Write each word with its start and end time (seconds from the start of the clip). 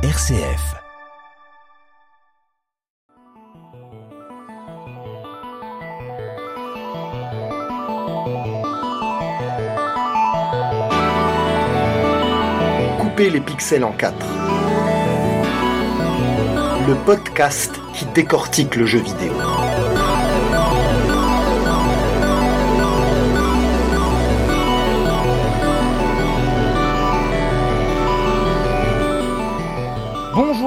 RCF. 0.00 0.76
Couper 13.00 13.30
les 13.30 13.40
pixels 13.40 13.82
en 13.82 13.90
quatre. 13.90 14.14
Le 16.86 16.94
podcast 17.04 17.72
qui 17.92 18.06
décortique 18.14 18.76
le 18.76 18.86
jeu 18.86 19.00
vidéo. 19.00 19.32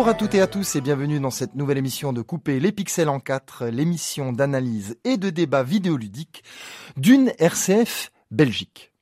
Bonjour 0.02 0.16
à 0.16 0.18
toutes 0.18 0.34
et 0.34 0.42
à 0.42 0.48
tous 0.48 0.76
et 0.76 0.82
bienvenue 0.82 1.20
dans 1.20 1.30
cette 1.30 1.54
nouvelle 1.54 1.78
émission 1.78 2.12
de 2.12 2.24
Couper 2.24 2.60
les 2.60 2.72
pixels 2.72 3.08
en 3.08 3.20
quatre, 3.20 3.68
l'émission 3.68 4.34
d'analyse 4.34 4.98
et 5.04 5.18
de 5.18 5.30
débat 5.30 5.62
vidéoludique 5.62 6.44
d'une 6.98 7.32
RCF 7.38 8.12
Belgique. 8.32 8.94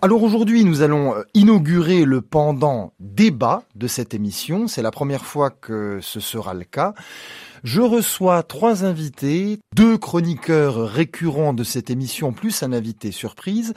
Alors 0.00 0.22
aujourd'hui, 0.22 0.64
nous 0.64 0.82
allons 0.82 1.16
euh, 1.16 1.24
inaugurer 1.34 2.04
le 2.04 2.22
pendant 2.22 2.92
débat 3.00 3.64
de 3.74 3.88
cette 3.88 4.14
émission. 4.14 4.68
C'est 4.68 4.80
la 4.80 4.92
première 4.92 5.24
fois 5.24 5.50
que 5.50 5.98
ce 6.00 6.20
sera 6.20 6.54
le 6.54 6.62
cas. 6.62 6.94
Je 7.64 7.80
reçois 7.80 8.44
trois 8.44 8.84
invités, 8.84 9.58
deux 9.74 9.98
chroniqueurs 9.98 10.88
récurrents 10.88 11.52
de 11.52 11.64
cette 11.64 11.90
émission, 11.90 12.32
plus 12.32 12.62
un 12.62 12.72
invité 12.72 13.10
surprise, 13.10 13.74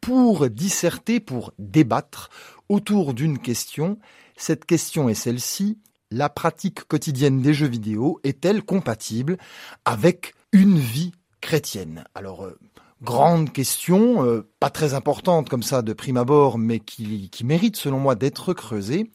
pour 0.00 0.50
disserter, 0.50 1.20
pour 1.20 1.52
débattre 1.60 2.30
autour 2.68 3.14
d'une 3.14 3.38
question. 3.38 3.98
Cette 4.36 4.66
question 4.66 5.08
est 5.08 5.14
celle-ci. 5.14 5.78
La 6.10 6.28
pratique 6.28 6.84
quotidienne 6.84 7.40
des 7.40 7.54
jeux 7.54 7.66
vidéo 7.66 8.20
est-elle 8.22 8.62
compatible 8.62 9.38
avec 9.84 10.34
une 10.52 10.78
vie 10.78 11.12
chrétienne? 11.40 12.04
Alors, 12.14 12.44
euh, 12.44 12.58
grande 13.02 13.52
question, 13.52 14.24
euh, 14.24 14.48
pas 14.60 14.70
très 14.70 14.94
importante 14.94 15.48
comme 15.48 15.62
ça 15.62 15.82
de 15.82 15.92
prime 15.92 16.18
abord, 16.18 16.58
mais 16.58 16.78
qui, 16.78 17.30
mérite 17.44 17.76
selon 17.76 17.98
moi 17.98 18.14
d'être 18.14 18.52
creusée 18.52 19.10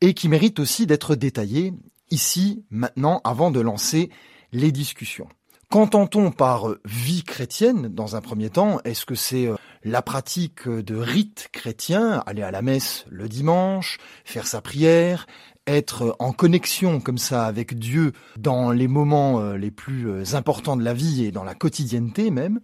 et 0.00 0.14
qui 0.14 0.28
mérite 0.28 0.58
aussi 0.58 0.86
d'être 0.86 1.16
détaillée 1.16 1.74
ici, 2.10 2.64
maintenant, 2.70 3.20
avant 3.24 3.50
de 3.50 3.60
lancer 3.60 4.10
les 4.52 4.72
discussions. 4.72 5.28
Qu'entend-on 5.70 6.30
par 6.30 6.68
euh, 6.68 6.80
vie 6.84 7.24
chrétienne 7.24 7.88
dans 7.88 8.16
un 8.16 8.20
premier 8.20 8.48
temps? 8.48 8.80
Est-ce 8.84 9.04
que 9.06 9.14
c'est 9.16 9.48
la 9.84 10.02
pratique 10.02 10.68
de 10.68 10.96
rites 10.96 11.48
chrétiens, 11.52 12.22
aller 12.26 12.42
à 12.42 12.50
la 12.50 12.62
messe 12.62 13.04
le 13.10 13.28
dimanche, 13.28 13.98
faire 14.24 14.46
sa 14.46 14.60
prière, 14.60 15.26
être 15.66 16.16
en 16.18 16.32
connexion 16.32 17.00
comme 17.00 17.18
ça 17.18 17.46
avec 17.46 17.78
Dieu 17.78 18.12
dans 18.36 18.72
les 18.72 18.88
moments 18.88 19.40
euh, 19.40 19.56
les 19.56 19.70
plus 19.70 20.34
importants 20.34 20.76
de 20.76 20.82
la 20.82 20.94
vie 20.94 21.24
et 21.24 21.30
dans 21.30 21.44
la 21.44 21.54
quotidienneté 21.54 22.30
même 22.30 22.60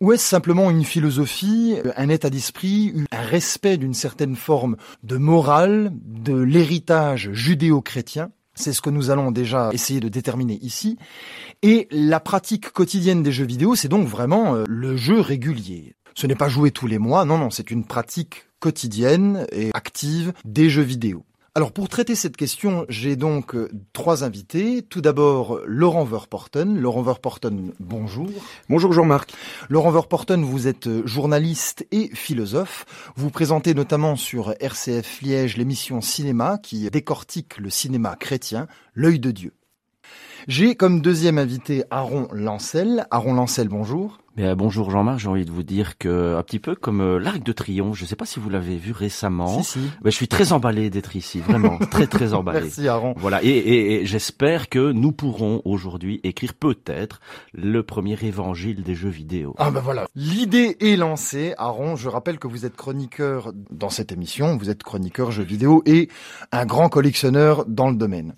Ou 0.00 0.12
est-ce 0.12 0.26
simplement 0.26 0.70
une 0.70 0.84
philosophie, 0.84 1.76
un 1.96 2.08
état 2.08 2.30
d'esprit, 2.30 2.94
un 3.10 3.22
respect 3.22 3.78
d'une 3.78 3.94
certaine 3.94 4.36
forme 4.36 4.76
de 5.02 5.16
morale, 5.16 5.92
de 5.94 6.34
l'héritage 6.34 7.32
judéo-chrétien? 7.32 8.30
C'est 8.54 8.74
ce 8.74 8.82
que 8.82 8.90
nous 8.90 9.08
allons 9.10 9.30
déjà 9.30 9.70
essayer 9.72 10.00
de 10.00 10.10
déterminer 10.10 10.58
ici. 10.60 10.98
Et 11.62 11.88
la 11.90 12.20
pratique 12.20 12.70
quotidienne 12.70 13.22
des 13.22 13.32
jeux 13.32 13.46
vidéo, 13.46 13.74
c'est 13.74 13.88
donc 13.88 14.06
vraiment 14.06 14.54
euh, 14.54 14.64
le 14.68 14.96
jeu 14.96 15.20
régulier. 15.20 15.94
Ce 16.14 16.26
n'est 16.26 16.34
pas 16.34 16.48
jouer 16.48 16.70
tous 16.70 16.86
les 16.86 16.98
mois, 16.98 17.24
non, 17.24 17.38
non, 17.38 17.50
c'est 17.50 17.70
une 17.70 17.84
pratique 17.84 18.46
quotidienne 18.60 19.46
et 19.52 19.70
active 19.74 20.32
des 20.44 20.70
jeux 20.70 20.82
vidéo. 20.82 21.24
Alors 21.54 21.72
pour 21.72 21.90
traiter 21.90 22.14
cette 22.14 22.38
question, 22.38 22.86
j'ai 22.88 23.14
donc 23.14 23.54
euh, 23.54 23.68
trois 23.92 24.24
invités. 24.24 24.80
Tout 24.80 25.02
d'abord 25.02 25.60
Laurent 25.66 26.04
Verporten. 26.04 26.78
Laurent 26.78 27.02
Verporten, 27.02 27.72
bonjour. 27.78 28.30
Bonjour 28.70 28.94
Jean-Marc. 28.94 29.34
Laurent 29.68 29.90
Verporten, 29.90 30.42
vous 30.42 30.66
êtes 30.66 30.86
euh, 30.86 31.06
journaliste 31.06 31.86
et 31.92 32.08
philosophe. 32.14 32.86
Vous 33.16 33.28
présentez 33.28 33.74
notamment 33.74 34.16
sur 34.16 34.54
RCF 34.60 35.20
Liège 35.20 35.58
l'émission 35.58 36.00
Cinéma 36.00 36.56
qui 36.56 36.88
décortique 36.88 37.58
le 37.58 37.68
cinéma 37.68 38.16
chrétien, 38.16 38.66
l'œil 38.94 39.18
de 39.18 39.30
Dieu. 39.30 39.52
J'ai 40.48 40.74
comme 40.74 41.00
deuxième 41.00 41.38
invité 41.38 41.84
Aaron 41.90 42.26
Lancel. 42.32 43.06
Aaron 43.12 43.34
Lancel, 43.34 43.68
bonjour. 43.68 44.18
Bien, 44.36 44.56
bonjour 44.56 44.90
Jean-Marc, 44.90 45.18
j'ai 45.18 45.28
envie 45.28 45.44
de 45.44 45.50
vous 45.50 45.62
dire 45.62 45.98
que 45.98 46.36
un 46.36 46.42
petit 46.42 46.58
peu 46.58 46.74
comme 46.74 47.02
euh, 47.02 47.18
l'Arc 47.18 47.42
de 47.42 47.52
Triomphe, 47.52 47.96
je 47.98 48.04
ne 48.04 48.08
sais 48.08 48.16
pas 48.16 48.24
si 48.24 48.40
vous 48.40 48.48
l'avez 48.48 48.76
vu 48.76 48.92
récemment. 48.92 49.62
Si, 49.62 49.72
si. 49.72 49.90
Ben, 50.00 50.10
je 50.10 50.16
suis 50.16 50.26
très 50.26 50.52
emballé 50.52 50.88
d'être 50.88 51.14
ici, 51.14 51.38
vraiment 51.40 51.78
très 51.90 52.06
très 52.06 52.32
emballé. 52.32 52.62
Merci 52.62 52.88
Aaron. 52.88 53.14
Voilà, 53.18 53.42
et, 53.44 53.48
et, 53.48 54.00
et 54.00 54.06
j'espère 54.06 54.70
que 54.70 54.90
nous 54.90 55.12
pourrons 55.12 55.60
aujourd'hui 55.66 56.18
écrire 56.24 56.54
peut-être 56.54 57.20
le 57.52 57.82
premier 57.82 58.16
évangile 58.22 58.82
des 58.82 58.94
jeux 58.94 59.10
vidéo. 59.10 59.54
Ah 59.58 59.70
ben 59.70 59.80
voilà, 59.80 60.06
l'idée 60.16 60.78
est 60.80 60.96
lancée. 60.96 61.54
Aaron, 61.58 61.94
je 61.94 62.08
rappelle 62.08 62.38
que 62.38 62.48
vous 62.48 62.64
êtes 62.64 62.74
chroniqueur 62.74 63.52
dans 63.70 63.90
cette 63.90 64.12
émission, 64.12 64.56
vous 64.56 64.70
êtes 64.70 64.82
chroniqueur 64.82 65.30
jeux 65.30 65.44
vidéo 65.44 65.82
et 65.84 66.08
un 66.52 66.64
grand 66.64 66.88
collectionneur 66.88 67.66
dans 67.66 67.90
le 67.90 67.96
domaine. 67.96 68.34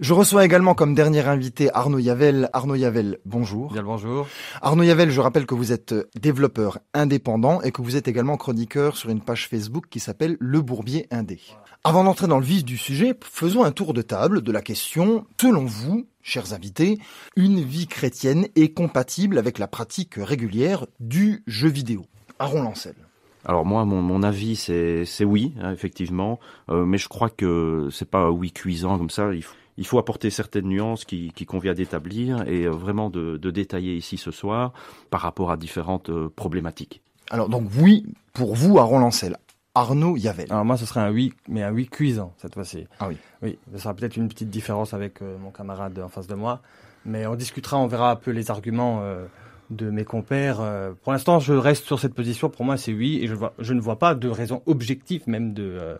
Je 0.00 0.12
reçois 0.12 0.44
également 0.44 0.74
comme 0.74 0.94
dernier 0.94 1.20
invité 1.20 1.70
Arnaud 1.72 2.00
Yavel. 2.00 2.50
Arnaud 2.52 2.74
Yavel, 2.74 3.18
bonjour. 3.24 3.72
Bien 3.72 3.82
le 3.82 3.86
bonjour. 3.86 4.26
Arnaud 4.60 4.82
Yavel, 4.82 5.10
je 5.10 5.20
rappelle 5.20 5.46
que 5.46 5.54
vous 5.54 5.70
êtes 5.70 5.94
développeur 6.20 6.80
indépendant 6.94 7.62
et 7.62 7.70
que 7.70 7.80
vous 7.80 7.94
êtes 7.94 8.08
également 8.08 8.36
chroniqueur 8.36 8.96
sur 8.96 9.10
une 9.10 9.20
page 9.20 9.48
Facebook 9.48 9.84
qui 9.88 10.00
s'appelle 10.00 10.36
Le 10.40 10.62
Bourbier 10.62 11.06
Indé. 11.12 11.40
Avant 11.84 12.02
d'entrer 12.02 12.26
dans 12.26 12.40
le 12.40 12.44
vif 12.44 12.64
du 12.64 12.76
sujet, 12.76 13.14
faisons 13.22 13.62
un 13.62 13.70
tour 13.70 13.94
de 13.94 14.02
table 14.02 14.42
de 14.42 14.50
la 14.50 14.62
question, 14.62 15.26
selon 15.40 15.64
vous, 15.64 16.06
chers 16.22 16.52
invités, 16.54 16.98
une 17.36 17.60
vie 17.60 17.86
chrétienne 17.86 18.48
est 18.56 18.74
compatible 18.74 19.38
avec 19.38 19.58
la 19.60 19.68
pratique 19.68 20.14
régulière 20.16 20.86
du 20.98 21.44
jeu 21.46 21.68
vidéo? 21.68 22.04
Aaron 22.40 22.62
Lancel. 22.62 22.96
Alors 23.44 23.64
moi, 23.64 23.84
mon, 23.84 24.02
mon 24.02 24.22
avis, 24.24 24.56
c'est 24.56 25.24
oui, 25.24 25.54
hein, 25.60 25.72
effectivement, 25.72 26.40
euh, 26.70 26.84
mais 26.84 26.98
je 26.98 27.08
crois 27.08 27.28
que 27.28 27.88
c'est 27.92 28.10
pas 28.10 28.20
un 28.20 28.30
oui 28.30 28.50
cuisant 28.50 28.96
comme 28.98 29.10
ça. 29.10 29.32
Il 29.34 29.42
faut, 29.42 29.54
il 29.76 29.86
faut 29.86 29.98
apporter 29.98 30.30
certaines 30.30 30.66
nuances 30.66 31.04
qui, 31.04 31.32
qui 31.34 31.46
convient 31.46 31.74
d'établir 31.74 32.46
et 32.48 32.64
euh, 32.64 32.70
vraiment 32.70 33.10
de, 33.10 33.36
de, 33.36 33.50
détailler 33.50 33.96
ici 33.96 34.16
ce 34.16 34.30
soir 34.30 34.72
par 35.10 35.20
rapport 35.20 35.50
à 35.50 35.56
différentes 35.56 36.10
euh, 36.10 36.32
problématiques. 36.34 37.02
Alors 37.30 37.48
donc 37.48 37.68
oui, 37.78 38.04
pour 38.32 38.54
vous, 38.54 38.78
Aaron 38.78 38.98
Lancel. 38.98 39.36
Arnaud 39.76 40.16
Yavel. 40.16 40.46
Alors 40.50 40.64
moi, 40.64 40.76
ce 40.76 40.86
serait 40.86 41.00
un 41.00 41.10
oui, 41.10 41.32
mais 41.48 41.62
un 41.64 41.72
oui 41.72 41.88
cuisant 41.88 42.32
cette 42.38 42.54
fois-ci. 42.54 42.86
Ah 43.00 43.08
oui. 43.08 43.16
Oui, 43.42 43.58
ça 43.72 43.78
sera 43.78 43.94
peut-être 43.94 44.16
une 44.16 44.28
petite 44.28 44.50
différence 44.50 44.94
avec 44.94 45.20
euh, 45.20 45.36
mon 45.38 45.50
camarade 45.50 45.98
en 45.98 46.08
face 46.08 46.28
de 46.28 46.34
moi, 46.34 46.60
mais 47.04 47.26
on 47.26 47.34
discutera, 47.34 47.78
on 47.78 47.88
verra 47.88 48.12
un 48.12 48.16
peu 48.16 48.30
les 48.30 48.52
arguments 48.52 49.00
euh, 49.02 49.26
de 49.70 49.90
mes 49.90 50.04
compères. 50.04 50.60
Euh, 50.60 50.92
pour 51.02 51.12
l'instant, 51.12 51.40
je 51.40 51.52
reste 51.52 51.84
sur 51.84 51.98
cette 51.98 52.14
position. 52.14 52.48
Pour 52.48 52.64
moi, 52.64 52.76
c'est 52.76 52.92
oui, 52.92 53.20
et 53.22 53.26
je, 53.26 53.34
vois, 53.34 53.52
je 53.58 53.72
ne 53.74 53.80
vois 53.80 53.98
pas 53.98 54.14
de 54.14 54.28
raison 54.28 54.62
objective 54.66 55.22
même 55.28 55.54
de 55.54 55.62
euh, 55.80 55.96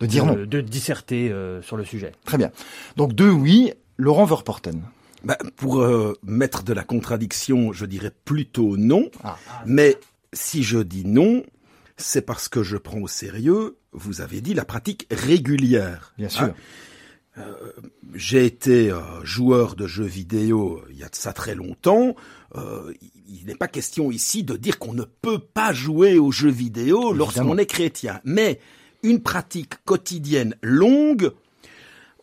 De 0.00 0.06
dire 0.06 0.24
non. 0.26 0.34
de, 0.34 0.44
de 0.44 0.60
disserter 0.60 1.30
euh, 1.30 1.60
sur 1.62 1.76
le 1.76 1.84
sujet. 1.84 2.12
Très 2.24 2.38
bien. 2.38 2.50
Donc 2.96 3.14
deux 3.14 3.30
oui, 3.30 3.72
Laurent 3.96 4.24
Verporten. 4.24 4.82
Bah, 5.24 5.36
Pour 5.56 5.80
euh, 5.80 6.14
mettre 6.22 6.62
de 6.62 6.72
la 6.72 6.84
contradiction, 6.84 7.72
je 7.72 7.84
dirais 7.86 8.12
plutôt 8.24 8.76
non. 8.76 9.10
Ah. 9.24 9.36
Mais 9.66 9.96
si 10.32 10.62
je 10.62 10.78
dis 10.78 11.04
non, 11.04 11.42
c'est 11.96 12.22
parce 12.22 12.48
que 12.48 12.62
je 12.62 12.76
prends 12.76 13.00
au 13.00 13.08
sérieux, 13.08 13.76
vous 13.92 14.20
avez 14.20 14.40
dit, 14.40 14.54
la 14.54 14.64
pratique 14.64 15.06
régulière. 15.10 16.12
Bien 16.18 16.28
sûr. 16.28 16.44
Hein 16.44 16.54
Euh, 17.38 17.72
J'ai 18.14 18.44
été 18.46 18.90
euh, 18.90 18.98
joueur 19.22 19.76
de 19.76 19.86
jeux 19.86 20.04
vidéo 20.04 20.78
euh, 20.82 20.88
il 20.90 20.98
y 20.98 21.04
a 21.04 21.08
de 21.08 21.14
ça 21.14 21.32
très 21.32 21.54
longtemps. 21.54 22.16
Euh, 22.56 22.92
il 23.28 23.46
n'est 23.46 23.54
pas 23.54 23.68
question 23.68 24.10
ici 24.10 24.42
de 24.42 24.56
dire 24.56 24.80
qu'on 24.80 24.92
ne 24.92 25.04
peut 25.04 25.38
pas 25.38 25.72
jouer 25.72 26.18
aux 26.18 26.32
jeux 26.32 26.50
vidéo 26.50 27.12
lorsqu'on 27.12 27.56
est 27.56 27.66
chrétien. 27.66 28.20
Mais 28.24 28.58
une 29.08 29.22
pratique 29.22 29.74
quotidienne 29.84 30.54
longue 30.62 31.32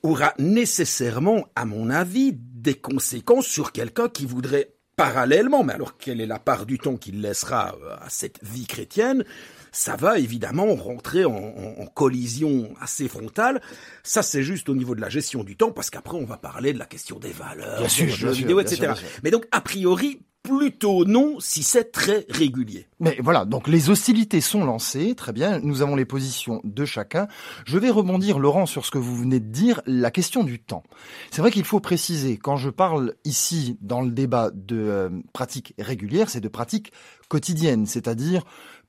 aura 0.04 0.34
nécessairement, 0.40 1.48
à 1.56 1.66
mon 1.66 1.90
avis, 1.90 2.32
des 2.34 2.76
conséquences 2.76 3.48
sur 3.48 3.72
quelqu'un 3.72 4.08
qui 4.10 4.26
voudrait 4.26 4.72
parallèlement, 4.96 5.64
mais 5.64 5.74
alors 5.74 5.98
quelle 5.98 6.22
est 6.22 6.26
la 6.26 6.40
part 6.40 6.66
du 6.66 6.78
temps 6.80 6.96
qu'il 6.96 7.22
laissera 7.22 7.76
euh, 7.84 7.96
à 8.02 8.10
cette 8.10 8.42
vie 8.44 8.66
chrétienne 8.66 9.26
ça 9.74 9.98
va 9.98 10.20
évidemment 10.20 10.74
rentrer 10.74 11.26
en, 11.26 11.34
en- 11.36 11.82
en 11.82 11.86
collision 11.88 12.74
assez 12.80 13.10
frontale. 13.10 13.62
Ça, 14.04 14.24
c'est 14.24 14.42
juste 14.42 14.70
au 14.70 14.74
niveau 14.76 14.96
de 14.96 15.02
la 15.02 15.10
gestion 15.10 15.44
du 15.44 15.58
temps, 15.58 15.74
parce 15.74 15.90
qu'après, 15.90 16.16
on 16.16 16.24
va 16.24 16.38
parler 16.38 16.72
de 16.72 16.80
la 16.80 16.86
question 16.86 17.20
des 17.20 17.34
valeurs, 17.34 17.82
des 17.82 17.90
jeux 18.14 18.30
vidéo, 18.32 18.56
bien 18.56 18.66
etc. 18.66 18.76
sûr, 18.78 18.86
bien 18.86 18.96
sûr. 18.96 19.08
Mais 19.22 19.32
donc, 19.32 19.46
a 19.52 19.60
priori, 19.60 20.22
plutôt 20.46 21.06
non, 21.06 21.40
si 21.40 21.64
c'est 21.64 21.92
très 21.92 22.26
régulier. 22.30 22.88
Mais 23.00 23.18
voilà, 23.22 23.46
donc 23.46 23.68
les 23.68 23.90
hostilités 23.90 24.42
sont 24.42 24.64
lancées, 24.64 25.16
très 25.16 25.34
bien, 25.34 25.60
nous 25.60 25.82
avons 25.82 25.96
les 25.96 26.06
positions 26.06 26.62
de 26.64 26.86
chacun. 26.86 27.28
Je 27.66 27.78
vais 27.78 27.90
rebondir, 27.90 28.40
Laurent, 28.40 28.66
sur 28.66 28.86
ce 28.86 28.92
que 28.92 28.98
vous 28.98 29.16
venez 29.16 29.40
de 29.40 29.52
dire, 29.52 29.82
la 29.86 30.12
question 30.12 30.44
du 30.44 30.60
temps. 30.60 30.84
C'est 31.32 31.42
vrai 31.42 31.52
qu'il 31.52 31.66
faut 31.66 31.80
préciser, 31.80 32.38
quand 32.38 32.58
je 32.58 32.70
parle 32.70 33.16
ici 33.26 33.78
dans 33.82 34.02
le 34.02 34.12
débat 34.12 34.52
de 34.54 34.78
euh, 34.78 35.10
pratiques 35.34 35.74
régulières, 35.80 36.30
c'est 36.30 36.42
de 36.42 36.48
pratiques 36.48 36.92
quotidiennes, 37.28 37.88
c'est-à-dire 37.88 38.44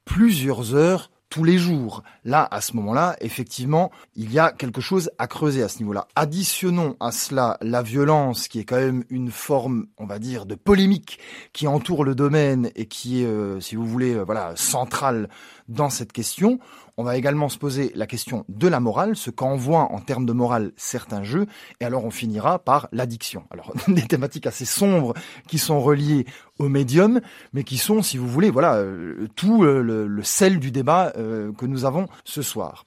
plusieurs 0.05 0.75
heures 0.75 1.11
tous 1.29 1.45
les 1.45 1.59
jours. 1.59 2.03
Là, 2.25 2.47
à 2.51 2.61
ce 2.61 2.77
moment-là, 2.77 3.17
effectivement, 3.21 3.91
il 4.15 4.33
y 4.33 4.39
a 4.39 4.53
quelque 4.53 4.81
chose 4.81 5.11
à 5.19 5.27
creuser 5.27 5.63
à 5.63 5.69
ce 5.69 5.79
niveau-là. 5.79 6.07
Additionnons 6.15 6.97
à 7.01 7.13
cela 7.13 7.57
la 7.61 7.83
violence, 7.83 8.49
qui 8.49 8.61
est 8.61 8.65
quand 8.65 8.77
même 8.77 9.05
une 9.11 9.31
forme, 9.31 9.87
on 9.99 10.07
va 10.07 10.19
dire, 10.19 10.47
de 10.47 10.55
polémique 10.55 11.19
qui 11.53 11.67
entoure 11.67 12.05
le 12.05 12.15
domaine 12.15 12.71
et 12.77 12.87
qui 12.87 13.23
est, 13.23 13.27
euh, 13.27 13.61
si 13.61 13.77
vous 13.77 13.87
voulez, 13.87 14.15
euh, 14.15 14.25
voilà, 14.25 14.53
centrale 14.57 15.29
dans 15.69 15.91
cette 15.91 16.13
question. 16.13 16.59
On 16.97 17.05
va 17.05 17.17
également 17.17 17.49
se 17.49 17.59
poser 17.59 17.93
la 17.95 18.07
question 18.07 18.45
de 18.49 18.69
la 18.69 18.81
morale, 18.81 19.17
ce 19.17 19.31
qu'envoient 19.31 19.93
en 19.93 20.01
termes 20.01 20.27
de 20.27 20.33
morale 20.33 20.73
certains 20.77 21.23
jeux, 21.23 21.47
et 21.81 21.85
alors 21.85 22.05
on 22.05 22.11
finira 22.11 22.59
par 22.59 22.89
l'addiction. 22.93 23.45
Alors 23.51 23.73
des 23.89 24.07
thématiques 24.07 24.47
assez 24.47 24.65
sombres 24.65 25.15
qui 25.47 25.59
sont 25.59 25.81
reliées 25.81 26.27
au 26.59 26.69
médium, 26.69 27.21
mais 27.53 27.65
qui 27.65 27.77
sont, 27.77 28.03
si 28.03 28.17
vous 28.17 28.29
voulez, 28.29 28.51
voilà, 28.51 28.77
euh, 28.77 29.29
tout 29.37 29.63
le, 29.63 29.83
le, 29.83 30.23
sel 30.23 30.59
du 30.59 30.71
débat 30.71 31.13
euh, 31.17 31.53
que 31.53 31.67
nous 31.67 31.85
avons 31.85 32.09
ce 32.25 32.43
soir. 32.43 32.85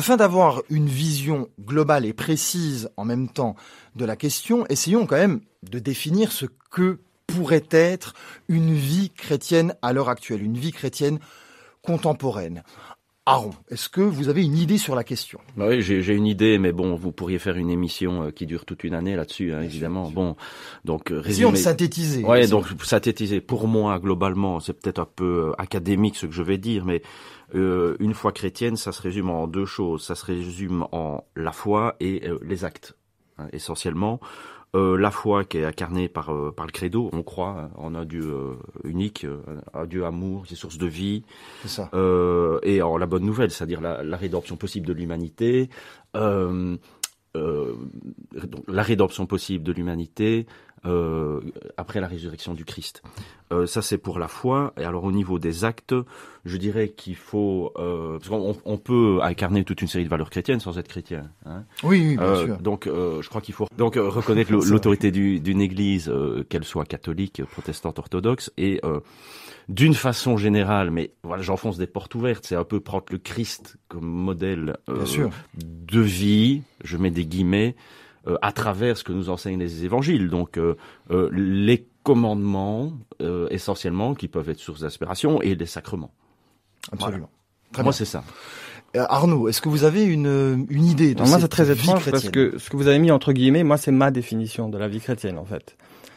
Afin 0.00 0.16
d'avoir 0.16 0.62
une 0.70 0.86
vision 0.86 1.50
globale 1.60 2.06
et 2.06 2.14
précise 2.14 2.88
en 2.96 3.04
même 3.04 3.28
temps 3.28 3.54
de 3.96 4.06
la 4.06 4.16
question, 4.16 4.64
essayons 4.70 5.04
quand 5.04 5.18
même 5.18 5.42
de 5.62 5.78
définir 5.78 6.32
ce 6.32 6.46
que 6.70 7.00
pourrait 7.26 7.68
être 7.70 8.14
une 8.48 8.72
vie 8.72 9.10
chrétienne 9.10 9.74
à 9.82 9.92
l'heure 9.92 10.08
actuelle, 10.08 10.42
une 10.42 10.56
vie 10.56 10.72
chrétienne 10.72 11.18
contemporaine. 11.82 12.62
Est-ce 13.70 13.88
que 13.88 14.00
vous 14.00 14.28
avez 14.28 14.44
une 14.44 14.56
idée 14.56 14.78
sur 14.78 14.94
la 14.94 15.04
question? 15.04 15.38
Bah 15.56 15.66
Oui, 15.68 15.82
j'ai 15.82 16.14
une 16.14 16.26
idée, 16.26 16.58
mais 16.58 16.72
bon, 16.72 16.94
vous 16.94 17.12
pourriez 17.12 17.38
faire 17.38 17.56
une 17.56 17.70
émission 17.70 18.24
euh, 18.24 18.30
qui 18.30 18.46
dure 18.46 18.64
toute 18.64 18.84
une 18.84 18.94
année 18.94 19.16
là-dessus, 19.16 19.52
hein, 19.52 19.62
évidemment. 19.62 20.10
Bon, 20.10 20.36
donc 20.84 21.10
euh, 21.10 21.20
résumer. 21.20 21.34
Si 21.34 21.44
on 21.44 21.54
synthétisait. 21.54 22.24
Ouais, 22.24 22.46
donc 22.46 22.66
synthétiser. 22.82 23.40
Pour 23.40 23.68
moi, 23.68 23.98
globalement, 23.98 24.60
c'est 24.60 24.74
peut-être 24.74 24.98
un 24.98 25.08
peu 25.16 25.50
euh, 25.50 25.52
académique 25.60 26.16
ce 26.16 26.26
que 26.26 26.32
je 26.32 26.42
vais 26.42 26.58
dire, 26.58 26.84
mais 26.84 27.02
euh, 27.54 27.96
une 27.98 28.14
foi 28.14 28.32
chrétienne, 28.32 28.76
ça 28.76 28.92
se 28.92 29.02
résume 29.02 29.30
en 29.30 29.46
deux 29.46 29.66
choses. 29.66 30.04
Ça 30.04 30.14
se 30.14 30.24
résume 30.24 30.86
en 30.92 31.24
la 31.36 31.52
foi 31.52 31.96
et 32.00 32.28
euh, 32.28 32.38
les 32.42 32.64
actes, 32.64 32.96
hein, 33.38 33.48
essentiellement. 33.52 34.20
Euh, 34.76 34.96
la 34.96 35.10
foi 35.10 35.44
qui 35.44 35.58
est 35.58 35.64
incarnée 35.64 36.08
par, 36.08 36.32
euh, 36.32 36.52
par 36.52 36.64
le 36.64 36.70
credo, 36.70 37.10
on 37.12 37.22
croit 37.22 37.70
en 37.76 37.94
un 37.94 38.04
Dieu 38.04 38.56
unique, 38.84 39.26
un 39.74 39.86
Dieu 39.86 40.04
amour, 40.04 40.46
qui 40.46 40.54
est 40.54 40.56
source 40.56 40.78
de 40.78 40.86
vie. 40.86 41.24
Ça. 41.64 41.90
et 42.62 42.82
en 42.82 42.96
la 42.96 43.06
bonne 43.06 43.24
nouvelle, 43.24 43.50
c'est-à-dire 43.50 43.80
la, 43.80 44.02
la, 44.02 44.16
rédemption 44.16 44.56
possible 44.56 44.86
de 44.86 44.92
l'humanité. 44.92 45.70
la 46.14 46.78
rédemption 48.82 49.26
possible 49.26 49.64
de 49.64 49.72
l'humanité, 49.72 50.46
euh, 50.86 51.40
après 51.76 52.00
la 52.00 52.06
résurrection 52.06 52.54
du 52.54 52.64
Christ. 52.64 53.02
Euh, 53.52 53.66
ça, 53.66 53.82
c'est 53.82 53.98
pour 53.98 54.18
la 54.18 54.28
foi. 54.28 54.72
Et 54.78 54.84
alors, 54.84 55.04
au 55.04 55.12
niveau 55.12 55.38
des 55.38 55.64
actes, 55.64 55.94
je 56.44 56.56
dirais 56.56 56.88
qu'il 56.88 57.16
faut... 57.16 57.72
Euh, 57.76 58.18
parce 58.18 58.28
qu'on 58.28 58.56
on 58.64 58.78
peut 58.78 59.18
incarner 59.22 59.64
toute 59.64 59.82
une 59.82 59.88
série 59.88 60.04
de 60.04 60.08
valeurs 60.08 60.30
chrétiennes 60.30 60.60
sans 60.60 60.78
être 60.78 60.88
chrétien. 60.88 61.30
Hein. 61.44 61.64
Oui, 61.82 62.00
oui, 62.00 62.16
bien 62.16 62.24
euh, 62.24 62.46
sûr. 62.46 62.58
Donc, 62.58 62.86
euh, 62.86 63.20
je 63.22 63.28
crois 63.28 63.40
qu'il 63.40 63.54
faut 63.54 63.66
donc 63.76 63.96
reconnaître 63.96 64.52
l'autorité 64.70 65.10
d'une 65.10 65.60
Église, 65.60 66.12
qu'elle 66.48 66.64
soit 66.64 66.86
catholique, 66.86 67.42
protestante, 67.44 67.98
orthodoxe, 67.98 68.52
et 68.56 68.80
d'une 69.68 69.94
façon 69.94 70.36
générale, 70.36 70.90
mais 70.90 71.12
voilà, 71.22 71.42
j'enfonce 71.42 71.76
des 71.76 71.86
portes 71.86 72.14
ouvertes. 72.14 72.44
C'est 72.46 72.56
un 72.56 72.64
peu 72.64 72.80
prendre 72.80 73.04
le 73.10 73.18
Christ 73.18 73.76
comme 73.88 74.06
modèle 74.06 74.76
de 74.88 76.00
vie. 76.00 76.62
Je 76.84 76.96
mets 76.96 77.10
des 77.10 77.26
guillemets. 77.26 77.76
Euh, 78.28 78.36
à 78.42 78.52
travers 78.52 78.98
ce 78.98 79.04
que 79.04 79.12
nous 79.12 79.30
enseignent 79.30 79.58
les 79.58 79.86
évangiles. 79.86 80.28
Donc 80.28 80.58
euh, 80.58 80.74
euh, 81.10 81.30
les 81.32 81.86
commandements 82.02 82.92
essentiellement 83.50 84.14
qui 84.14 84.28
peuvent 84.28 84.48
être 84.48 84.58
source 84.58 84.80
d'inspiration 84.80 85.40
et 85.40 85.54
les 85.54 85.66
sacrements. 85.66 86.12
Absolument. 86.92 87.30
Moi 87.78 87.92
c'est 87.92 88.04
ça. 88.04 88.24
Arnaud, 88.94 89.48
est-ce 89.48 89.62
que 89.62 89.68
vous 89.68 89.84
avez 89.84 90.04
une, 90.04 90.66
une 90.68 90.84
idée 90.84 91.14
de 91.14 91.22
Moi, 91.22 91.38
c'est 91.38 91.48
très 91.48 91.70
étrange 91.70 92.10
parce 92.10 92.28
que 92.28 92.58
ce 92.58 92.68
que 92.70 92.76
vous 92.76 92.88
avez 92.88 92.98
mis 92.98 93.10
entre 93.10 93.32
guillemets, 93.32 93.62
moi, 93.62 93.76
c'est 93.76 93.92
ma 93.92 94.10
définition 94.10 94.68
de 94.68 94.78
la 94.78 94.88
vie 94.88 95.00
chrétienne, 95.00 95.38
en 95.38 95.44
fait. 95.44 95.76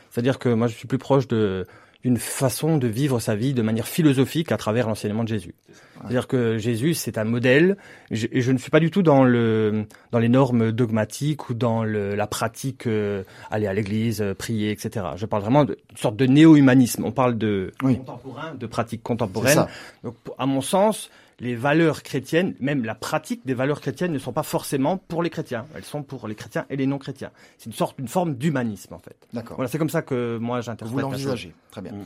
C'est-à-dire 0.10 0.40
que 0.40 0.50
moi, 0.50 0.68
je 0.68 0.76
suis 0.76 0.88
plus 0.88 0.98
proche 0.98 1.28
de 1.28 1.68
d'une 2.04 2.18
façon 2.18 2.78
de 2.78 2.88
vivre 2.88 3.20
sa 3.20 3.36
vie 3.36 3.54
de 3.54 3.62
manière 3.62 3.88
philosophique 3.88 4.52
à 4.52 4.58
travers 4.58 4.88
l'enseignement 4.88 5.24
de 5.24 5.30
Jésus. 5.30 5.56
C'est-à-dire 6.02 6.28
que 6.28 6.58
Jésus, 6.58 6.96
c'est 6.96 7.18
un 7.18 7.24
modèle, 7.24 7.78
et 8.12 8.42
je, 8.42 8.52
ne 8.52 8.58
suis 8.58 8.70
pas 8.70 8.82
du 8.82 8.92
tout 8.92 9.04
dans 9.04 9.24
le 9.24 9.86
dans 10.12 10.20
les 10.20 10.28
normes 10.28 10.74
dogmatiques 10.74 11.50
ou 11.50 11.54
dans 11.54 11.86
le, 11.86 12.16
la 12.16 12.28
pratique, 12.28 12.88
euh, 12.88 13.24
aller 13.50 13.68
à 13.68 13.74
l'église, 13.74 14.22
euh, 14.22 14.34
prier, 14.34 14.72
etc. 14.72 15.06
Je 15.16 15.26
parle 15.26 15.44
vraiment 15.44 15.64
d'une 15.64 15.76
sorte 15.96 16.18
de 16.18 16.26
néo-humanisme. 16.26 17.06
On 17.06 17.12
parle 17.12 17.38
de 17.38 17.72
contemporain, 17.80 18.54
de 18.54 18.68
pratique 18.68 19.02
contemporaine. 19.02 19.66
Donc, 20.04 20.16
à 20.38 20.46
mon 20.46 20.60
sens, 20.60 21.10
les 21.44 21.56
valeurs 21.56 22.02
chrétiennes, 22.04 22.56
même 22.60 22.84
la 22.86 22.96
pratique 22.96 23.46
des 23.46 23.54
valeurs 23.54 23.82
chrétiennes 23.82 24.14
ne 24.14 24.20
sont 24.20 24.34
pas 24.34 24.44
forcément 24.44 24.98
pour 24.98 25.22
les 25.22 25.30
chrétiens. 25.30 25.66
Elles 25.76 25.84
sont 25.84 26.02
pour 26.02 26.28
les 26.28 26.36
chrétiens 26.36 26.66
et 26.70 26.76
les 26.76 26.88
non-chrétiens. 26.88 27.32
C'est 27.58 27.68
une 27.68 27.74
sorte, 27.74 28.00
une 28.00 28.08
forme 28.08 28.36
d'humanisme, 28.36 28.94
en 28.94 29.00
fait. 29.00 29.18
D'accord. 29.34 29.58
Voilà, 29.58 29.70
c'est 29.70 29.78
comme 29.78 29.90
ça 29.90 30.02
que 30.02 30.38
moi 30.38 30.62
j'interprète. 30.62 30.92
Vous 30.92 31.00
l'envisagez. 31.00 31.54
Très 31.70 31.82
bien. 31.82 31.92
Mm. 31.92 32.06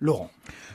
Laurent. 0.00 0.30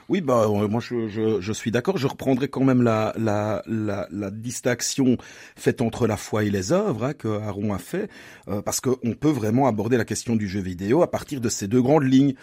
Oui, 0.09 0.19
bah 0.21 0.45
euh, 0.47 0.67
moi 0.67 0.81
je, 0.81 1.07
je, 1.07 1.39
je 1.41 1.53
suis 1.53 1.69
d'accord. 1.69 1.97
Je 1.97 2.07
reprendrai 2.07 2.47
quand 2.47 2.63
même 2.63 2.81
la, 2.81 3.13
la, 3.17 3.61
la, 3.67 4.07
la, 4.09 4.31
distinction 4.31 5.17
faite 5.55 5.81
entre 5.81 6.07
la 6.07 6.17
foi 6.17 6.43
et 6.43 6.49
les 6.49 6.71
œuvres 6.71 7.05
hein, 7.05 7.13
que 7.13 7.27
Aaron 7.27 7.71
a 7.71 7.77
fait, 7.77 8.09
euh, 8.47 8.63
parce 8.63 8.81
qu'on 8.81 9.13
peut 9.19 9.29
vraiment 9.29 9.67
aborder 9.67 9.97
la 9.97 10.05
question 10.05 10.35
du 10.35 10.47
jeu 10.47 10.59
vidéo 10.59 11.03
à 11.03 11.11
partir 11.11 11.39
de 11.39 11.49
ces 11.49 11.67
deux 11.67 11.81
grandes 11.81 12.03
lignes. 12.03 12.33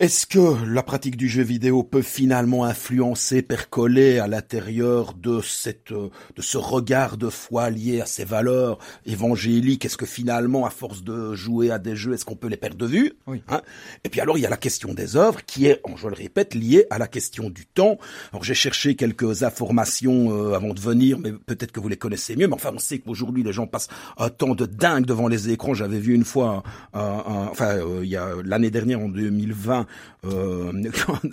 Est-ce 0.00 0.26
que 0.26 0.66
la 0.66 0.82
pratique 0.82 1.16
du 1.16 1.28
jeu 1.28 1.44
vidéo 1.44 1.84
peut 1.84 2.02
finalement 2.02 2.64
influencer, 2.64 3.42
percoler 3.42 4.18
à 4.18 4.26
l'intérieur 4.26 5.14
de 5.14 5.40
cette, 5.40 5.92
de 5.92 6.42
ce 6.42 6.58
regard 6.58 7.16
de 7.16 7.30
foi 7.30 7.70
lié 7.70 8.00
à 8.00 8.06
ces 8.06 8.24
valeurs 8.24 8.78
évangéliques? 9.06 9.84
Est-ce 9.84 9.96
que 9.96 10.04
finalement, 10.04 10.66
à 10.66 10.70
force 10.70 11.04
de 11.04 11.34
jouer 11.34 11.70
à 11.70 11.78
des 11.78 11.94
jeux, 11.94 12.12
est-ce 12.12 12.24
qu'on 12.24 12.34
peut 12.34 12.48
les 12.48 12.56
perdre 12.56 12.76
de 12.76 12.86
vue? 12.86 13.12
Oui. 13.28 13.44
hein? 13.48 13.62
Et 14.02 14.08
puis 14.08 14.20
alors, 14.20 14.36
il 14.36 14.40
y 14.40 14.46
a 14.46 14.50
la 14.50 14.56
question 14.56 14.94
des 14.94 15.14
œuvres 15.14 15.44
qui 15.44 15.66
est, 15.66 15.80
je 15.96 16.08
le 16.08 16.14
répète, 16.14 16.56
liée 16.56 16.86
à 16.90 16.98
la 16.98 17.06
question 17.06 17.48
du 17.48 17.64
temps. 17.64 17.96
Alors 18.32 18.42
j'ai 18.42 18.54
cherché 18.54 18.96
quelques 18.96 19.44
informations 19.44 20.32
euh, 20.32 20.54
avant 20.54 20.74
de 20.74 20.80
venir, 20.80 21.20
mais 21.20 21.30
peut-être 21.30 21.70
que 21.70 21.78
vous 21.78 21.88
les 21.88 21.96
connaissez 21.96 22.34
mieux. 22.34 22.48
Mais 22.48 22.54
enfin, 22.54 22.70
on 22.74 22.80
sait 22.80 22.98
qu'aujourd'hui 22.98 23.44
les 23.44 23.52
gens 23.52 23.68
passent 23.68 23.88
un 24.18 24.28
temps 24.28 24.56
de 24.56 24.66
dingue 24.66 25.06
devant 25.06 25.28
les 25.28 25.50
écrans. 25.50 25.72
J'avais 25.72 26.00
vu 26.00 26.14
une 26.14 26.24
fois, 26.24 26.64
un, 26.94 27.00
un, 27.00 27.46
enfin, 27.48 27.76
euh, 27.76 28.00
il 28.02 28.10
y 28.10 28.16
a 28.16 28.30
l'année 28.44 28.72
dernière 28.72 28.98
en 28.98 29.08
2020 29.08 29.83
euh, 30.24 30.72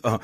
un, 0.04 0.20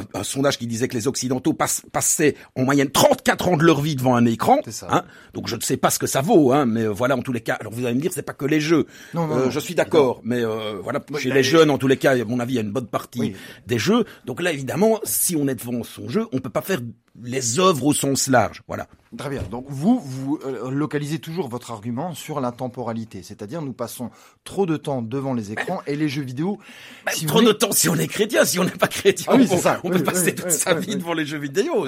un, 0.14 0.22
sondage 0.22 0.58
qui 0.58 0.66
disait 0.66 0.88
que 0.88 0.94
les 0.94 1.08
Occidentaux 1.08 1.52
pass, 1.52 1.82
passaient 1.92 2.36
en 2.56 2.64
moyenne 2.64 2.90
34 2.90 3.48
ans 3.48 3.56
de 3.56 3.64
leur 3.64 3.80
vie 3.80 3.96
devant 3.96 4.14
un 4.14 4.24
écran. 4.26 4.60
Hein 4.88 5.04
Donc 5.34 5.48
je 5.48 5.56
ne 5.56 5.60
sais 5.60 5.76
pas 5.76 5.90
ce 5.90 5.98
que 5.98 6.06
ça 6.06 6.20
vaut, 6.20 6.52
hein, 6.52 6.66
mais 6.66 6.86
voilà, 6.86 7.16
en 7.16 7.22
tous 7.22 7.32
les 7.32 7.40
cas. 7.40 7.54
Alors 7.54 7.72
vous 7.72 7.84
allez 7.84 7.94
me 7.94 8.00
dire, 8.00 8.12
c'est 8.14 8.22
pas 8.22 8.32
que 8.32 8.44
les 8.44 8.60
jeux. 8.60 8.86
Non, 9.14 9.26
non, 9.26 9.36
euh, 9.36 9.44
non, 9.44 9.50
je 9.50 9.60
suis 9.60 9.74
d'accord, 9.74 10.20
mais 10.24 10.44
euh, 10.44 10.78
voilà, 10.82 11.00
chez 11.18 11.30
les 11.30 11.42
jeunes, 11.42 11.70
en 11.70 11.78
tous 11.78 11.88
les 11.88 11.96
cas, 11.96 12.12
à 12.12 12.24
mon 12.24 12.40
avis, 12.40 12.54
il 12.54 12.56
y 12.56 12.58
a 12.58 12.62
une 12.62 12.72
bonne 12.72 12.86
partie 12.86 13.20
oui. 13.20 13.36
des 13.66 13.78
jeux. 13.78 14.04
Donc 14.24 14.42
là, 14.42 14.52
évidemment, 14.52 15.00
si 15.04 15.36
on 15.36 15.48
est 15.48 15.54
devant 15.54 15.82
son 15.82 16.08
jeu, 16.08 16.26
on 16.32 16.38
peut 16.38 16.50
pas 16.50 16.62
faire 16.62 16.80
les 17.20 17.58
œuvres 17.58 17.86
au 17.86 17.92
sens 17.92 18.28
large. 18.28 18.62
Voilà. 18.66 18.88
Très 19.18 19.28
bien. 19.28 19.42
Donc 19.42 19.66
vous, 19.68 20.00
vous 20.00 20.38
euh, 20.46 20.70
localisez 20.70 21.18
toujours 21.18 21.46
votre 21.48 21.70
argument 21.70 22.14
sur 22.14 22.40
la 22.40 22.50
temporalité, 22.50 23.22
c'est-à-dire 23.22 23.60
nous 23.60 23.74
passons 23.74 24.10
trop 24.42 24.64
de 24.64 24.78
temps 24.78 25.02
devant 25.02 25.34
les 25.34 25.52
écrans 25.52 25.82
et 25.86 25.96
les 25.96 26.08
jeux 26.08 26.22
vidéo. 26.22 26.58
Bah, 27.04 27.12
si 27.12 27.26
trop 27.26 27.40
voulez... 27.40 27.48
de 27.48 27.52
temps 27.52 27.72
si 27.72 27.90
on 27.90 27.96
est 27.96 28.06
chrétien, 28.06 28.46
si 28.46 28.58
on 28.58 28.64
n'est 28.64 28.70
pas 28.70 28.88
chrétien, 28.88 29.26
ah 29.28 29.36
oui, 29.36 29.46
on, 29.50 29.58
ça. 29.58 29.80
on 29.84 29.90
oui, 29.90 29.98
peut 29.98 30.04
passer 30.04 30.34
toute 30.34 30.50
sa 30.50 30.72
vie 30.72 30.96
devant 30.96 31.12
les 31.12 31.26
jeux 31.26 31.38
vidéo. 31.38 31.86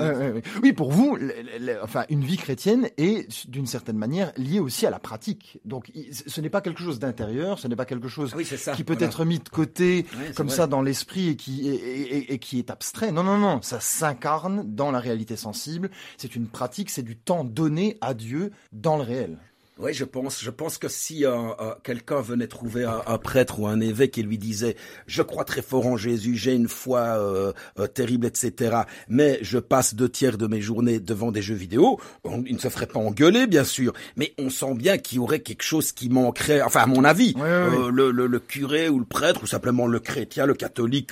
Oui, 0.63 0.75
pour 0.75 0.93
vous, 0.93 1.17
le, 1.17 1.33
le, 1.61 1.83
enfin, 1.83 2.05
une 2.11 2.23
vie 2.23 2.37
chrétienne 2.37 2.91
est 2.99 3.49
d'une 3.49 3.67
certaine 3.67 3.97
manière 3.97 4.31
liée 4.37 4.61
aussi 4.61 4.85
à 4.85 4.91
la 4.91 4.99
pratique. 4.99 5.61
Donc 5.65 5.91
ce 6.27 6.41
n'est 6.43 6.51
pas 6.51 6.61
quelque 6.61 6.83
chose 6.83 6.99
d'intérieur, 6.99 7.59
ce 7.59 7.69
n'est 7.69 7.77
pas 7.77 7.87
quelque 7.87 8.09
chose 8.09 8.35
ça, 8.57 8.73
qui 8.73 8.85
peut 8.85 8.93
voilà. 8.93 9.07
être 9.07 9.25
mis 9.25 9.39
de 9.39 9.49
côté 9.49 10.05
comme 10.37 10.49
vrai. 10.49 10.57
ça 10.57 10.67
dans 10.67 10.83
l'esprit 10.83 11.31
et 11.31 11.37
qui 11.37 11.71
et, 11.71 11.73
et, 11.73 12.35
et 12.35 12.39
qui 12.39 12.59
est 12.59 12.69
abstrait. 12.69 13.13
Non, 13.13 13.23
non, 13.23 13.39
non, 13.39 13.63
ça 13.63 13.81
s'incarne 13.81 14.63
dans 14.67 14.91
la 14.91 14.99
réalité 14.99 15.14
sensible. 15.37 15.91
C'est 16.17 16.37
une 16.37 16.49
pratique, 16.49 16.91
c'est 16.91 17.03
du 17.03 17.17
temps 17.17 17.45
donné 17.45 17.97
à 18.01 18.15
Dieu 18.15 18.53
dans 18.73 18.97
le 18.97 19.03
réel. 19.03 19.39
Oui, 19.77 19.93
je 19.93 20.05
pense. 20.05 20.41
Je 20.41 20.51
pense 20.51 20.79
que 20.79 20.87
si 20.87 21.27
euh, 21.27 21.33
euh, 21.61 21.75
quelqu'un 21.83 22.21
venait 22.21 22.47
trouver 22.47 22.85
un, 22.85 23.03
un, 23.09 23.19
prêtre 23.19 23.59
ou 23.59 23.67
un 23.67 23.81
évêque 23.81 24.19
et 24.19 24.23
lui 24.23 24.39
disait 24.39 24.77
«Je 25.09 25.21
crois 25.21 25.45
très 25.45 25.63
fort 25.63 25.87
en 25.87 25.97
Jésus, 25.97 26.37
j'ai 26.37 26.55
une 26.55 26.69
foi 26.69 27.01
euh, 27.01 27.53
terrible, 27.93 28.27
etc. 28.27 28.83
Mais 29.09 29.41
je 29.43 29.59
passe 29.59 29.97
deux 29.97 30.09
tiers 30.09 30.39
de 30.39 30.47
mes 30.47 30.61
journées 30.61 31.01
devant 31.01 31.33
des 31.33 31.43
jeux 31.43 31.57
vidéo», 31.57 31.99
il 32.47 32.55
ne 32.55 32.61
se 32.61 32.69
ferait 32.69 32.87
pas 32.87 33.01
engueuler, 33.01 33.49
bien 33.49 33.65
sûr. 33.65 33.95
Mais 34.15 34.33
on 34.39 34.49
sent 34.49 34.75
bien 34.75 34.97
qu'il 34.97 35.17
y 35.17 35.19
aurait 35.19 35.41
quelque 35.41 35.65
chose 35.65 35.91
qui 35.91 36.09
manquerait. 36.09 36.63
Enfin, 36.63 36.83
à 36.83 36.87
mon 36.87 37.03
avis, 37.03 37.35
oui, 37.35 37.43
oui, 37.43 37.77
oui. 37.77 37.91
Le, 37.93 38.13
le, 38.13 38.29
le, 38.29 38.39
curé 38.39 38.89
ou 38.89 39.01
le 39.01 39.05
prêtre 39.05 39.43
ou 39.43 39.47
simplement 39.47 39.89
le 39.89 39.99
chrétien, 39.99 40.47
le 40.47 40.55
catholique 40.55 41.11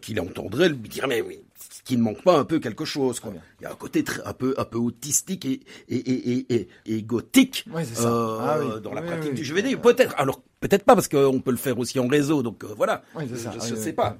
qui 0.00 0.14
l'entendrait 0.14 0.70
lui 0.70 0.88
dirait 0.88 1.06
«Mais 1.08 1.20
oui, 1.20 1.40
qu'il 1.88 1.98
ne 1.98 2.04
manque 2.04 2.22
pas 2.22 2.38
un 2.38 2.44
peu 2.44 2.58
quelque 2.58 2.84
chose. 2.84 3.18
Quoi. 3.18 3.32
Il 3.60 3.64
y 3.64 3.66
a 3.66 3.72
un 3.72 3.74
côté 3.74 4.04
très, 4.04 4.22
un 4.26 4.34
peu 4.34 4.54
un 4.58 4.64
peu 4.66 4.76
autistique 4.76 5.46
et 5.46 5.60
et 5.88 5.96
et 5.96 6.54
et, 6.54 6.68
et 6.84 7.02
gothique 7.02 7.64
ouais, 7.72 7.82
euh, 8.00 8.38
ah, 8.42 8.58
oui. 8.60 8.80
dans 8.82 8.92
la 8.92 9.00
oui, 9.00 9.06
pratique 9.06 9.30
oui, 9.30 9.36
du 9.36 9.44
jeu 9.44 9.54
vidéo. 9.54 9.78
Peut-être. 9.78 10.14
Alors 10.18 10.42
peut-être 10.60 10.84
pas 10.84 10.94
parce 10.94 11.08
qu'on 11.08 11.40
peut 11.40 11.50
le 11.50 11.56
faire 11.56 11.78
aussi 11.78 11.98
en 11.98 12.06
réseau. 12.06 12.42
Donc 12.42 12.62
euh, 12.62 12.74
voilà. 12.76 13.02
je 13.16 13.74
ne 13.74 13.76
sais 13.76 13.94
pas. 13.94 14.18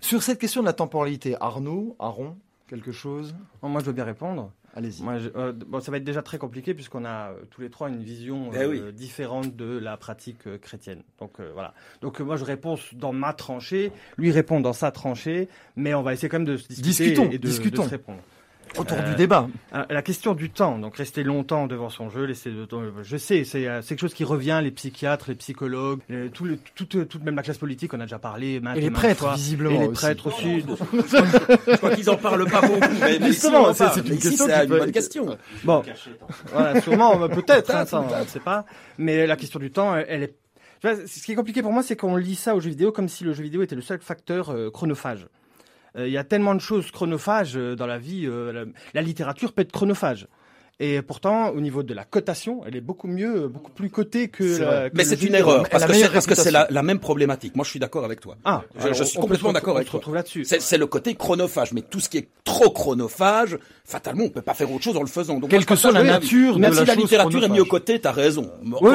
Sur 0.00 0.24
cette 0.24 0.40
question 0.40 0.60
de 0.62 0.66
la 0.66 0.72
temporalité, 0.72 1.36
Arnaud, 1.40 1.94
Aaron, 2.00 2.36
quelque 2.68 2.90
chose? 2.90 3.32
Moi, 3.62 3.80
je 3.80 3.86
veux 3.86 3.92
bien 3.92 4.04
répondre. 4.04 4.50
Allez-y. 4.74 5.02
Moi, 5.02 5.18
je, 5.18 5.28
euh, 5.34 5.52
bon, 5.52 5.80
ça 5.80 5.90
va 5.90 5.96
être 5.96 6.04
déjà 6.04 6.22
très 6.22 6.38
compliqué 6.38 6.74
puisqu'on 6.74 7.04
a 7.04 7.30
euh, 7.30 7.42
tous 7.50 7.60
les 7.60 7.70
trois 7.70 7.88
une 7.88 8.02
vision 8.02 8.50
eh 8.54 8.66
oui. 8.66 8.80
euh, 8.80 8.92
différente 8.92 9.56
de 9.56 9.78
la 9.78 9.96
pratique 9.96 10.46
euh, 10.46 10.58
chrétienne. 10.58 11.02
Donc 11.18 11.40
voilà. 11.54 11.74
Donc 12.02 12.20
moi, 12.20 12.36
je 12.36 12.44
réponds 12.44 12.76
dans 12.92 13.12
ma 13.12 13.32
tranchée, 13.32 13.92
lui 14.16 14.30
répond 14.30 14.60
dans 14.60 14.72
sa 14.72 14.90
tranchée, 14.90 15.48
mais 15.76 15.94
on 15.94 16.02
va 16.02 16.12
essayer 16.12 16.28
quand 16.28 16.38
même 16.38 16.46
de 16.46 16.56
se 16.56 16.68
discuter 16.68 17.10
discutons, 17.10 17.30
et 17.30 17.38
de, 17.38 17.46
discutons. 17.48 17.82
de 17.82 17.86
se 17.88 17.90
répondre. 17.90 18.20
Autour 18.76 18.98
du 19.02 19.14
débat. 19.14 19.48
La 19.88 20.02
question 20.02 20.34
du 20.34 20.50
temps, 20.50 20.78
donc 20.78 20.96
rester 20.96 21.22
longtemps 21.22 21.66
devant 21.66 21.90
son 21.90 22.10
jeu, 22.10 22.24
laisser 22.24 22.50
de 22.50 22.64
temps, 22.64 22.82
je 23.02 23.16
sais, 23.16 23.44
c'est 23.44 23.62
quelque 23.64 24.00
chose 24.00 24.14
qui 24.14 24.24
revient, 24.24 24.60
les 24.62 24.70
psychiatres, 24.70 25.26
les 25.28 25.34
psychologues, 25.34 26.00
les, 26.08 26.30
tout, 26.30 26.44
le, 26.44 26.58
tout, 26.74 26.86
tout, 26.86 27.18
même 27.24 27.36
la 27.36 27.42
classe 27.42 27.58
politique, 27.58 27.92
on 27.94 28.00
a 28.00 28.04
déjà 28.04 28.18
parlé. 28.18 28.60
Et 28.76 28.80
les 28.80 28.90
prêtres, 28.90 29.20
fois, 29.20 29.34
visiblement. 29.34 29.76
Et 29.76 29.78
les 29.78 29.88
aussi. 29.88 30.02
prêtres 30.02 30.26
aussi. 30.26 30.60
je 30.60 31.76
crois 31.76 31.90
qu'ils 31.94 32.10
en 32.10 32.16
parlent 32.16 32.48
pas 32.48 32.60
beaucoup. 32.60 32.80
Mais, 33.00 33.18
mais 33.18 33.26
Justement, 33.28 33.72
c'est 33.72 33.96
une, 33.96 34.02
mais 34.04 34.16
question 34.16 34.46
ici, 34.46 34.54
qui 34.54 34.62
une 34.62 34.68
peut... 34.68 34.78
bonne 34.78 34.92
question. 34.92 35.38
Bon, 35.64 35.82
voilà, 36.52 36.80
sûrement, 36.80 37.28
peut-être, 37.28 37.74
hein, 37.74 37.84
on 37.92 38.20
ne 38.20 38.26
sait 38.26 38.40
pas. 38.40 38.64
Mais 38.98 39.26
la 39.26 39.36
question 39.36 39.58
du 39.58 39.70
temps, 39.70 39.96
elle 39.96 40.22
est 40.22 40.34
ce 40.82 41.22
qui 41.22 41.32
est 41.32 41.34
compliqué 41.34 41.62
pour 41.62 41.72
moi, 41.72 41.82
c'est 41.82 41.96
qu'on 41.96 42.16
lit 42.16 42.36
ça 42.36 42.54
aux 42.54 42.60
jeux 42.60 42.70
vidéo 42.70 42.92
comme 42.92 43.08
si 43.08 43.24
le 43.24 43.34
jeu 43.34 43.42
vidéo 43.42 43.62
était 43.62 43.74
le 43.74 43.82
seul 43.82 44.00
facteur 44.00 44.50
euh, 44.50 44.70
chronophage. 44.70 45.26
Il 45.94 46.02
euh, 46.02 46.08
y 46.08 46.18
a 46.18 46.24
tellement 46.24 46.54
de 46.54 46.60
choses 46.60 46.90
chronophages 46.90 47.56
euh, 47.56 47.74
dans 47.74 47.86
la 47.86 47.98
vie. 47.98 48.26
Euh, 48.26 48.66
la, 48.94 49.02
littérature 49.02 49.52
peut 49.52 49.62
être 49.62 49.72
chronophage. 49.72 50.28
Et 50.82 51.02
pourtant, 51.02 51.50
au 51.50 51.60
niveau 51.60 51.82
de 51.82 51.92
la 51.92 52.04
cotation, 52.04 52.62
elle 52.66 52.74
est 52.74 52.80
beaucoup 52.80 53.06
mieux, 53.06 53.48
beaucoup 53.48 53.70
plus 53.70 53.90
cotée 53.90 54.28
que. 54.28 54.58
La, 54.58 54.88
que 54.88 54.96
Mais 54.96 55.04
c'est 55.04 55.22
une 55.22 55.34
erreur 55.34 55.68
parce 55.70 55.84
que, 55.84 56.10
parce 56.10 56.26
que 56.26 56.34
c'est 56.34 56.50
la, 56.50 56.66
la, 56.70 56.82
même 56.82 56.98
problématique. 56.98 57.54
Moi, 57.54 57.66
je 57.66 57.70
suis 57.70 57.78
d'accord 57.78 58.02
avec 58.02 58.20
toi. 58.20 58.36
Ah, 58.46 58.62
je, 58.90 59.04
suis 59.04 59.18
complètement 59.18 59.52
d'accord 59.52 59.76
avec 59.76 59.90
toi. 59.90 60.00
là-dessus. 60.10 60.46
C'est 60.46 60.78
le 60.78 60.86
côté 60.86 61.14
chronophage, 61.16 61.74
mais 61.74 61.82
tout 61.82 62.00
ce 62.00 62.08
qui 62.08 62.16
est 62.16 62.28
trop 62.44 62.70
chronophage, 62.70 63.58
fatalement, 63.84 64.24
on 64.24 64.30
peut 64.30 64.40
pas 64.40 64.54
faire 64.54 64.72
autre 64.72 64.82
chose 64.82 64.96
en 64.96 65.02
le 65.02 65.06
faisant. 65.06 65.38
Donc, 65.38 65.50
Quelle 65.50 65.66
que 65.66 65.76
soit 65.76 65.92
la 65.92 66.02
nature 66.02 66.58
même 66.58 66.72
si 66.72 66.86
la, 66.86 66.94
littérature 66.94 67.44
est 67.44 67.48
mis 67.50 67.60
au 67.60 67.66
côté, 67.66 68.00
t'as 68.00 68.12
raison. 68.12 68.50
Oui, 68.80 68.90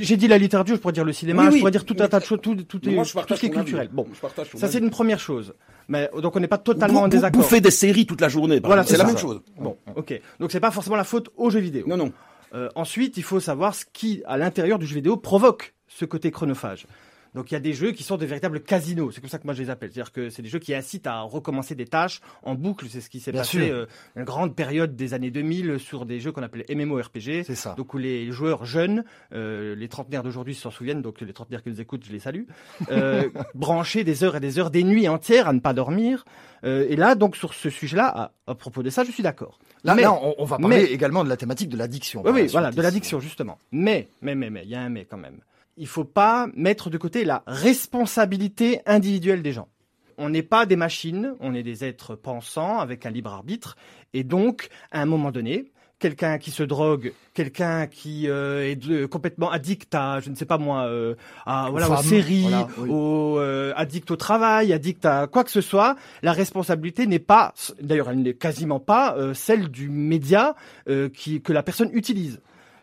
j'ai 0.00 0.16
dit 0.16 0.26
la 0.26 0.38
littérature, 0.38 0.74
je 0.74 0.80
pourrais 0.80 0.92
dire 0.92 1.04
le 1.04 1.12
cinéma, 1.12 1.50
je 1.52 1.58
pourrais 1.58 1.70
dire 1.70 1.84
tout 1.84 1.96
un 2.00 2.08
tas 2.08 2.18
de 2.18 2.24
choses, 2.24 2.40
tout, 2.42 2.58
est, 2.58 3.48
culturel. 3.48 3.88
Bon, 3.92 4.08
ça 4.56 4.66
c'est 4.68 4.78
une 4.78 4.90
première 4.90 5.20
chose. 5.20 5.54
Mais 5.88 6.10
donc 6.20 6.34
on 6.36 6.40
n'est 6.40 6.48
pas 6.48 6.58
totalement 6.58 7.02
en 7.02 7.08
désaccord. 7.08 7.42
Bouffer 7.42 7.60
des 7.60 7.70
séries 7.70 8.06
toute 8.06 8.20
la 8.20 8.28
journée, 8.28 8.60
voilà, 8.64 8.84
c'est 8.84 8.96
la 8.96 9.04
même 9.04 9.18
chose. 9.18 9.40
Bon, 9.58 9.76
ok. 9.96 10.20
Donc 10.40 10.52
c'est 10.52 10.60
pas 10.60 10.70
forcément 10.70 10.96
la 10.96 11.04
faute 11.04 11.30
aux 11.36 11.50
jeux 11.50 11.60
vidéo. 11.60 11.84
Non, 11.86 11.96
non. 11.96 12.12
Euh, 12.54 12.68
ensuite, 12.76 13.16
il 13.16 13.24
faut 13.24 13.40
savoir 13.40 13.74
ce 13.74 13.84
qui, 13.92 14.22
à 14.26 14.36
l'intérieur 14.36 14.78
du 14.78 14.86
jeu 14.86 14.94
vidéo, 14.94 15.16
provoque 15.16 15.74
ce 15.88 16.04
côté 16.04 16.30
chronophage. 16.30 16.86
Donc 17.34 17.50
il 17.50 17.54
y 17.54 17.56
a 17.56 17.60
des 17.60 17.72
jeux 17.72 17.92
qui 17.92 18.02
sont 18.02 18.16
des 18.16 18.26
véritables 18.26 18.60
casinos, 18.60 19.10
c'est 19.12 19.20
comme 19.20 19.30
ça 19.30 19.38
que 19.38 19.44
moi 19.44 19.54
je 19.54 19.62
les 19.62 19.70
appelle. 19.70 19.90
C'est-à-dire 19.92 20.12
que 20.12 20.30
c'est 20.30 20.42
des 20.42 20.48
jeux 20.48 20.58
qui 20.58 20.74
incitent 20.74 21.06
à 21.06 21.20
recommencer 21.22 21.74
des 21.74 21.86
tâches 21.86 22.20
en 22.42 22.54
boucle. 22.54 22.86
C'est 22.88 23.00
ce 23.00 23.10
qui 23.10 23.20
s'est 23.20 23.32
passé 23.32 23.70
euh, 23.70 23.86
une 24.16 24.24
grande 24.24 24.54
période 24.54 24.96
des 24.96 25.14
années 25.14 25.30
2000 25.30 25.78
sur 25.78 26.06
des 26.06 26.20
jeux 26.20 26.32
qu'on 26.32 26.42
appelait 26.42 26.66
MMORPG. 26.74 27.44
C'est 27.44 27.54
ça. 27.54 27.74
Donc 27.76 27.94
où 27.94 27.98
les 27.98 28.30
joueurs 28.30 28.64
jeunes, 28.64 29.04
euh, 29.32 29.74
les 29.74 29.88
trentenaires 29.88 30.22
d'aujourd'hui 30.22 30.54
s'en 30.54 30.70
souviennent, 30.70 31.02
donc 31.02 31.20
les 31.20 31.32
trentenaires 31.32 31.62
qui 31.62 31.70
nous 31.70 31.80
écoutent, 31.80 32.04
je 32.04 32.12
les 32.12 32.20
salue, 32.20 32.44
euh, 32.90 33.28
branchaient 33.54 34.04
des 34.04 34.24
heures 34.24 34.36
et 34.36 34.40
des 34.40 34.58
heures, 34.58 34.70
des 34.70 34.84
nuits 34.84 35.08
entières 35.08 35.48
à 35.48 35.52
ne 35.52 35.60
pas 35.60 35.74
dormir. 35.74 36.24
Euh, 36.64 36.86
et 36.88 36.96
là, 36.96 37.14
donc 37.14 37.36
sur 37.36 37.52
ce 37.54 37.68
sujet-là, 37.68 38.06
à, 38.06 38.32
à, 38.50 38.54
propos 38.54 38.82
de 38.82 38.90
ça, 38.90 39.04
je 39.04 39.10
suis 39.10 39.22
d'accord. 39.22 39.58
Là, 39.82 39.94
mais, 39.94 40.02
là 40.02 40.12
on, 40.12 40.34
on, 40.38 40.44
va 40.44 40.58
parler 40.58 40.76
mais, 40.76 40.84
également 40.84 41.24
de 41.24 41.28
la 41.28 41.36
thématique 41.36 41.68
de 41.68 41.76
l'addiction. 41.76 42.22
Oui, 42.24 42.30
oui, 42.32 42.46
voilà, 42.46 42.70
de 42.70 42.80
l'addiction 42.80 43.20
justement. 43.20 43.58
Mais, 43.70 44.08
mais, 44.22 44.34
mais, 44.34 44.48
mais, 44.48 44.62
il 44.64 44.70
y 44.70 44.74
a 44.74 44.80
un 44.80 44.88
mais 44.88 45.04
quand 45.04 45.18
même 45.18 45.40
il 45.76 45.86
faut 45.86 46.04
pas 46.04 46.48
mettre 46.54 46.90
de 46.90 46.98
côté 46.98 47.24
la 47.24 47.42
responsabilité 47.46 48.80
individuelle 48.86 49.42
des 49.42 49.52
gens. 49.52 49.68
On 50.16 50.28
n'est 50.28 50.42
pas 50.42 50.66
des 50.66 50.76
machines, 50.76 51.34
on 51.40 51.54
est 51.54 51.62
des 51.64 51.84
êtres 51.84 52.14
pensants 52.14 52.78
avec 52.78 53.04
un 53.04 53.10
libre 53.10 53.32
arbitre, 53.32 53.76
et 54.12 54.22
donc 54.22 54.68
à 54.92 55.02
un 55.02 55.06
moment 55.06 55.32
donné, 55.32 55.72
quelqu'un 55.98 56.38
qui 56.38 56.50
se 56.50 56.62
drogue, 56.62 57.12
quelqu'un 57.32 57.86
qui 57.86 58.28
euh, 58.28 58.70
est 58.70 58.76
de, 58.76 59.06
complètement 59.06 59.50
addict 59.50 59.94
à, 59.94 60.20
je 60.20 60.30
ne 60.30 60.34
sais 60.34 60.44
pas 60.44 60.58
moi, 60.58 60.84
euh, 60.84 61.14
à, 61.46 61.68
voilà, 61.70 61.90
aux, 61.90 62.02
séries, 62.02 62.42
voilà, 62.42 62.68
oui. 62.78 62.90
au, 62.90 63.38
euh, 63.38 63.72
addict 63.76 64.10
au 64.10 64.16
travail, 64.16 64.72
addict 64.72 65.04
à 65.06 65.26
quoi 65.26 65.44
que 65.44 65.50
ce 65.50 65.60
soit, 65.60 65.96
la 66.22 66.32
responsabilité 66.32 67.06
n'est 67.06 67.18
pas, 67.18 67.54
d'ailleurs 67.80 68.10
elle 68.10 68.22
n'est 68.22 68.34
quasiment 68.34 68.80
pas 68.80 69.16
euh, 69.16 69.34
celle 69.34 69.68
du 69.68 69.88
média 69.88 70.54
euh, 70.88 71.08
qui, 71.08 71.40
que 71.40 71.52
la 71.52 71.62
personne 71.62 71.90
utilise. 71.92 72.40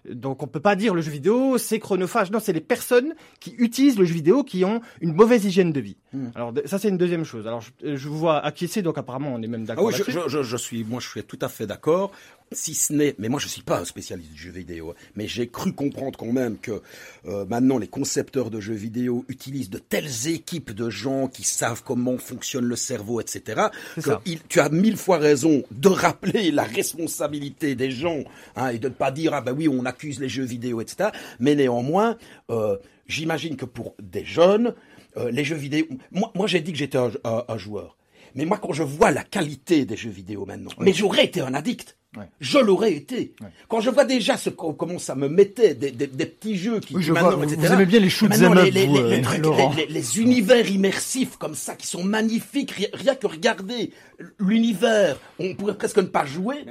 Donc 0.10 0.44
on 0.44 0.48
peut 0.48 0.60
pas 0.60 0.76
dire 0.76 0.94
le 0.94 1.02
jeu 1.02 1.12
vidéo 1.12 1.58
c'est 1.58 1.80
chronophage. 1.80 2.32
Non, 2.32 2.40
c'est 2.40 2.54
les 2.54 2.62
personnes 2.62 3.14
qui 3.40 3.56
utilisent 3.58 3.98
le 3.98 4.06
jeu 4.06 4.14
vidéo 4.14 4.44
qui 4.44 4.66
ont 4.66 4.82
une 5.00 5.14
mauvaise 5.14 5.46
hygiène 5.46 5.72
de 5.72 5.80
vie. 5.80 5.98
Mmh. 6.14 6.28
Alors 6.36 6.54
ça 6.66 6.78
c'est 6.78 6.90
une 6.90 6.98
deuxième 6.98 7.24
chose. 7.24 7.48
Alors 7.48 7.62
je, 7.62 7.96
je 7.96 8.10
vous 8.10 8.18
vois 8.18 8.44
acquiescer, 8.44 8.82
donc 8.82 8.98
apparemment 8.98 9.34
on 9.34 9.42
est 9.42 9.48
même 9.48 9.64
d'accord. 9.64 9.86
Ah 9.86 9.96
oui, 9.96 10.04
je, 10.06 10.28
je, 10.28 10.44
je, 10.44 10.58
suis, 10.58 10.84
moi 10.84 11.00
je 11.00 11.08
suis 11.08 11.24
tout 11.24 11.40
à 11.42 11.48
fait 11.48 11.66
d'accord. 11.66 12.12
si 12.52 12.74
ce 12.74 12.92
n'est, 12.92 13.16
mais 13.18 13.30
moi 13.30 13.40
je 13.40 13.48
suis 13.48 13.62
pas 13.62 13.80
un 13.80 13.86
spécialiste 13.86 14.32
du 14.34 14.38
jeu 14.38 14.52
vidéo, 14.52 14.92
hein, 14.92 14.96
mais 15.16 15.28
j'ai 15.28 15.48
cru 15.48 15.72
comprendre 15.72 16.20
quand 16.20 16.34
même 16.34 16.58
que 16.58 16.82
euh, 17.28 17.46
maintenant 17.46 17.78
les 17.78 17.88
concepteurs 17.88 18.50
de 18.50 18.60
jeux 18.60 18.74
vidéo 18.74 19.24
utilisent 19.30 19.70
de 19.70 19.78
telles 19.78 20.28
équipes 20.28 20.72
de 20.72 20.90
gens 20.90 21.30
qui 21.30 21.44
savent 21.44 21.82
comment 21.82 22.18
fonctionne 22.18 22.66
le 22.66 22.76
cerveau, 22.76 23.22
etc. 23.22 23.68
Que 23.96 24.12
il, 24.26 24.42
tu 24.50 24.60
as 24.60 24.68
mille 24.68 24.98
fois 24.98 25.18
raison 25.18 25.64
de 25.72 25.88
rappeler 25.88 26.52
la 26.52 26.64
responsabilité 26.64 27.76
des 27.76 27.92
gens 27.92 28.26
hein, 28.58 28.70
et 28.70 28.80
de 28.80 28.90
ne 28.90 28.94
pas 28.94 29.12
dire 29.12 29.34
ah 29.34 29.40
ben 29.40 29.54
oui 29.54 29.70
on 29.70 29.86
accuse 29.86 30.20
les 30.20 30.30
jeux 30.30 30.44
vidéo, 30.44 30.82
etc. 30.82 31.12
Mais 31.40 31.56
néanmoins, 31.56 32.18
euh, 32.50 32.76
j'imagine 33.08 33.56
que 33.56 33.66
pour 33.66 33.96
des 34.02 34.26
jeunes, 34.26 34.74
euh, 35.18 35.32
les 35.32 35.44
jeux 35.44 35.56
vidéo, 35.56 35.86
moi, 36.12 36.32
moi 36.36 36.48
j'ai 36.48 36.62
dit 36.62 36.72
que 36.72 36.78
j'étais 36.78 36.98
un, 36.98 37.12
un, 37.24 37.58
joueur. 37.58 37.98
Mais 38.36 38.46
moi, 38.46 38.58
quand 38.58 38.74
je 38.74 38.84
vois 38.84 39.12
la 39.12 39.24
qualité 39.24 39.86
des 39.86 39.98
jeux 39.98 40.10
vidéo 40.10 40.46
maintenant, 40.46 40.72
mais 40.80 40.94
j'aurais 40.94 41.26
été 41.26 41.42
un 41.42 41.54
addict. 41.54 41.98
Je 42.42 42.58
l'aurais 42.58 42.92
été. 42.92 43.34
Quand 43.70 43.80
je 43.80 43.90
vois 43.90 44.04
déjà 44.04 44.36
ce 44.36 44.50
comment 44.50 45.00
ça 45.00 45.16
me 45.16 45.30
mettait 45.30 45.76
des, 45.76 45.92
des, 45.92 46.08
des 46.08 46.26
petits 46.26 46.58
jeux 46.58 46.82
qui 46.82 46.94
oui, 46.94 47.04
je 47.04 47.14
vois, 47.14 47.36
Vous 47.36 47.66
aimez 47.66 47.86
bien 47.86 48.02
les 48.02 48.10
shoots 48.10 48.30
les, 48.32 48.70
les, 48.70 48.86
vous, 48.86 48.98
les, 48.98 49.22
euh, 49.24 49.86
les, 49.88 50.20
univers 50.20 50.70
immersifs 50.70 51.38
comme 51.38 51.56
ça 51.56 51.76
qui 51.76 51.88
sont 51.88 52.04
magnifiques. 52.04 52.90
Rien, 52.94 53.16
que 53.16 53.28
regarder 53.28 53.92
l'univers, 54.40 55.18
on 55.40 55.56
pourrait 55.56 55.78
presque 55.78 55.98
ne 55.98 56.04
pas 56.04 56.26
jouer. 56.26 56.66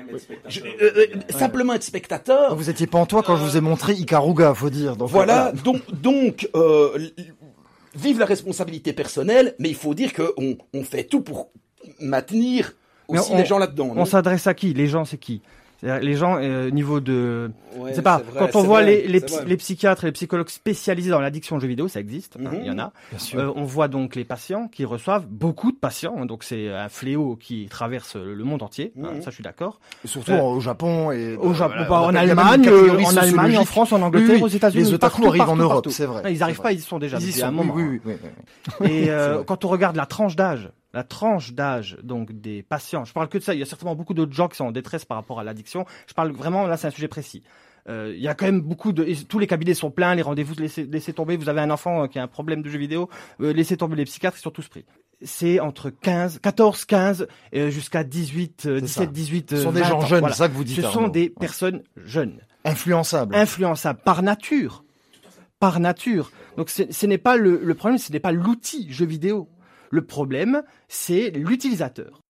Je, 0.46 0.60
euh, 0.60 0.66
euh, 0.82 1.06
simplement 1.30 1.72
être 1.72 1.84
spectateur. 1.84 2.54
Vous 2.54 2.68
étiez 2.68 2.86
pas 2.86 2.98
en 2.98 3.06
toi 3.06 3.22
quand 3.22 3.36
je 3.36 3.42
vous 3.42 3.56
ai 3.56 3.62
montré 3.62 3.94
Ikaruga, 3.94 4.52
faut 4.52 4.68
dire. 4.68 4.96
Donc, 4.96 5.08
voilà. 5.08 5.52
Donc 5.64 5.80
donc 5.90 6.50
vive 7.94 8.18
la 8.18 8.26
responsabilité 8.26 8.92
personnelle, 8.92 9.54
mais 9.58 9.68
il 9.68 9.74
faut 9.74 9.94
dire 9.94 10.12
qu'on 10.12 10.56
on 10.72 10.84
fait 10.84 11.04
tout 11.04 11.22
pour 11.22 11.50
maintenir 12.00 12.72
aussi 13.08 13.34
les 13.34 13.44
gens 13.44 13.58
là-dedans. 13.58 13.92
On 13.96 14.04
s'adresse 14.04 14.46
à 14.46 14.54
qui? 14.54 14.72
Les 14.74 14.86
gens, 14.86 15.04
c'est 15.04 15.18
qui? 15.18 15.42
Les 15.82 16.14
gens, 16.14 16.38
euh, 16.38 16.70
niveau 16.70 17.00
de, 17.00 17.50
ouais, 17.76 17.92
c'est 17.94 18.02
pas 18.02 18.20
quand 18.38 18.54
on 18.56 18.62
voit 18.62 18.82
les, 18.82 19.06
les, 19.06 19.22
les, 19.46 19.56
psychiatres 19.56 20.04
et 20.04 20.08
les 20.08 20.12
psychologues 20.12 20.48
spécialisés 20.48 21.10
dans 21.10 21.20
l'addiction 21.20 21.56
aux 21.56 21.60
jeux 21.60 21.68
vidéo, 21.68 21.88
ça 21.88 22.00
existe, 22.00 22.36
hein, 22.36 22.50
il 22.52 22.66
y 22.66 22.70
en 22.70 22.78
a. 22.78 22.92
Euh, 23.34 23.52
on 23.56 23.64
voit 23.64 23.88
donc 23.88 24.14
les 24.14 24.24
patients 24.24 24.68
qui 24.68 24.84
reçoivent 24.84 25.26
beaucoup 25.26 25.72
de 25.72 25.76
patients, 25.76 26.16
hein, 26.18 26.26
donc 26.26 26.44
c'est 26.44 26.68
un 26.68 26.88
fléau 26.88 27.36
qui 27.36 27.66
traverse 27.70 28.16
le 28.16 28.44
monde 28.44 28.62
entier. 28.62 28.92
Hein, 28.98 29.12
mhm. 29.14 29.22
ça, 29.22 29.30
je 29.30 29.36
suis 29.36 29.44
d'accord. 29.44 29.80
Surtout 30.04 30.32
euh, 30.32 30.40
au 30.40 30.60
Japon 30.60 31.12
et 31.12 31.36
au 31.36 31.54
Japon, 31.54 31.86
en 31.88 32.14
Allemagne, 32.14 32.68
en 32.68 33.16
Allemagne, 33.16 33.56
en 33.56 33.64
France, 33.64 33.92
en 33.92 34.02
Angleterre, 34.02 34.42
aux 34.42 34.48
États-Unis. 34.48 34.84
Les 34.84 34.94
otaku 34.94 35.26
arrivent 35.26 35.48
en 35.48 35.56
Europe, 35.56 35.88
c'est 35.90 36.06
vrai. 36.06 36.32
Ils 36.32 36.42
arrivent 36.42 36.60
pas, 36.60 36.72
ils 36.72 36.78
y 36.78 36.82
sont 36.82 36.98
déjà. 36.98 37.18
Ils 37.18 37.28
y 37.28 37.32
sont. 37.32 37.50
Oui, 37.74 38.00
oui, 38.04 38.16
oui, 38.80 38.90
Et 38.90 39.10
quand 39.46 39.64
on 39.64 39.68
regarde 39.68 39.96
la 39.96 40.06
tranche 40.06 40.36
d'âge 40.36 40.70
la 40.92 41.04
tranche 41.04 41.52
d'âge 41.52 41.96
donc 42.02 42.32
des 42.32 42.62
patients. 42.62 43.04
Je 43.04 43.12
parle 43.12 43.28
que 43.28 43.38
de 43.38 43.42
ça. 43.42 43.54
Il 43.54 43.60
y 43.60 43.62
a 43.62 43.66
certainement 43.66 43.94
beaucoup 43.94 44.14
d'autres 44.14 44.32
gens 44.32 44.48
qui 44.48 44.56
sont 44.56 44.66
en 44.66 44.72
détresse 44.72 45.04
par 45.04 45.16
rapport 45.16 45.40
à 45.40 45.44
l'addiction. 45.44 45.86
Je 46.06 46.14
parle 46.14 46.32
vraiment 46.32 46.66
là, 46.66 46.76
c'est 46.76 46.88
un 46.88 46.90
sujet 46.90 47.08
précis. 47.08 47.42
Euh, 47.88 48.12
il 48.14 48.22
y 48.22 48.28
a 48.28 48.34
quand 48.34 48.46
même 48.46 48.60
beaucoup 48.60 48.92
de 48.92 49.06
tous 49.24 49.38
les 49.38 49.46
cabinets 49.46 49.74
sont 49.74 49.90
pleins, 49.90 50.14
les 50.14 50.22
rendez-vous 50.22 50.54
laissez, 50.54 50.84
laissez 50.84 51.12
tomber. 51.12 51.36
Vous 51.36 51.48
avez 51.48 51.60
un 51.60 51.70
enfant 51.70 52.04
euh, 52.04 52.06
qui 52.06 52.18
a 52.18 52.22
un 52.22 52.28
problème 52.28 52.62
de 52.62 52.68
jeu 52.68 52.78
vidéo, 52.78 53.08
euh, 53.40 53.52
laissez 53.52 53.76
tomber 53.76 53.96
les 53.96 54.04
psychiatres, 54.04 54.36
ils 54.38 54.42
sont 54.42 54.50
tous 54.50 54.68
pris. 54.68 54.84
C'est 55.22 55.60
entre 55.60 55.90
15, 55.90 56.38
14, 56.40 56.84
15 56.86 57.26
jusqu'à 57.52 58.04
18, 58.04 58.68
17, 58.68 59.12
18. 59.12 59.50
Ce 59.50 59.56
sont 59.58 59.72
des 59.72 59.84
gens 59.84 60.00
jeunes, 60.00 60.24
c'est 60.28 60.34
ça 60.34 60.48
que 60.48 60.54
vous 60.54 60.64
dites. 60.64 60.76
Ce 60.76 60.88
sont 60.88 61.08
des 61.08 61.28
personnes 61.28 61.82
jeunes, 61.96 62.40
influençables, 62.64 63.34
influençables 63.34 64.00
par 64.02 64.22
nature, 64.22 64.84
par 65.58 65.78
nature. 65.78 66.32
Donc 66.56 66.70
ce 66.70 67.06
n'est 67.06 67.18
pas 67.18 67.36
le, 67.36 67.60
le 67.62 67.74
problème, 67.74 67.98
ce 67.98 68.12
n'est 68.12 68.20
pas 68.20 68.32
l'outil 68.32 68.90
jeu 68.90 69.04
vidéo. 69.04 69.48
Le 69.90 70.06
problème, 70.06 70.62
c'est 70.88 71.30
l'utilisateur. 71.30 72.22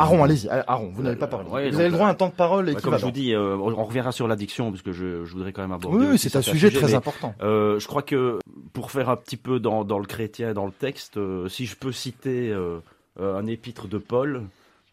Aaron, 0.00 0.24
allez-y. 0.24 0.48
Aaron, 0.48 0.90
vous 0.94 1.02
n'avez 1.02 1.16
pas 1.16 1.26
parlé. 1.26 1.48
vous 1.48 1.56
avez 1.56 1.88
le 1.88 1.90
droit 1.90 2.06
à 2.06 2.10
un 2.10 2.14
temps 2.14 2.28
de 2.28 2.34
parole 2.34 2.68
et 2.68 2.74
Comme 2.74 2.98
je 2.98 3.04
vous 3.04 3.10
dis, 3.10 3.34
euh, 3.34 3.56
on 3.56 3.84
reviendra 3.84 4.12
sur 4.12 4.28
l'addiction 4.28 4.70
parce 4.70 4.82
que 4.82 4.92
je, 4.92 5.24
je, 5.24 5.32
voudrais 5.32 5.52
quand 5.52 5.62
même 5.62 5.72
aborder. 5.72 6.06
Oui, 6.06 6.18
c'est 6.18 6.36
un 6.36 6.42
sujet, 6.42 6.70
très 6.70 6.94
important. 6.94 7.34
Euh, 7.42 7.78
je 7.78 7.86
crois 7.86 8.02
que 8.02 8.38
pour 8.72 8.90
faire 8.90 9.08
un 9.10 9.16
petit 9.16 9.36
peu 9.36 9.60
dans, 9.60 9.84
dans 9.84 9.98
le 9.98 10.06
chrétien, 10.06 10.52
dans 10.52 10.66
le 10.66 10.72
texte, 10.72 11.16
euh, 11.16 11.48
si 11.48 11.66
je 11.66 11.76
peux 11.76 11.92
citer 11.92 12.50
euh, 12.50 12.80
un 13.18 13.46
épître 13.46 13.88
de 13.88 13.98
Paul, 13.98 14.42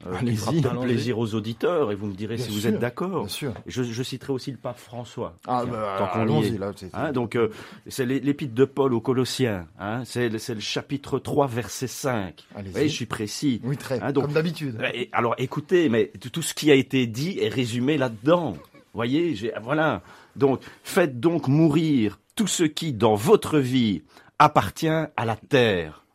euh, 0.06 0.16
qui 0.20 0.36
fera 0.36 0.82
plaisir 0.82 1.18
aux 1.18 1.34
auditeurs 1.34 1.92
et 1.92 1.96
vous 1.96 2.06
me 2.06 2.14
direz 2.14 2.38
si 2.38 2.52
vous 2.52 2.68
êtes 2.68 2.78
d'accord. 2.80 3.28
Je, 3.66 3.84
je, 3.84 4.04
citerai 4.04 4.32
aussi 4.32 4.52
le 4.52 4.58
pape 4.58 4.78
François. 4.78 5.38
Ah, 5.48 5.66
bah, 5.66 5.96
tant 5.98 6.08
qu'on 6.26 6.42
y 6.42 6.48
est. 6.48 6.58
Là, 6.58 6.72
hein, 6.94 7.12
donc, 7.12 7.36
euh, 7.36 7.50
c'est 7.88 8.06
l'épître 8.06 8.54
de 8.54 8.66
Paul 8.66 8.94
aux 8.94 9.02
Colossiens. 9.02 9.68
Hein, 9.80 10.04
c'est 10.06 10.30
le 10.30 10.60
chapitre 10.60 11.18
3, 11.18 11.48
verset 11.48 11.88
5. 11.88 12.46
Voyez, 12.72 12.90
je 12.90 12.94
suis 12.94 13.06
précis. 13.08 13.60
Oui, 13.64 13.76
très. 13.76 14.00
Hein, 14.02 14.12
donc, 14.12 14.26
comme 14.26 14.34
d'habitude. 14.34 14.78
Alors, 15.12 15.34
écoutez, 15.40 15.90
mais 15.90 16.12
tout 16.32 16.42
ce 16.44 16.54
qui 16.54 16.70
a 16.72 16.76
été 16.76 17.08
dit 17.08 17.40
est 17.40 17.50
résumé 17.50 17.98
là-dedans. 17.98 18.56
Voyez, 18.94 19.52
voilà. 19.64 20.04
Donc, 20.36 20.62
faites 20.84 21.20
donc 21.20 21.48
mourir 21.48 22.20
tout 22.36 22.48
ce 22.48 22.64
qui, 22.64 22.94
dans 22.94 23.16
votre 23.16 23.58
vie, 23.58 24.04
appartient 24.40 24.88
à 24.88 25.26
la 25.26 25.36
terre, 25.36 26.06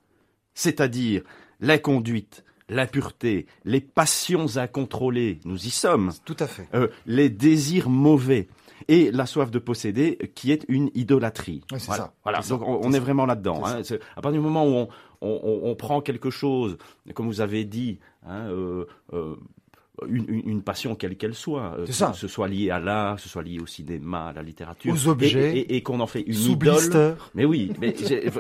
c'est-à-dire 0.55 1.23
la 1.61 1.79
conduite, 1.79 2.45
l'impureté, 2.73 3.47
les 3.65 3.81
passions 3.81 4.57
incontrôlées, 4.57 5.41
nous 5.45 5.67
y 5.67 5.71
sommes. 5.71 6.13
Tout 6.25 6.37
à 6.39 6.47
fait. 6.47 6.69
Euh, 6.75 6.89
les 7.07 7.31
désirs 7.31 7.89
mauvais 7.89 8.49
et 8.89 9.11
la 9.11 9.27
soif 9.27 9.51
de 9.51 9.59
posséder, 9.59 10.33
qui 10.35 10.51
est 10.51 10.65
une 10.69 10.91
idolâtrie. 10.95 11.63
c'est 11.71 11.79
ça. 11.79 12.13
Voilà. 12.23 12.41
Donc 12.49 12.63
on, 12.67 12.93
est, 12.93 12.99
vraiment 12.99 13.27
là-dedans. 13.27 13.63
Hein. 13.65 13.83
À 14.17 14.21
partir 14.21 14.41
du 14.41 14.41
moment 14.41 14.67
où 14.67 14.89
on, 15.21 15.75
prend 15.77 16.01
quelque 16.01 16.31
chose, 16.31 16.77
comme 17.15 17.27
vous 17.27 17.41
avez 17.41 17.65
dit, 17.65 18.01
hein, 18.27 18.49
euh, 18.49 18.87
euh, 19.13 19.37
une, 20.09 20.63
passion 20.63 20.95
quelle 20.95 21.17
qu'elle 21.17 21.35
soit, 21.35 21.77
euh, 21.79 21.87
que 21.87 21.93
ce 21.93 22.29
soit 22.29 22.49
lié 22.49 22.71
à 22.71 22.79
l'art, 22.79 23.17
que 23.17 23.23
ce 23.23 23.29
soit 23.29 23.43
lié 23.43 23.59
au 23.61 23.67
cinéma, 23.67 24.29
à 24.29 24.33
la 24.33 24.43
littérature, 24.43 24.93
aux 24.93 25.09
objets, 25.09 25.67
et, 25.69 25.83
qu'on 25.83 26.01
en 26.01 26.07
fait 26.07 26.23
une 26.23 26.35
idole. 26.35 27.17
Mais 27.35 27.45
oui, 27.45 27.73
mais 27.81 27.95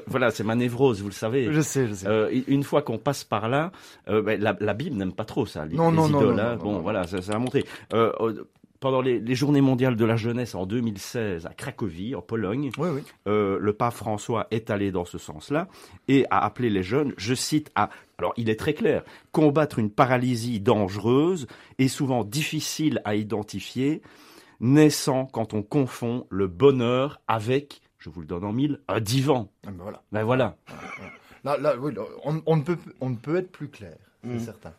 voilà, 0.06 0.30
c'est 0.30 0.44
ma 0.44 0.54
névrose, 0.54 1.00
vous 1.00 1.08
le 1.08 1.14
savez. 1.14 1.52
Je 1.52 1.60
sais, 1.60 1.88
je 1.88 1.94
sais. 1.94 2.06
Euh, 2.06 2.30
une 2.46 2.62
fois 2.62 2.82
qu'on 2.82 2.98
passe 2.98 3.24
par 3.24 3.48
là, 3.48 3.72
euh, 4.08 4.22
ben, 4.22 4.40
la, 4.40 4.74
Bible 4.74 4.96
n'aime 4.96 5.12
pas 5.12 5.24
trop 5.24 5.46
ça, 5.46 5.64
les, 5.66 5.76
non, 5.76 5.90
non, 5.92 6.08
idoles. 6.08 6.34
Non, 6.36 6.42
hein. 6.42 6.56
bon, 6.56 6.78
voilà, 6.80 7.06
ça, 7.06 7.20
ça 7.20 7.34
a 7.34 7.38
montré 7.38 7.64
pendant 8.82 9.00
les, 9.00 9.34
Journées 9.36 9.60
mondiales 9.60 9.94
de 9.94 10.04
la 10.04 10.16
jeunesse 10.16 10.56
en 10.56 10.66
2016 10.66 11.46
à 11.46 11.54
Cracovie, 11.54 12.16
en 12.16 12.20
Pologne, 12.20 12.72
euh, 13.28 13.56
le 13.60 13.72
pape 13.72 13.94
François 13.94 14.48
est 14.50 14.70
allé 14.70 14.90
dans 14.90 15.04
ce 15.04 15.18
sens-là 15.18 15.68
et 16.08 16.26
a 16.30 16.44
appelé 16.44 16.68
les 16.68 16.82
jeunes, 16.82 17.14
je 17.16 17.32
cite, 17.32 17.70
à, 17.76 17.90
alors 18.18 18.34
il 18.36 18.50
est 18.50 18.58
très 18.58 18.74
clair, 18.74 19.04
combattre 19.30 19.78
une 19.78 19.88
paralysie 19.88 20.58
dangereuse 20.58 21.46
et 21.78 21.86
souvent 21.86 22.24
difficile 22.24 23.00
à 23.04 23.14
identifier, 23.14 24.02
naissant 24.58 25.26
quand 25.26 25.54
on 25.54 25.62
confond 25.62 26.26
le 26.28 26.48
bonheur 26.48 27.20
avec, 27.28 27.82
je 27.98 28.10
vous 28.10 28.20
le 28.20 28.26
donne 28.26 28.44
en 28.44 28.52
mille, 28.52 28.80
un 28.88 28.98
divan. 28.98 29.48
Ah 29.64 29.70
ben 29.70 29.82
voilà. 29.84 30.02
Ben 30.10 30.24
voilà. 30.24 30.56
Là, 31.44 31.76
on, 32.24 32.56
ne 32.56 32.62
peut, 32.62 32.78
on 33.00 33.10
ne 33.10 33.16
peut 33.16 33.36
être 33.36 33.52
plus 33.52 33.68
clair, 33.68 33.96
c'est 34.24 34.30
mmh. 34.30 34.40
certain. 34.40 34.72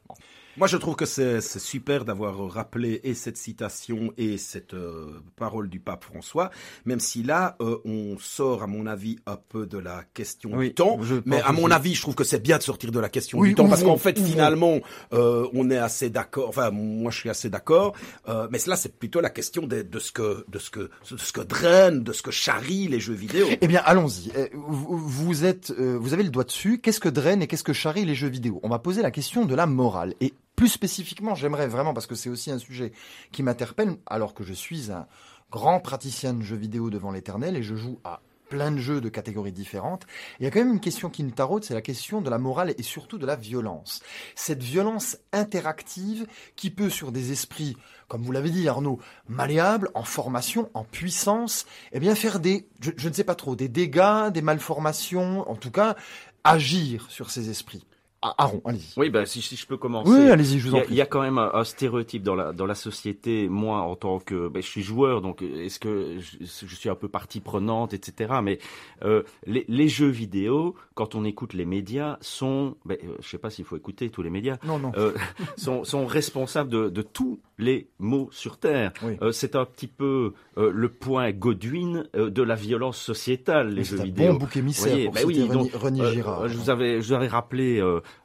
Moi, 0.56 0.68
je 0.68 0.78
trouve 0.78 0.96
que 0.96 1.06
c'est 1.06 1.42
super 1.42 2.06
d'avoir 2.06 2.38
rappelé 2.52 3.02
et 3.04 3.16
cette 3.16 3.38
citation 3.38 4.14
et 4.18 4.38
cette 4.38 4.76
euh, 4.76 5.20
parole 5.36 5.68
du 5.68 5.80
pape 5.80 6.04
François, 6.04 6.52
même 6.86 7.00
si 7.00 7.24
là, 7.24 7.56
euh, 7.60 7.80
on 7.86 8.18
sort, 8.20 8.62
à 8.62 8.68
mon 8.68 8.86
avis, 8.86 9.18
un 9.26 9.36
peu 9.36 9.66
de 9.66 9.80
la 9.80 10.04
question 10.14 10.56
du 10.60 10.72
temps. 10.76 11.00
Mais 11.26 11.42
à 11.42 11.52
mon 11.54 11.72
avis, 11.72 11.96
je 11.96 12.02
trouve 12.02 12.14
que 12.14 12.24
c'est 12.24 12.42
bien 12.42 12.60
de 12.60 12.64
sortir 12.64 12.92
de 12.92 13.00
la 13.00 13.10
question 13.10 13.42
du 13.42 13.56
temps, 13.56 13.68
parce 13.68 13.84
qu'en 13.84 13.98
fait, 13.98 14.20
finalement, 14.20 14.80
euh, 15.14 15.48
on 15.54 15.72
est 15.72 15.78
assez 15.78 16.12
d'accord. 16.12 16.50
Enfin, 16.50 16.70
moi, 16.70 17.10
je 17.10 17.18
suis 17.18 17.30
assez 17.30 17.50
d'accord. 17.50 17.96
mais 18.28 18.60
là, 18.68 18.76
c'est 18.76 18.96
plutôt 19.00 19.22
la 19.22 19.32
question 19.32 19.66
de, 19.66 19.82
de, 19.82 20.00
ce 20.00 20.12
que, 20.12 20.46
de 20.48 20.60
ce 20.60 20.70
que, 20.70 20.92
de 21.10 21.18
ce 21.18 21.34
que 21.34 21.42
draine, 21.42 22.04
de 22.04 22.14
ce 22.14 22.22
que 22.22 22.32
charrie 22.32 22.88
les 22.88 23.00
jeux 23.00 23.16
vidéo. 23.16 23.48
Eh 23.60 23.68
bien, 23.68 23.82
allons-y. 23.86 24.32
Vous 24.54 25.46
êtes, 25.46 25.72
vous 25.72 26.14
avez 26.14 26.24
le 26.24 26.30
doigt 26.30 26.44
dessus. 26.44 26.80
Qu'est-ce 26.80 27.00
que 27.00 27.10
draine 27.10 27.42
et 27.42 27.48
qu'est-ce 27.48 27.64
que 27.64 27.74
charrie 27.74 28.06
les 28.06 28.16
jeux 28.16 28.28
vidéo? 28.30 28.60
On 28.62 28.70
va 28.70 28.78
poser 28.78 29.02
la 29.02 29.10
question 29.10 29.46
de 29.46 29.56
la 29.56 29.66
morale. 29.66 30.14
Et 30.22 30.34
plus 30.56 30.70
spécifiquement, 30.70 31.36
j'aimerais 31.36 31.68
vraiment, 31.68 31.94
parce 31.94 32.08
que 32.08 32.16
c'est 32.16 32.30
aussi 32.30 32.52
un 32.52 32.60
sujet 32.60 32.92
qui 33.32 33.44
m'interpelle, 33.44 33.98
alors 34.06 34.34
que 34.34 34.44
je 34.44 34.54
suis 34.54 34.92
un 34.92 35.08
grand 35.52 35.80
praticien 35.80 36.34
de 36.34 36.42
jeux 36.42 36.56
vidéo 36.56 36.90
devant 36.90 37.12
l'éternel 37.12 37.56
et 37.56 37.64
je 37.64 37.76
joue 37.76 38.00
à 38.04 38.22
plein 38.50 38.72
de 38.72 38.78
jeux 38.78 39.02
de 39.02 39.10
catégories 39.10 39.52
différentes. 39.52 40.06
Il 40.40 40.44
y 40.44 40.48
a 40.48 40.52
quand 40.52 40.60
même 40.60 40.74
une 40.74 40.80
question 40.80 41.10
qui 41.10 41.24
me 41.24 41.32
taraude, 41.32 41.64
c'est 41.64 41.74
la 41.74 41.82
question 41.82 42.22
de 42.22 42.30
la 42.30 42.38
morale 42.38 42.76
et 42.78 42.84
surtout 42.84 43.18
de 43.18 43.26
la 43.26 43.36
violence. 43.36 44.02
Cette 44.36 44.62
violence 44.62 45.18
interactive 45.32 46.28
qui 46.56 46.70
peut 46.70 46.90
sur 46.90 47.12
des 47.12 47.32
esprits, 47.32 47.78
comme 48.08 48.22
vous 48.22 48.32
l'avez 48.32 48.52
dit 48.52 48.68
Arnaud, 48.68 49.00
malléables, 49.28 49.90
en 49.96 50.04
formation, 50.04 50.70
en 50.76 50.84
puissance, 50.84 51.66
eh 51.94 52.00
bien 52.00 52.14
faire 52.14 52.40
des, 52.40 52.68
je, 52.80 52.92
je 52.96 53.10
ne 53.10 53.14
sais 53.14 53.24
pas 53.24 53.36
trop, 53.36 53.56
des 53.56 53.70
dégâts, 53.70 54.30
des 54.32 54.44
malformations, 54.44 55.50
en 55.50 55.56
tout 55.56 55.72
cas 55.72 55.96
agir 56.44 57.08
sur 57.10 57.32
ces 57.32 57.50
esprits. 57.50 57.88
Ah, 58.24 58.36
Aaron, 58.38 58.62
allez-y. 58.64 58.94
Oui, 58.98 59.10
bah, 59.10 59.26
si, 59.26 59.42
si, 59.42 59.58
je 59.58 59.68
peux 59.68 59.76
commencer. 59.76 60.10
Oui, 60.10 60.30
allez-y, 60.30 60.58
je 60.58 60.70
vous 60.70 60.76
en 60.76 60.80
prie. 60.80 60.88
Il 60.92 60.96
y, 60.96 61.02
a 61.02 61.06
quand 61.06 61.22
même 61.22 61.38
un, 61.38 61.64
stéréotype 61.66 62.24
dans 62.24 62.36
la, 62.36 62.54
dans 62.54 62.66
la 62.66 62.76
société. 62.76 63.50
Moi, 63.50 63.78
en 63.80 63.96
tant 63.98 64.20
que, 64.20 64.48
ben, 64.48 64.64
je 64.64 64.68
suis 64.68 64.82
joueur, 64.82 65.22
donc 65.22 65.42
est-ce 65.42 65.78
que 65.78 66.20
je, 66.20 66.38
je, 66.40 66.76
suis 66.76 66.90
un 66.90 66.96
peu 66.96 67.10
partie 67.10 67.42
prenante, 67.42 67.94
etc. 67.94 68.36
Mais 68.42 68.60
euh, 69.04 69.24
les, 69.46 69.66
les, 69.68 69.90
jeux 69.90 70.08
vidéo, 70.08 70.76
quand 70.96 71.16
on 71.16 71.26
écoute 71.26 71.54
les 71.54 71.66
médias, 71.66 72.18
sont, 72.22 72.78
ben, 72.86 72.98
euh, 73.04 73.18
je 73.22 73.28
sais 73.28 73.38
pas 73.38 73.50
s'il 73.50 73.66
faut 73.66 73.76
écouter 73.76 74.10
tous 74.10 74.22
les 74.22 74.30
médias, 74.30 74.58
non, 74.64 74.80
non. 74.80 74.94
Euh, 74.96 75.14
sont, 75.58 75.84
sont 75.84 76.06
responsables 76.06 76.70
de, 76.70 76.90
de 76.90 77.02
tous 77.02 77.40
les 77.58 77.90
maux 78.00 78.30
sur 78.32 78.58
terre. 78.58 78.92
Euh, 79.22 79.32
c'est 79.32 79.56
un 79.56 79.66
petit 79.66 79.88
peu 79.88 80.34
euh, 80.58 80.72
le 80.74 80.90
point 80.90 81.32
Godwin 81.32 82.06
de 82.14 82.42
la 82.42 82.56
violence 82.56 82.98
sociétale, 82.98 83.74
les 83.74 83.84
jeux 83.84 84.02
vidéo. 84.02 84.34
Bon 84.34 84.40
bouc 84.40 84.58
émissaire 84.58 85.06
pour 85.06 85.14
ben 85.14 85.24
oui, 85.26 85.48
donc, 85.48 85.72
René 85.74 86.12
Girard. 86.12 86.48
je 86.48 86.58
vous 86.58 86.70
avais, 86.70 87.02
je 87.02 87.08
vous 87.08 87.14
avais 87.14 87.28
rappelé 87.28 87.82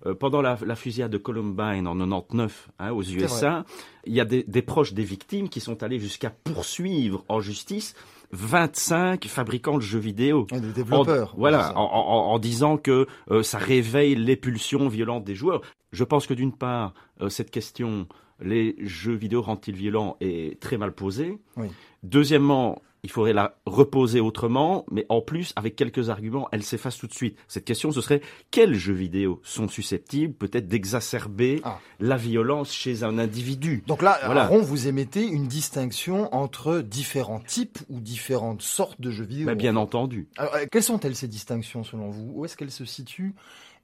euh, 0.09 0.15
pendant 0.15 0.41
la, 0.41 0.57
fusillade 0.77 1.11
de 1.11 1.19
Columbine 1.19 1.87
en 1.87 1.97
99 1.97 2.69
hein, 2.79 2.93
aux 2.93 3.03
USA, 3.03 3.65
il 4.05 4.15
y 4.15 4.21
a 4.21 4.25
des, 4.25 4.63
proches 4.63 4.93
des 4.93 5.03
victimes 5.03 5.49
qui 5.49 5.61
sont 5.61 5.83
allés 5.83 5.99
jusqu'à 5.99 6.31
poursuivre 6.31 7.25
en 7.29 7.41
justice 7.41 7.95
25 8.33 9.27
fabricants 9.27 9.77
de 9.77 9.83
jeux 9.83 9.99
vidéo. 9.99 10.47
des 10.51 10.61
développeurs. 10.61 11.35
voilà, 11.37 11.77
en, 11.77 12.39
disant 12.39 12.77
que 12.77 13.07
euh, 13.31 13.43
ça 13.43 13.59
réveille 13.59 14.15
les 14.15 14.37
pulsions 14.37 14.89
violentes 14.89 15.25
des 15.25 15.35
joueurs. 15.35 15.63
Je 15.93 16.05
pense 16.05 16.27
que 16.27 16.35
d'une 16.35 16.53
part, 16.53 16.93
euh, 17.21 17.29
cette 17.29 17.51
question, 17.51 18.07
les 18.41 18.77
jeux 18.81 19.15
vidéo 19.15 19.43
rendent-ils 19.43 19.77
violents, 19.77 20.17
est 20.21 20.61
très 20.61 20.77
mal 20.77 20.93
posée. 20.93 21.39
Deuxièmement, 22.03 22.81
il 23.03 23.11
faudrait 23.11 23.33
la 23.33 23.57
reposer 23.65 24.21
autrement, 24.21 24.85
mais 24.91 25.07
en 25.09 25.21
plus, 25.21 25.53
avec 25.57 25.77
quelques 25.77 26.11
arguments, 26.11 26.49
elle 26.53 26.63
s'efface 26.63 26.99
tout 26.99 27.07
de 27.07 27.15
suite. 27.15 27.39
Cette 27.47 27.65
question, 27.65 27.93
ce 27.93 28.01
serait 28.01 28.21
quels 28.51 28.75
jeux 28.75 28.95
vidéo 28.95 29.41
sont 29.45 29.69
susceptibles 29.69 30.35
peut-être 30.35 30.69
d'exacerber 30.69 31.61
ah. 31.65 31.79
la 32.01 32.17
violence 32.17 32.73
chez 32.73 33.05
un 33.05 33.19
individu? 33.19 33.83
Donc 33.87 34.03
là, 34.03 34.19
Aaron, 34.23 34.63
vous 34.63 34.89
émettez 34.89 35.25
une 35.25 35.47
distinction 35.47 36.35
entre 36.35 36.81
différents 36.81 37.41
types 37.41 37.79
ou 37.89 38.01
différentes 38.01 38.63
sortes 38.63 39.01
de 39.01 39.11
jeux 39.11 39.25
vidéo 39.25 39.47
bah, 39.47 39.55
Bien 39.55 39.77
entendu. 39.77 40.29
Alors, 40.37 40.55
euh, 40.57 40.67
quelles 40.71 40.83
sont-elles 40.83 41.17
ces 41.17 41.29
distinctions 41.29 41.85
selon 41.85 42.11
vous? 42.11 42.33
Où 42.35 42.45
est-ce 42.45 42.57
qu'elles 42.57 42.71
se 42.71 42.85
situent? 42.85 43.35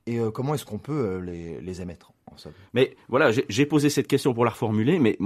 Et 0.06 0.18
euh, 0.18 0.30
comment 0.30 0.54
est-ce 0.54 0.64
qu'on 0.64 0.78
peut 0.78 0.92
euh, 0.92 1.20
les, 1.20 1.60
les 1.60 1.80
émettre? 1.80 2.13
Mais 2.72 2.96
voilà, 3.08 3.30
j'ai 3.30 3.66
posé 3.66 3.90
cette 3.90 4.06
question 4.06 4.34
pour 4.34 4.44
la 4.44 4.50
reformuler, 4.50 4.98
mais 4.98 5.16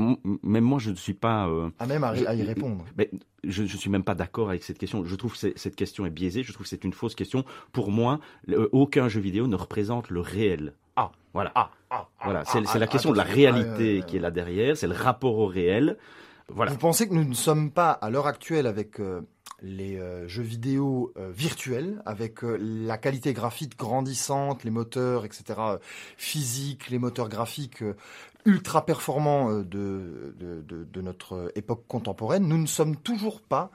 même 0.42 0.64
moi, 0.64 0.78
je 0.78 0.90
ne 0.90 0.96
suis 0.96 1.14
pas. 1.14 1.48
Euh, 1.48 1.70
à 1.78 1.86
même 1.86 2.04
à, 2.04 2.14
y 2.14 2.42
répondre. 2.42 2.84
Mais 2.96 3.10
je 3.44 3.62
ne 3.62 3.68
suis 3.68 3.90
même 3.90 4.04
pas 4.04 4.14
d'accord 4.14 4.50
avec 4.50 4.62
cette 4.62 4.78
question. 4.78 5.04
Je 5.04 5.14
trouve 5.16 5.38
que 5.38 5.52
cette 5.56 5.76
question 5.76 6.06
est 6.06 6.10
biaisée. 6.10 6.42
Je 6.42 6.52
trouve 6.52 6.64
que 6.64 6.68
c'est 6.68 6.84
une 6.84 6.92
fausse 6.92 7.14
question. 7.14 7.44
Pour 7.72 7.90
moi, 7.90 8.20
aucun 8.72 9.08
jeu 9.08 9.20
vidéo 9.20 9.46
ne 9.46 9.56
représente 9.56 10.10
le 10.10 10.20
réel. 10.20 10.74
Ah, 10.96 11.12
voilà. 11.32 11.52
Ah, 11.54 11.70
ah, 11.90 12.08
ah 12.18 12.24
voilà. 12.24 12.44
c'est 12.44 12.78
la 12.78 12.86
question 12.86 13.12
de 13.12 13.16
la 13.16 13.22
réalité 13.22 14.02
qui 14.06 14.16
est 14.16 14.20
là 14.20 14.30
derrière. 14.30 14.76
C'est 14.76 14.88
le 14.88 14.94
rapport 14.94 15.38
au 15.38 15.46
réel. 15.46 15.96
Voilà. 16.48 16.72
Vous 16.72 16.78
pensez 16.78 17.08
que 17.08 17.14
nous 17.14 17.24
ne 17.24 17.34
sommes 17.34 17.70
pas, 17.70 17.90
à 17.90 18.08
l'heure 18.08 18.26
actuelle, 18.26 18.66
avec 18.66 19.00
euh, 19.00 19.20
les 19.62 19.98
euh, 19.98 20.28
jeux 20.28 20.42
vidéo 20.42 21.12
euh, 21.16 21.30
virtuels 21.32 22.00
avec 22.06 22.44
euh, 22.44 22.56
la 22.60 22.96
qualité 22.98 23.32
graphique 23.32 23.76
grandissante, 23.76 24.64
les 24.64 24.70
moteurs, 24.70 25.24
etc., 25.24 25.60
physiques, 26.16 26.90
les 26.90 26.98
moteurs 26.98 27.28
graphiques 27.28 27.82
ultra 28.44 28.86
performants 28.86 29.60
de, 29.60 30.34
notre 30.96 31.52
époque 31.54 31.84
contemporaine, 31.88 32.46
nous 32.46 32.58
ne 32.58 32.66
sommes 32.66 32.96
toujours 32.96 33.42
pas 33.42 33.70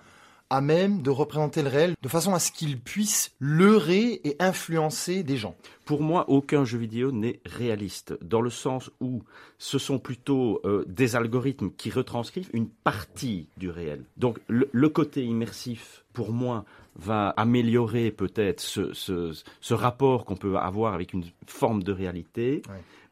à 0.53 0.61
même 0.61 1.01
de 1.01 1.09
représenter 1.09 1.63
le 1.63 1.69
réel 1.69 1.95
de 1.99 2.07
façon 2.07 2.35
à 2.35 2.39
ce 2.39 2.51
qu'il 2.51 2.79
puisse 2.79 3.31
leurrer 3.39 4.21
et 4.23 4.35
influencer 4.37 5.23
des 5.23 5.35
gens. 5.35 5.55
Pour 5.83 6.03
moi, 6.03 6.29
aucun 6.29 6.63
jeu 6.63 6.77
vidéo 6.77 7.11
n'est 7.11 7.39
réaliste, 7.43 8.13
dans 8.21 8.39
le 8.39 8.51
sens 8.51 8.91
où 9.01 9.23
ce 9.57 9.79
sont 9.79 9.97
plutôt 9.97 10.61
euh, 10.63 10.85
des 10.87 11.15
algorithmes 11.15 11.71
qui 11.75 11.89
retranscrivent 11.89 12.51
une 12.53 12.69
partie 12.69 13.47
du 13.57 13.71
réel. 13.71 14.05
Donc 14.15 14.37
le, 14.47 14.89
côté 14.89 15.23
immersif, 15.23 16.05
pour 16.13 16.31
moi, 16.31 16.65
va 16.95 17.29
améliorer 17.29 18.11
peut-être 18.11 18.59
ce, 18.59 18.93
ce, 18.93 19.73
rapport 19.73 20.25
qu'on 20.25 20.35
peut 20.35 20.57
avoir 20.57 20.93
avec 20.93 21.13
une 21.13 21.25
forme 21.47 21.83
de 21.83 21.91
réalité. 21.91 22.61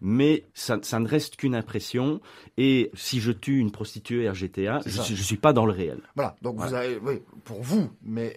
Mais 0.04 0.46
ça, 0.54 0.78
ne 0.78 1.08
reste 1.08 1.36
qu'une 1.36 1.56
impression. 1.56 2.22
Et 2.58 2.90
si 2.94 3.20
je 3.20 3.32
tue 3.32 3.60
une 3.60 3.72
prostituée 3.72 4.30
RGTA, 4.30 4.82
je 4.86 5.00
ne 5.00 5.18
suis 5.18 5.38
pas 5.38 5.54
dans 5.54 5.66
le 5.66 5.74
réel. 5.74 6.02
Voilà, 6.16 6.36
donc 6.42 6.58
vous 6.58 6.74
avez, 6.74 6.98
oui, 6.98 7.22
pour 7.44 7.62
vous, 7.62 7.90
mais 8.04 8.36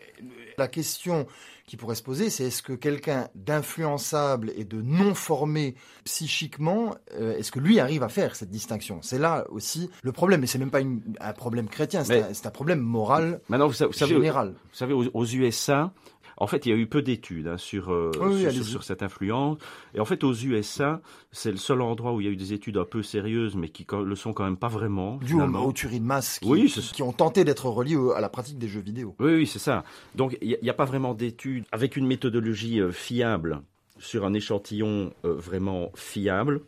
la 0.59 0.69
question 0.69 1.27
qui 1.67 1.77
pourrait 1.77 1.95
se 1.95 2.03
poser, 2.03 2.29
c'est 2.31 2.45
est-ce 2.45 2.63
que 2.63 2.75
quelqu'un 2.75 3.29
d'influençable 3.35 4.53
et 4.57 4.65
de 4.65 4.83
non 4.83 5.15
formé 5.15 5.75
psychiquement, 6.05 6.95
euh, 7.19 7.37
est-ce 7.39 7.51
que 7.51 7.59
lui 7.59 7.81
arrive 7.81 8.03
à 8.03 8.09
faire 8.09 8.37
cette 8.37 8.51
distinction? 8.51 8.99
C'est 9.03 9.19
là 9.19 9.47
aussi 9.51 9.91
le 10.03 10.13
problème, 10.13 10.45
et 10.45 10.47
c'est 10.47 10.59
même 10.59 10.71
pas 10.71 10.81
une- 10.81 11.01
un 11.21 11.33
problème 11.33 11.69
chrétien, 11.69 12.05
c'est 12.05 12.47
un, 12.47 12.51
problème 12.51 12.81
moral 12.81 13.41
Maintenant, 13.49 13.67
vous, 13.67 13.73
sa- 13.73 13.87
vous 13.87 13.93
savez, 13.93 14.15
général. 14.15 14.51
Vous 14.51 14.77
savez, 14.77 14.93
aux, 14.93 15.07
aux 15.13 15.25
USA, 15.27 15.93
en 16.37 16.47
fait, 16.47 16.67
il 16.67 16.71
y 16.71 16.73
a 16.73 16.77
eu 16.77 16.87
peu 16.87 17.03
d'études 17.03 17.49
hein, 17.49 17.57
sur, 17.57 17.93
euh, 17.93 18.11
Oui, 18.21 18.41
sur, 18.41 18.53
sur- 18.53 18.65
sur 18.65 18.85
cette 18.85 19.03
influence. 19.03 19.59
Et 19.95 20.01
en 20.01 20.05
fait, 20.05 20.25
aux 20.25 20.33
USA, 20.33 21.01
c'est 21.33 21.51
le 21.51 21.57
seul 21.57 21.81
endroit 21.81 22.13
où 22.13 22.21
il 22.21 22.27
y 22.27 22.29
a 22.29 22.33
eu 22.33 22.37
des 22.37 22.53
études 22.53 22.77
un 22.77 22.85
peu 22.85 23.03
sérieuses, 23.03 23.57
mais 23.57 23.69
qui 23.69 23.87
le 23.93 24.15
sont 24.15 24.33
quand 24.33 24.45
même 24.45 24.57
pas 24.57 24.69
vraiment. 24.69 25.17
Dû 25.19 25.35
aux, 25.35 25.73
tueries 25.73 26.01
de 26.01 26.05
masse 26.05 26.39
qui, 26.39 26.49
Oui, 26.49 26.67
qui, 26.67 27.03
ont 27.03 27.13
tenté 27.13 27.45
d'être 27.45 27.67
reliées 27.67 27.99
à 28.17 28.21
la 28.21 28.29
pratique 28.29 28.59
des 28.59 28.69
jeux 28.69 28.81
vidéo. 28.81 29.15
Oui, 29.19 29.35
oui, 29.35 29.47
c'est 29.47 29.59
ça. 29.59 29.85
Donc, 30.15 30.37
il 30.43 30.59
n'y 30.63 30.71
a, 30.71 30.75
pas 30.75 30.85
vraiment 30.85 31.15
d'études 31.15 31.65
avec 31.73 31.97
une 31.97 32.07
méthodologie 32.07 32.81
euh, 32.81 32.93
fiable 32.93 33.63
sur 33.99 34.25
un 34.25 34.35
échantillon 34.35 35.13
euh, 35.25 35.35
vraiment 35.35 35.91
fiable. 35.95 36.61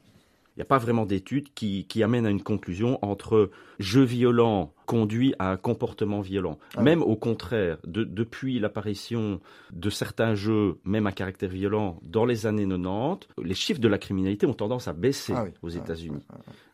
Il 0.57 0.61
n'y 0.61 0.62
a 0.62 0.66
pas 0.66 0.79
vraiment 0.79 1.05
d'études 1.05 1.53
qui, 1.55 1.85
qui 1.87 2.03
amènent 2.03 2.25
à 2.25 2.31
une 2.31 2.42
conclusion 2.42 2.99
entre 3.03 3.51
jeu 3.79 4.03
violent 4.05 4.73
conduit 4.87 5.35
à 5.38 5.51
un 5.51 5.57
comportement 5.59 6.21
violent. 6.23 6.59
Ah 6.77 6.83
même 6.83 7.03
au 7.03 7.14
contraire, 7.14 7.77
de- 7.87 8.05
depuis 8.05 8.59
l'apparition 8.59 9.40
de 9.73 9.90
certains 9.90 10.35
jeux, 10.35 10.79
même 10.85 11.07
à 11.07 11.12
caractère 11.12 11.51
violent, 11.51 11.99
dans 12.03 12.25
les 12.25 12.47
années 12.47 12.66
90, 12.66 13.29
les 13.45 13.55
chiffres 13.55 13.81
de 13.81 13.88
la 13.88 13.99
criminalité 13.99 14.47
ont 14.47 14.55
tendance 14.55 14.88
à 14.88 14.95
baisser 14.95 15.35
Ah 15.37 15.45
oui, 15.45 15.51
aux 15.62 15.75
ah 15.77 15.79
États-Unis. 15.79 16.25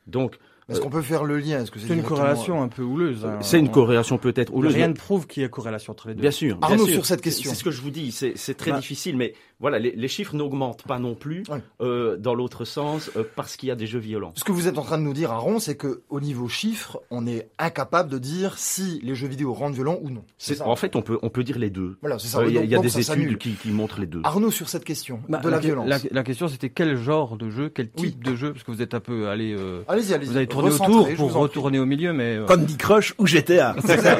Donc, 0.07 0.39
Est-ce 0.73 0.81
Euh, 0.81 0.83
qu'on 0.85 0.91
peut 0.91 1.03
faire 1.03 1.25
le 1.25 1.39
lien? 1.39 1.63
Est-ce 1.63 1.71
que 1.71 1.79
c'est 1.79 1.89
C'est 1.89 1.95
une 1.95 2.03
corrélation 2.03 2.63
un 2.63 2.69
peu 2.69 2.83
houleuse. 2.83 3.25
hein. 3.25 3.39
c'est 3.43 3.59
une 3.59 3.69
On- 3.69 3.71
corrélation 3.71 4.19
peut-être. 4.19 4.53
houleuse, 4.55 4.75
Rien 4.75 4.87
mais- 4.89 4.93
ne 4.95 4.99
prouve 4.99 5.27
qu'il 5.27 5.43
y 5.43 5.47
a 5.47 5.49
corrélation 5.49 5.93
entre 5.93 6.09
les 6.09 6.15
deux. 6.15 6.21
Bien 6.23 6.31
sûr. 6.31 6.57
bien 6.57 6.69
Arnaud, 6.69 6.85
sûr. 6.87 6.95
sur 6.95 7.07
cette 7.07 7.21
question. 7.21 7.51
C'est 7.51 7.57
ce 7.57 7.65
que 7.65 7.71
je 7.71 7.81
vous 7.81 7.91
dis, 7.91 8.11
c'est 8.13 8.33
c'est 8.37 8.55
très 8.55 8.71
Bah. 8.73 8.79
difficile, 8.79 9.17
mais 9.17 9.35
voilà, 9.61 9.79
les, 9.79 9.93
les 9.93 10.09
chiffres 10.09 10.35
n'augmentent 10.35 10.83
pas 10.83 10.99
non 10.99 11.15
plus 11.15 11.45
Ouais. 11.49 11.61
euh, 11.81 12.17
dans 12.17 12.35
l'autre 12.35 12.65
sens 12.65 13.11
euh, 13.17 13.23
parce 13.37 13.57
qu'il 13.57 13.69
y 13.69 13.73
a 13.73 13.77
des 13.77 13.87
jeux 13.87 13.99
violents. 14.01 14.33
Ce 14.35 14.45
que 14.45 14.53
vous 14.53 14.67
êtes 14.67 14.79
en 14.79 14.83
train 14.83 14.99
de 14.99 15.03
nous 15.05 15.13
dire, 15.13 15.31
Aaron, 15.31 15.59
c'est 15.61 15.77
que 15.77 16.03
au 16.09 16.21
niveau 16.21 16.49
chiffres, 16.49 17.01
on 17.11 17.27
est 17.27 17.49
incapable 17.59 18.11
de 18.11 18.19
dire 18.19 18.59
si 18.59 19.01
les 19.03 19.15
jeux 19.15 19.29
vidéo 19.29 19.53
rendent 19.53 19.75
violents 19.75 19.99
ou 20.03 20.11
non. 20.11 20.25
C'est 20.39 20.55
ça. 20.57 20.67
En 20.69 20.77
fait, 20.77 20.97
on 20.97 21.03
peut, 21.03 21.19
on 21.23 21.29
peut 21.29 21.45
dire 21.45 21.59
les 21.59 21.71
deux. 21.71 21.97
Voilà, 22.01 22.19
c'est 22.19 22.29
ça. 22.29 22.39
Euh, 22.41 22.47
Il 22.49 22.55
y 22.55 22.57
a, 22.57 22.61
Donc- 22.61 22.65
il 22.69 22.71
y 22.71 22.75
a 22.75 22.79
donc 22.79 22.87
des 22.87 22.99
études 23.13 23.39
qui, 23.39 23.53
qui 23.53 23.71
montrent 23.71 24.01
les 24.01 24.07
deux. 24.07 24.21
Arnaud, 24.25 24.51
sur 24.51 24.69
cette 24.69 24.85
question 24.85 25.21
Bah, 25.29 25.39
de 25.39 25.49
la, 25.49 25.57
la, 25.57 25.61
violence. 25.61 25.89
la- 25.89 25.99
la 26.11 26.23
question 26.25 26.49
c'était 26.49 26.71
quel 26.71 26.97
genre 26.97 27.37
de 27.37 27.51
jeu, 27.51 27.69
quel 27.69 27.89
Oui. 27.99 28.11
type 28.11 28.25
de 28.25 28.35
jeu, 28.35 28.53
parce 28.53 28.65
que 28.65 28.71
vous 28.73 28.83
êtes 28.83 28.95
un 28.95 29.01
peu 29.01 29.29
allé, 29.29 29.55
Allez-y, 29.89 30.13
allez-y. 30.15 30.29
vous 30.29 30.37
avez 30.37 30.47
autour 30.65 31.09
pour 31.15 31.33
retourner 31.33 31.79
au 31.79 31.87
milieu, 31.87 32.13
mais 32.13 32.37
euh, 32.37 32.47
Candy 32.47 32.77
Crush 32.77 33.15
ou 33.19 33.27
GTA 33.27 33.75
C'est 33.85 34.01
ça. 34.01 34.17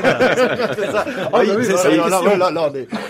Ah, 1.33 1.41
oui, 1.41 1.65
c'est 1.65 1.77
ça, 1.77 1.89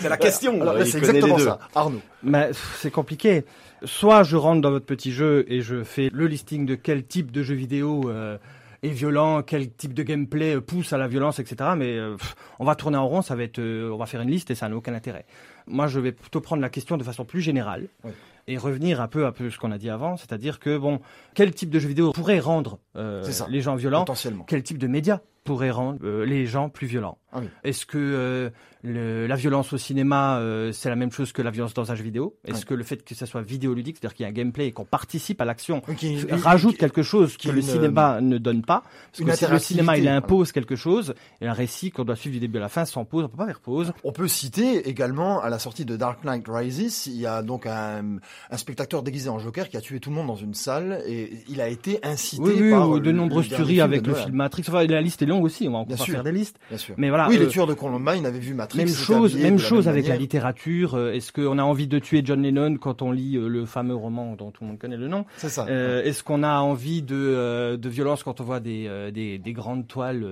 la 0.09 0.16
question. 0.16 0.61
C'est 0.85 0.99
exactement 0.99 1.38
ça. 1.38 1.59
Arnaud. 1.75 2.01
Mais, 2.23 2.51
c'est 2.79 2.90
compliqué. 2.90 3.45
Soit 3.85 4.23
je 4.23 4.37
rentre 4.37 4.61
dans 4.61 4.71
votre 4.71 4.87
petit 4.87 5.11
jeu 5.11 5.45
et 5.49 5.61
je 5.61 5.83
fais 5.83 6.09
le 6.12 6.27
listing 6.27 6.66
de 6.66 6.77
quel 6.77 7.05
type 7.05 7.33
de 7.33 7.42
jeu 7.42 7.55
vidéo 7.55 8.09
euh, 8.09 8.38
est 8.83 8.90
violent, 8.90 9.42
quel 9.42 9.71
type 9.71 9.95
de 9.95 10.03
gameplay 10.03 10.57
euh, 10.57 10.61
pousse 10.61 10.92
à 10.92 10.99
la 10.99 11.07
violence, 11.07 11.38
etc. 11.38 11.71
Mais 11.77 11.97
euh, 11.97 12.16
pff, 12.16 12.35
on 12.59 12.64
va 12.64 12.75
tourner 12.75 12.97
en 12.97 13.07
rond, 13.07 13.23
ça 13.23 13.37
va 13.37 13.45
être, 13.45 13.59
euh, 13.59 13.90
on 13.92 13.97
va 13.97 14.07
faire 14.07 14.21
une 14.21 14.31
liste 14.31 14.51
et 14.51 14.55
ça 14.55 14.68
n'a 14.68 14.77
aucun 14.77 14.95
intérêt. 14.95 15.25
Moi, 15.66 15.87
je 15.87 16.01
vais 16.01 16.12
plutôt 16.12 16.40
prendre 16.40 16.62
la 16.62 16.68
question 16.68 16.97
de 16.97 17.05
façon 17.05 17.25
plus 17.25 17.40
générale 17.40 17.87
Oui. 18.05 18.11
Et 18.47 18.57
revenir 18.57 19.01
un 19.01 19.09
peu 19.09 19.27
à 19.27 19.33
peu 19.33 19.51
ce 19.51 19.59
qu'on 19.59 19.73
a 19.73 19.79
dit 19.79 19.91
avant, 19.91 20.17
c'est-à-dire 20.17 20.59
que 20.59 20.77
bon, 20.77 21.01
quel 21.35 21.53
type 21.55 21.71
de 21.71 21.79
jeu 21.79 21.89
vidéo 21.89 22.13
pourrait 22.13 22.41
rendre 22.41 22.79
euh, 22.97 23.25
les 23.49 23.61
gens 23.61 23.77
violents? 23.77 24.01
Potentiellement. 24.01 24.45
Quel 24.45 24.63
type 24.63 24.79
de 24.79 24.87
médias? 24.87 25.21
Pourrait 25.45 25.71
rendre 25.71 25.99
euh, 26.05 26.25
les 26.25 26.47
gens 26.47 26.69
plus 26.69 26.87
violents 26.87 27.19
Ah 27.33 27.39
oui. 27.41 27.47
Est-ce 27.65 27.85
que 27.85 27.99
euh, 27.99 28.51
le- 28.85 29.27
la 29.27 29.35
violence 29.37 29.73
au 29.73 29.79
cinéma, 29.79 30.39
euh, 30.39 30.71
c'est 30.73 30.89
la 30.89 30.97
même 30.97 31.11
chose 31.11 31.33
que 31.33 31.43
la 31.43 31.51
violence 31.51 31.75
dans 31.75 31.91
un 31.91 31.95
jeu 31.95 32.05
vidéo? 32.05 32.37
Est-ce 32.45 32.65
que 32.65 32.75
le 32.75 32.85
fait 32.85 33.05
que 33.05 33.15
ça 33.15 33.27
soit 33.27 33.43
vidéoludique, 33.43 33.97
c'est-à-dire 34.01 34.15
qu'il 34.17 34.25
y 34.25 34.27
a 34.27 34.31
un 34.31 34.33
gameplay 34.33 34.67
et 34.69 34.73
qu'on 34.73 34.85
participe 34.85 35.41
à 35.41 35.45
l'action, 35.45 35.83
rajoute 36.31 36.77
quelque 36.77 37.03
chose 37.03 37.37
que 37.37 37.49
le 37.51 37.61
cinéma 37.63 38.21
ne 38.21 38.39
donne 38.39 38.63
pas? 38.63 38.83
Parce 39.27 39.41
que 39.41 39.53
le 39.53 39.59
cinéma, 39.59 39.99
il 39.99 40.09
impose 40.09 40.53
quelque 40.53 40.77
chose, 40.77 41.15
et 41.41 41.47
un 41.47 41.53
récit 41.53 41.91
qu'on 41.91 42.05
doit 42.05 42.17
suivre 42.17 42.35
du 42.35 42.41
début 42.41 42.59
à 42.59 42.63
la 42.63 42.69
fin 42.69 42.85
sans 42.85 43.05
pause, 43.05 43.25
on 43.25 43.29
peut 43.29 43.37
pas 43.37 43.47
faire 43.47 43.61
pause. 43.61 43.93
On 44.05 44.13
peut 44.13 44.29
citer 44.29 44.89
également 44.89 45.41
à 45.43 45.49
la 45.51 45.59
sortie 45.59 45.85
de 45.85 45.97
Dark 45.97 46.25
Knight 46.25 46.45
Rises, 46.49 47.07
il 47.07 47.21
y 47.21 47.27
a 47.27 47.43
donc 47.43 47.67
un, 47.67 48.19
un 48.51 48.57
spectateur 48.57 49.03
déguisé 49.03 49.29
en 49.29 49.39
Joker 49.39 49.69
qui 49.69 49.77
a 49.77 49.81
tué 49.81 50.01
tout 50.01 50.11
le 50.11 50.17
monde 50.17 50.27
dans 50.29 50.37
une 50.37 50.55
salle 50.55 51.03
et 51.07 51.31
il 51.49 51.61
a 51.61 51.69
été 51.69 51.99
incité 52.05 52.43
Oui, 52.43 52.55
oui, 52.61 52.71
par 52.71 52.89
de 52.91 52.99
le 53.01 53.13
nombreuses 53.13 53.49
tueries 53.49 53.81
avec 53.81 54.03
de 54.03 54.11
le 54.11 54.15
film 54.15 54.37
Matrix. 54.37 54.65
Enfin, 54.69 54.85
la 54.87 55.01
liste 55.01 55.23
est 55.23 55.27
aussi, 55.40 55.68
on 55.68 55.73
va 55.73 55.79
encore 55.79 56.05
faire 56.05 56.23
des 56.25 56.33
listes. 56.33 56.59
Bien 56.68 56.79
sûr. 56.79 56.95
Mais 56.99 57.09
voilà. 57.09 57.29
oui, 57.29 57.38
les 57.38 57.47
euh, 57.47 57.49
tueurs 57.49 57.66
de 57.66 57.75
Columbine 57.75 58.27
avaient 58.27 58.38
vu 58.38 58.55
Matrix. 58.55 58.79
Même 58.79 58.88
chose, 58.88 59.37
même 59.37 59.57
la 59.57 59.62
chose 59.62 59.88
avec 59.88 60.07
la 60.09 60.16
littérature. 60.16 60.95
Euh, 60.95 61.12
Est-ce 61.12 61.33
qu'on 61.33 61.59
a 61.59 61.62
envie 61.62 61.87
de 61.87 61.99
tuer 61.99 62.23
John 62.25 62.42
Lennon 62.42 62.77
quand 62.77 63.03
on 63.03 63.12
lit 63.12 63.37
euh, 63.37 63.49
le 63.49 63.64
fameux 63.66 63.95
roman 63.95 64.35
dont 64.37 64.51
tout 64.51 64.64
le 64.64 64.68
monde 64.68 64.79
connaît 64.79 64.97
le 64.97 65.09
nom? 65.09 65.25
C'est 65.37 65.49
ça. 65.49 65.66
Euh, 65.68 66.03
Est-ce 66.03 66.23
qu'on 66.23 66.42
a 66.42 66.59
envie 66.59 67.03
de, 67.03 67.77
de 67.81 67.88
violence 67.88 68.23
quand 68.23 68.40
on 68.40 68.45
voit 68.45 68.61
des, 68.61 69.11
des, 69.12 69.38
des 69.38 69.53
grandes 69.53 69.87
toiles 69.87 70.25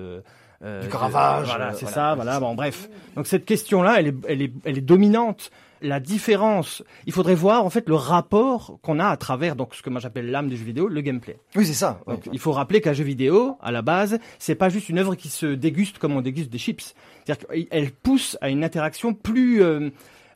euh, 0.63 0.81
Du 0.81 0.89
Caravage, 0.89 1.47
Voilà, 1.47 1.69
euh, 1.69 1.71
c'est 1.73 1.85
voilà. 1.85 1.93
ça. 1.95 2.15
Voilà. 2.15 2.39
Bon, 2.39 2.53
bref. 2.53 2.89
Donc 3.15 3.27
cette 3.27 3.45
question-là, 3.45 3.95
elle 3.99 4.07
est, 4.07 4.15
elle 4.27 4.41
est, 4.43 4.51
elle 4.63 4.77
est 4.77 4.81
dominante. 4.81 5.49
La 5.81 5.99
différence, 5.99 6.83
il 7.05 7.13
faudrait 7.13 7.35
voir 7.35 7.65
en 7.65 7.69
fait 7.69 7.87
le 7.89 7.95
rapport 7.95 8.77
qu'on 8.81 8.99
a 8.99 9.07
à 9.07 9.17
travers 9.17 9.55
donc 9.55 9.73
ce 9.75 9.81
que 9.81 9.89
moi 9.89 9.99
j'appelle 9.99 10.29
l'âme 10.29 10.47
du 10.47 10.55
jeu 10.57 10.63
vidéo, 10.63 10.87
le 10.87 11.01
gameplay. 11.01 11.37
Oui, 11.55 11.65
c'est 11.65 11.73
ça. 11.73 11.99
Donc, 12.07 12.17
Ouais. 12.25 12.31
il 12.33 12.39
faut 12.39 12.51
rappeler 12.51 12.81
qu'un 12.81 12.93
jeu 12.93 13.03
vidéo, 13.03 13.57
à 13.61 13.71
la 13.71 13.81
base, 13.81 14.19
c'est 14.37 14.55
pas 14.55 14.69
juste 14.69 14.89
une 14.89 14.99
œuvre 14.99 15.15
qui 15.15 15.29
se 15.29 15.47
déguste 15.47 15.97
comme 15.97 16.13
on 16.15 16.21
déguste 16.21 16.49
des 16.51 16.57
chips. 16.59 16.93
C'est-à-dire 17.25 17.47
qu'elle 17.69 17.91
pousse 17.91 18.37
à 18.41 18.49
une 18.49 18.63
interaction 18.63 19.13
plus 19.13 19.63
euh, 19.63 19.89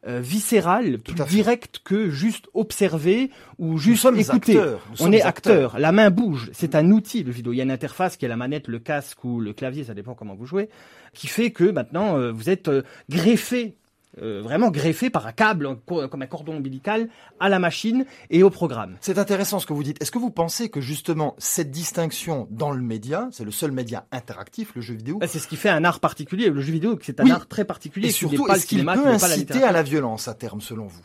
euh, 0.08 0.20
viscérale, 0.20 1.00
plus 1.00 1.16
directe 1.26 1.82
que 1.84 2.10
juste 2.10 2.48
observer 2.54 3.32
ou 3.58 3.78
juste 3.78 4.06
écouter. 4.06 4.60
On 5.00 5.12
est 5.12 5.22
acteur. 5.22 5.80
La 5.80 5.92
main 5.92 6.10
bouge. 6.12 6.50
C'est 6.54 6.76
un 6.76 6.92
outil, 6.92 7.24
le 7.24 7.32
vidéo. 7.32 7.54
Il 7.54 7.58
y 7.58 7.60
a 7.60 7.64
une 7.64 7.72
interface 7.72 8.16
qui 8.18 8.26
est 8.26 8.28
la 8.28 8.36
manette, 8.38 8.68
le 8.68 8.78
casque 8.80 9.24
ou 9.24 9.40
le 9.40 9.54
clavier, 9.54 9.84
ça 9.84 9.94
dépend 9.96 10.14
comment 10.14 10.36
vous 10.36 10.46
jouez, 10.46 10.70
qui 11.14 11.28
fait 11.28 11.52
que 11.52 11.64
maintenant 11.64 12.18
euh, 12.18 12.32
vous 12.32 12.50
êtes 12.50 12.68
euh, 12.68 12.82
greffé. 13.10 13.76
Euh, 14.22 14.42
vraiment 14.42 14.72
greffé 14.72 15.10
par 15.10 15.28
un 15.28 15.32
câble, 15.32 15.68
un 15.68 16.08
comme 16.08 16.22
un 16.22 16.28
cordon 16.28 16.56
ombilical, 16.58 17.10
à 17.40 17.50
la 17.50 17.60
machine 17.60 18.06
et 18.30 18.44
au 18.44 18.50
programme. 18.50 18.96
C'est 19.02 19.18
intéressant 19.18 19.60
ce 19.60 19.66
que 19.66 19.74
vous 19.74 19.84
dites. 19.84 20.02
Est-ce 20.02 20.12
que 20.12 20.18
vous 20.20 20.32
pensez 20.32 20.70
que 20.70 20.82
justement 20.82 21.36
cette 21.38 21.72
distinction 21.72 22.48
dans 22.52 22.72
le 22.72 22.82
média, 22.82 23.28
c'est 23.32 23.44
le 23.44 23.52
seul 23.52 23.72
média 23.72 24.06
interactif, 24.12 24.74
le 24.76 24.82
jeu 24.82 24.96
vidéo, 24.96 25.18
Bah, 25.18 25.28
C'est 25.28 25.40
ce 25.40 25.48
qui 25.48 25.56
fait 25.56 25.70
un 25.70 25.84
art 25.84 26.00
particulier. 26.00 26.50
Le 26.50 26.62
jeu 26.62 26.72
vidéo, 26.74 26.98
c'est 27.02 27.20
un 27.20 27.24
Oui. 27.26 27.32
art 27.32 27.48
très 27.48 27.66
particulier. 27.66 28.08
et 28.08 28.12
surtout 28.12 28.48
est-ce 28.48 28.66
qu'il 28.66 28.80
peut 28.86 28.86
la 29.04 29.12
inciter 29.14 29.64
à 29.64 29.72
la 29.72 29.84
violence 29.84 30.28
à 30.28 30.34
terme 30.34 30.62
selon 30.62 30.88
vous? 30.88 31.02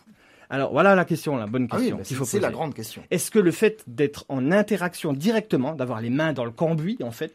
Alors 0.53 0.73
voilà 0.73 0.97
la 0.97 1.05
question, 1.05 1.37
la 1.37 1.47
bonne 1.47 1.69
Ah 1.71 1.77
question 1.77 1.99
oui, 1.99 2.17
bah, 2.19 2.25
c'est 2.27 2.41
la 2.41 2.51
grande 2.51 2.75
question. 2.75 3.03
Est-ce 3.13 3.31
que 3.31 3.39
le 3.39 3.53
fait 3.53 3.85
d'être 3.87 4.25
en 4.29 4.51
interaction 4.51 5.13
directement, 5.13 5.75
d'avoir 5.75 6.01
les 6.01 6.11
mains 6.11 6.33
dans 6.33 6.45
le 6.45 6.51
cambouis, 6.51 6.99
en 7.05 7.13
fait, 7.13 7.35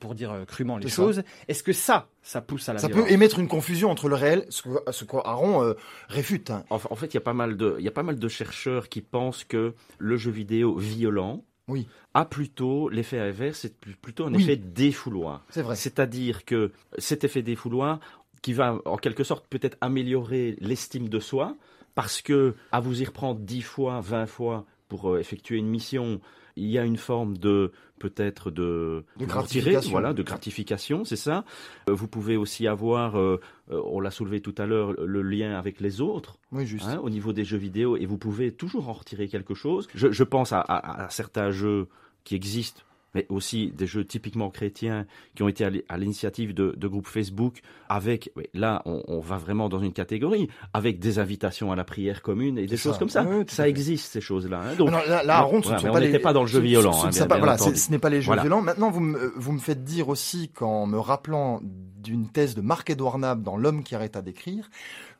pour 0.00 0.14
dire 0.14 0.32
euh, 0.32 0.44
crûment 0.44 0.76
les 0.78 0.88
choses, 0.88 1.22
est-ce 1.48 1.62
que 1.62 1.72
ça, 1.72 2.08
ça 2.22 2.40
pousse 2.40 2.68
à 2.68 2.72
la 2.72 2.78
Ça 2.78 2.88
violence 2.88 3.06
peut 3.08 3.12
émettre 3.12 3.38
une 3.38 3.48
confusion 3.48 3.90
entre 3.90 4.08
le 4.08 4.14
réel, 4.16 4.46
ce 4.48 4.62
que, 4.62 4.68
ce 4.92 5.04
euh, 5.14 5.74
réfute. 6.08 6.50
hein. 6.50 6.64
En, 6.70 6.76
en 6.76 6.94
fait, 6.96 7.06
il 7.06 7.14
y 7.14 7.18
a 7.18 7.22
pas 7.22 7.32
mal 7.34 7.56
de, 7.56 7.76
il 7.78 7.84
y 7.84 7.88
a 7.88 7.92
pas 7.92 8.02
mal 8.02 8.18
de 8.18 8.28
chercheurs 8.28 8.88
qui 8.88 9.00
pensent 9.00 9.44
que 9.44 9.74
le 9.98 10.16
jeu 10.16 10.30
vidéo 10.30 10.76
violent 10.76 11.44
Oui. 11.68 11.86
a 12.14 12.24
plutôt 12.24 12.88
l'effet 12.88 13.18
inverse, 13.18 13.60
c'est 13.60 13.74
plutôt 13.78 14.26
un 14.26 14.34
Oui. 14.34 14.42
effet 14.42 14.56
défouloir. 14.56 15.44
C'est 15.50 15.62
vrai. 15.62 15.76
C'est-à-dire 15.76 16.44
que 16.44 16.72
cet 16.98 17.24
effet 17.24 17.42
défouloir, 17.42 18.00
qui 18.42 18.52
va 18.52 18.78
en 18.84 18.96
quelque 18.96 19.24
sorte 19.24 19.46
peut-être 19.48 19.76
améliorer 19.80 20.56
l'estime 20.60 21.08
de 21.08 21.18
soi, 21.20 21.56
parce 21.94 22.20
que 22.22 22.54
à 22.72 22.80
vous 22.80 23.00
y 23.00 23.04
reprendre 23.04 23.40
10 23.40 23.62
fois, 23.62 24.00
20 24.00 24.26
fois 24.26 24.64
pour 24.88 25.14
euh, 25.14 25.18
effectuer 25.18 25.56
une 25.58 25.68
mission, 25.68 26.20
il 26.56 26.66
y 26.70 26.78
a 26.78 26.84
une 26.84 26.96
forme 26.96 27.36
de 27.36 27.72
peut-être 27.98 28.50
de, 28.50 29.04
De 29.18 29.24
vous 29.24 29.40
retirer, 29.40 29.72
gratification. 29.72 29.90
voilà, 29.90 30.12
de 30.12 30.22
gratification, 30.22 31.04
c'est 31.04 31.16
ça. 31.16 31.44
Euh, 31.88 31.94
Vous 31.94 32.06
pouvez 32.08 32.36
aussi 32.36 32.66
avoir, 32.66 33.18
euh, 33.18 33.40
euh, 33.70 33.80
on 33.86 34.00
l'a 34.00 34.10
soulevé 34.10 34.40
tout 34.40 34.54
à 34.58 34.66
l'heure, 34.66 34.92
le 34.92 35.22
lien 35.22 35.56
avec 35.58 35.80
les 35.80 36.00
autres. 36.00 36.38
Oui, 36.52 36.66
juste. 36.66 36.86
Hein, 36.86 37.00
au 37.02 37.10
niveau 37.10 37.32
des 37.32 37.44
jeux 37.44 37.56
vidéo 37.58 37.96
et 37.96 38.06
vous 38.06 38.18
pouvez 38.18 38.52
toujours 38.52 38.88
en 38.88 38.92
retirer 38.92 39.28
quelque 39.28 39.54
chose. 39.54 39.88
Je, 39.94 40.10
je 40.12 40.24
pense 40.24 40.52
à, 40.52 40.60
à- 40.60 41.04
à 41.04 41.08
certains 41.10 41.50
jeux 41.50 41.88
qui 42.24 42.34
existent, 42.34 42.82
mais 43.14 43.26
aussi 43.28 43.72
des 43.72 43.86
jeux 43.86 44.04
typiquement 44.04 44.50
chrétiens 44.50 45.06
qui 45.34 45.42
ont 45.42 45.48
été 45.48 45.64
à 45.64 45.70
l'i- 45.70 45.84
à 45.88 45.96
l'initiative 45.98 46.54
de, 46.54 46.74
de 46.76 46.88
groupes 46.88 47.06
Facebook 47.06 47.60
avec, 47.88 48.30
là 48.54 48.82
on, 48.86 49.02
on 49.08 49.20
va 49.20 49.36
vraiment 49.38 49.68
dans 49.68 49.80
une 49.80 49.92
catégorie, 49.92 50.48
avec 50.72 50.98
des 50.98 51.18
invitations 51.18 51.70
à 51.72 51.76
la 51.76 51.84
prière 51.84 52.22
commune 52.22 52.58
et 52.58 52.66
des 52.66 52.76
choses 52.76 52.94
ça. 52.94 52.98
comme 52.98 53.08
ça. 53.08 53.22
Oui, 53.24 53.44
ça 53.48 53.68
existe 53.68 54.12
ces 54.12 54.20
choses-là. 54.20 54.60
hein. 54.64 54.74
Donc, 54.76 54.90
Non, 54.90 54.98
là, 55.08 55.22
là, 55.22 55.38
Aaron, 55.38 55.62
ce 55.62 55.72
ne 55.72 55.78
sont 55.78 55.86
pas 55.88 55.92
on 55.92 55.98
les- 55.98 56.18
pas 56.18 56.32
dans 56.32 56.42
le 56.42 56.48
jeu 56.48 56.60
violent. 56.60 56.92
ce- 56.92 57.00
ce 57.02 57.06
hein, 57.06 57.10
bien- 57.10 57.26
pas- 57.26 57.38
voilà, 57.38 57.58
ce 57.58 57.90
n'est 57.90 57.98
pas 57.98 58.08
les 58.10 58.20
jeux 58.20 58.26
Voilà. 58.26 58.42
violents. 58.42 58.62
Maintenant, 58.62 58.90
vous 58.90 59.00
me, 59.00 59.32
vous 59.36 59.52
me 59.52 59.58
faites 59.58 59.84
dire 59.84 60.08
aussi, 60.08 60.48
qu'en 60.48 60.86
me 60.86 60.98
rappelant 60.98 61.60
d'une 61.62 62.28
thèse 62.28 62.54
de 62.54 62.60
Marc-Edouard 62.60 63.18
Nab 63.18 63.42
dans 63.42 63.56
L'homme 63.56 63.82
qui 63.82 63.94
arrête 63.94 64.16
à 64.16 64.22
d'écrire, 64.22 64.68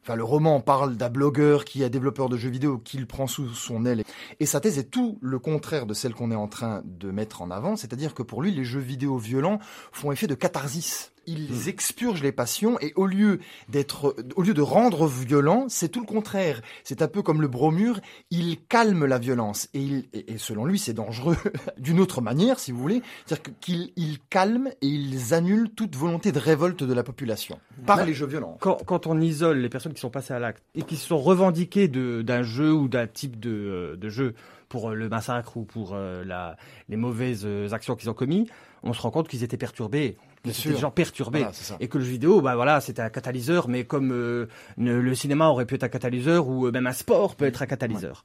enfin, 0.04 0.16
le 0.16 0.24
roman 0.24 0.60
parle 0.60 0.96
d'un 0.96 1.08
blogueur 1.08 1.64
qui 1.64 1.82
est 1.82 1.88
développeur 1.88 2.28
de 2.28 2.36
jeux 2.36 2.50
vidéo, 2.50 2.78
qu'il 2.78 3.06
prend 3.06 3.26
sous 3.26 3.48
son 3.48 3.86
aile. 3.86 4.04
Et 4.38 4.44
sa 4.44 4.60
thèse 4.60 4.78
est 4.78 4.90
tout 4.90 5.18
le 5.22 5.38
contraire 5.38 5.86
de 5.86 5.94
celle 5.94 6.12
qu'on 6.12 6.30
est 6.30 6.36
en 6.36 6.48
train 6.48 6.82
de 6.84 7.10
mettre 7.10 7.40
en 7.40 7.50
avant, 7.50 7.76
c'est-à-dire 7.76 8.12
que 8.12 8.22
pour 8.22 8.42
lui, 8.42 8.50
les 8.50 8.64
jeux 8.64 8.80
vidéo 8.80 9.16
violents 9.16 9.58
font 9.92 10.12
effet 10.12 10.26
de 10.26 10.34
catharsis. 10.34 11.13
Ils 11.26 11.68
expurgent 11.68 12.22
les 12.22 12.32
passions 12.32 12.78
et 12.80 12.92
au 12.96 13.06
lieu 13.06 13.40
d'être, 13.68 14.16
au 14.36 14.42
lieu 14.42 14.54
de 14.54 14.62
rendre 14.62 15.06
violent, 15.06 15.66
c'est 15.68 15.88
tout 15.88 16.00
le 16.00 16.06
contraire. 16.06 16.60
C'est 16.82 17.02
un 17.02 17.08
peu 17.08 17.22
comme 17.22 17.40
le 17.40 17.48
bromure, 17.48 18.00
il 18.30 18.64
calme 18.66 19.04
la 19.04 19.18
violence 19.18 19.68
et, 19.74 19.80
il, 19.80 20.08
et, 20.12 20.38
selon 20.38 20.64
lui, 20.64 20.78
c'est 20.78 20.92
dangereux 20.92 21.36
d'une 21.78 22.00
autre 22.00 22.20
manière, 22.20 22.58
si 22.58 22.72
vous 22.72 22.78
voulez, 22.78 23.02
c'est-à-dire 23.26 23.54
qu'il 23.60 23.92
il 23.96 24.18
calme 24.30 24.68
et 24.82 24.86
ils 24.86 25.34
annulent 25.34 25.70
toute 25.70 25.96
volonté 25.96 26.32
de 26.32 26.38
révolte 26.38 26.82
de 26.82 26.92
la 26.92 27.02
population 27.02 27.58
par 27.86 27.98
Bah, 27.98 28.04
les 28.04 28.14
jeux 28.14 28.26
violents. 28.26 28.56
Quand, 28.60 28.78
quand 28.84 29.06
on 29.06 29.20
isole 29.20 29.58
les 29.58 29.68
personnes 29.68 29.94
qui 29.94 30.00
sont 30.00 30.10
passées 30.10 30.34
à 30.34 30.38
l'acte 30.38 30.62
et 30.74 30.82
qui 30.82 30.96
se 30.96 31.06
sont 31.06 31.18
revendiquées 31.18 31.88
d'un 31.88 32.42
jeu 32.42 32.72
ou 32.72 32.88
d'un 32.88 33.06
type 33.06 33.38
de, 33.38 33.50
euh, 33.50 33.96
de 33.96 34.08
jeu 34.08 34.34
pour 34.68 34.90
euh, 34.90 34.94
le 34.94 35.08
massacre 35.08 35.56
ou 35.56 35.64
pour 35.64 35.92
euh, 35.94 36.24
la, 36.24 36.56
les 36.88 36.96
mauvaises 36.96 37.46
actions 37.72 37.96
qu'ils 37.96 38.10
ont 38.10 38.14
commis, 38.14 38.48
on 38.82 38.92
se 38.92 39.00
rend 39.00 39.10
compte 39.10 39.28
qu'ils 39.28 39.42
étaient 39.42 39.56
perturbés. 39.56 40.16
C'était 40.52 40.74
des 40.74 40.80
gens 40.80 40.90
perturbés. 40.90 41.40
Voilà. 41.40 41.52
Et 41.80 41.88
que 41.88 41.98
le 41.98 42.04
jeu 42.04 42.10
vidéo, 42.10 42.40
bah 42.40 42.54
voilà, 42.54 42.80
c'était 42.80 43.02
un 43.02 43.10
catalyseur, 43.10 43.68
mais 43.68 43.84
comme 43.84 44.12
euh, 44.12 44.46
le 44.76 45.14
cinéma 45.14 45.48
aurait 45.48 45.66
pu 45.66 45.74
être 45.74 45.84
un 45.84 45.88
catalyseur 45.88 46.48
ou 46.48 46.66
euh, 46.66 46.72
même 46.72 46.86
un 46.86 46.92
sport 46.92 47.36
peut 47.36 47.46
être 47.46 47.62
un 47.62 47.66
catalyseur. 47.66 48.24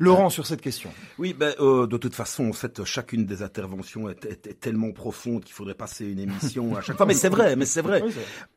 Laurent, 0.00 0.30
sur 0.30 0.46
cette 0.46 0.60
question. 0.60 0.90
Oui, 1.18 1.32
ben, 1.34 1.54
euh, 1.60 1.86
de 1.86 1.96
toute 1.96 2.14
façon, 2.14 2.48
en 2.48 2.52
fait, 2.52 2.84
chacune 2.84 3.26
des 3.26 3.42
interventions 3.42 4.08
est, 4.08 4.24
est- 4.24 4.46
est 4.46 4.58
tellement 4.60 4.90
profonde 4.92 5.44
qu'il 5.44 5.54
faudrait 5.54 5.74
passer 5.74 6.06
une 6.06 6.18
émission 6.18 6.74
à 6.76 6.80
chaque 6.80 6.96
fois. 6.98 7.06
Mais 7.06 7.14
c'est 7.14 7.28
vrai, 7.28 7.54
mais 7.56 7.66
c'est 7.66 7.82
vrai. 7.82 8.02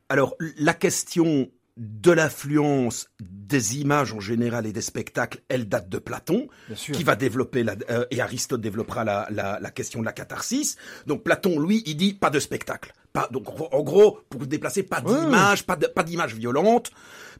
Alors, 0.09 0.35
la 0.57 0.73
question 0.73 1.49
de 1.75 2.11
l'influence 2.11 3.09
des 3.19 3.79
images 3.79 4.13
en 4.13 4.19
général 4.19 4.67
et 4.67 4.71
des 4.73 4.81
spectacles, 4.81 5.41
elle 5.49 5.67
date 5.67 5.89
de 5.89 5.97
Platon, 5.97 6.47
qui 6.93 7.03
va 7.03 7.15
développer 7.15 7.63
la, 7.63 7.75
euh, 7.89 8.05
et 8.11 8.21
Aristote 8.21 8.61
développera 8.61 9.03
la, 9.03 9.27
la, 9.31 9.59
la 9.59 9.71
question 9.71 9.99
de 9.99 10.05
la 10.05 10.13
catharsis. 10.13 10.77
Donc 11.07 11.23
Platon, 11.23 11.59
lui, 11.59 11.81
il 11.87 11.95
dit 11.97 12.13
pas 12.13 12.29
de 12.29 12.39
spectacle. 12.39 12.93
Pas, 13.13 13.29
donc 13.31 13.45
en 13.71 13.81
gros, 13.83 14.19
pour 14.27 14.39
vous 14.39 14.47
déplacer, 14.47 14.81
pas 14.81 14.99
d'image, 14.99 15.65
pas 15.67 15.75
de, 15.75 15.85
pas 15.85 16.01
d'image 16.01 16.33
violente, 16.33 16.89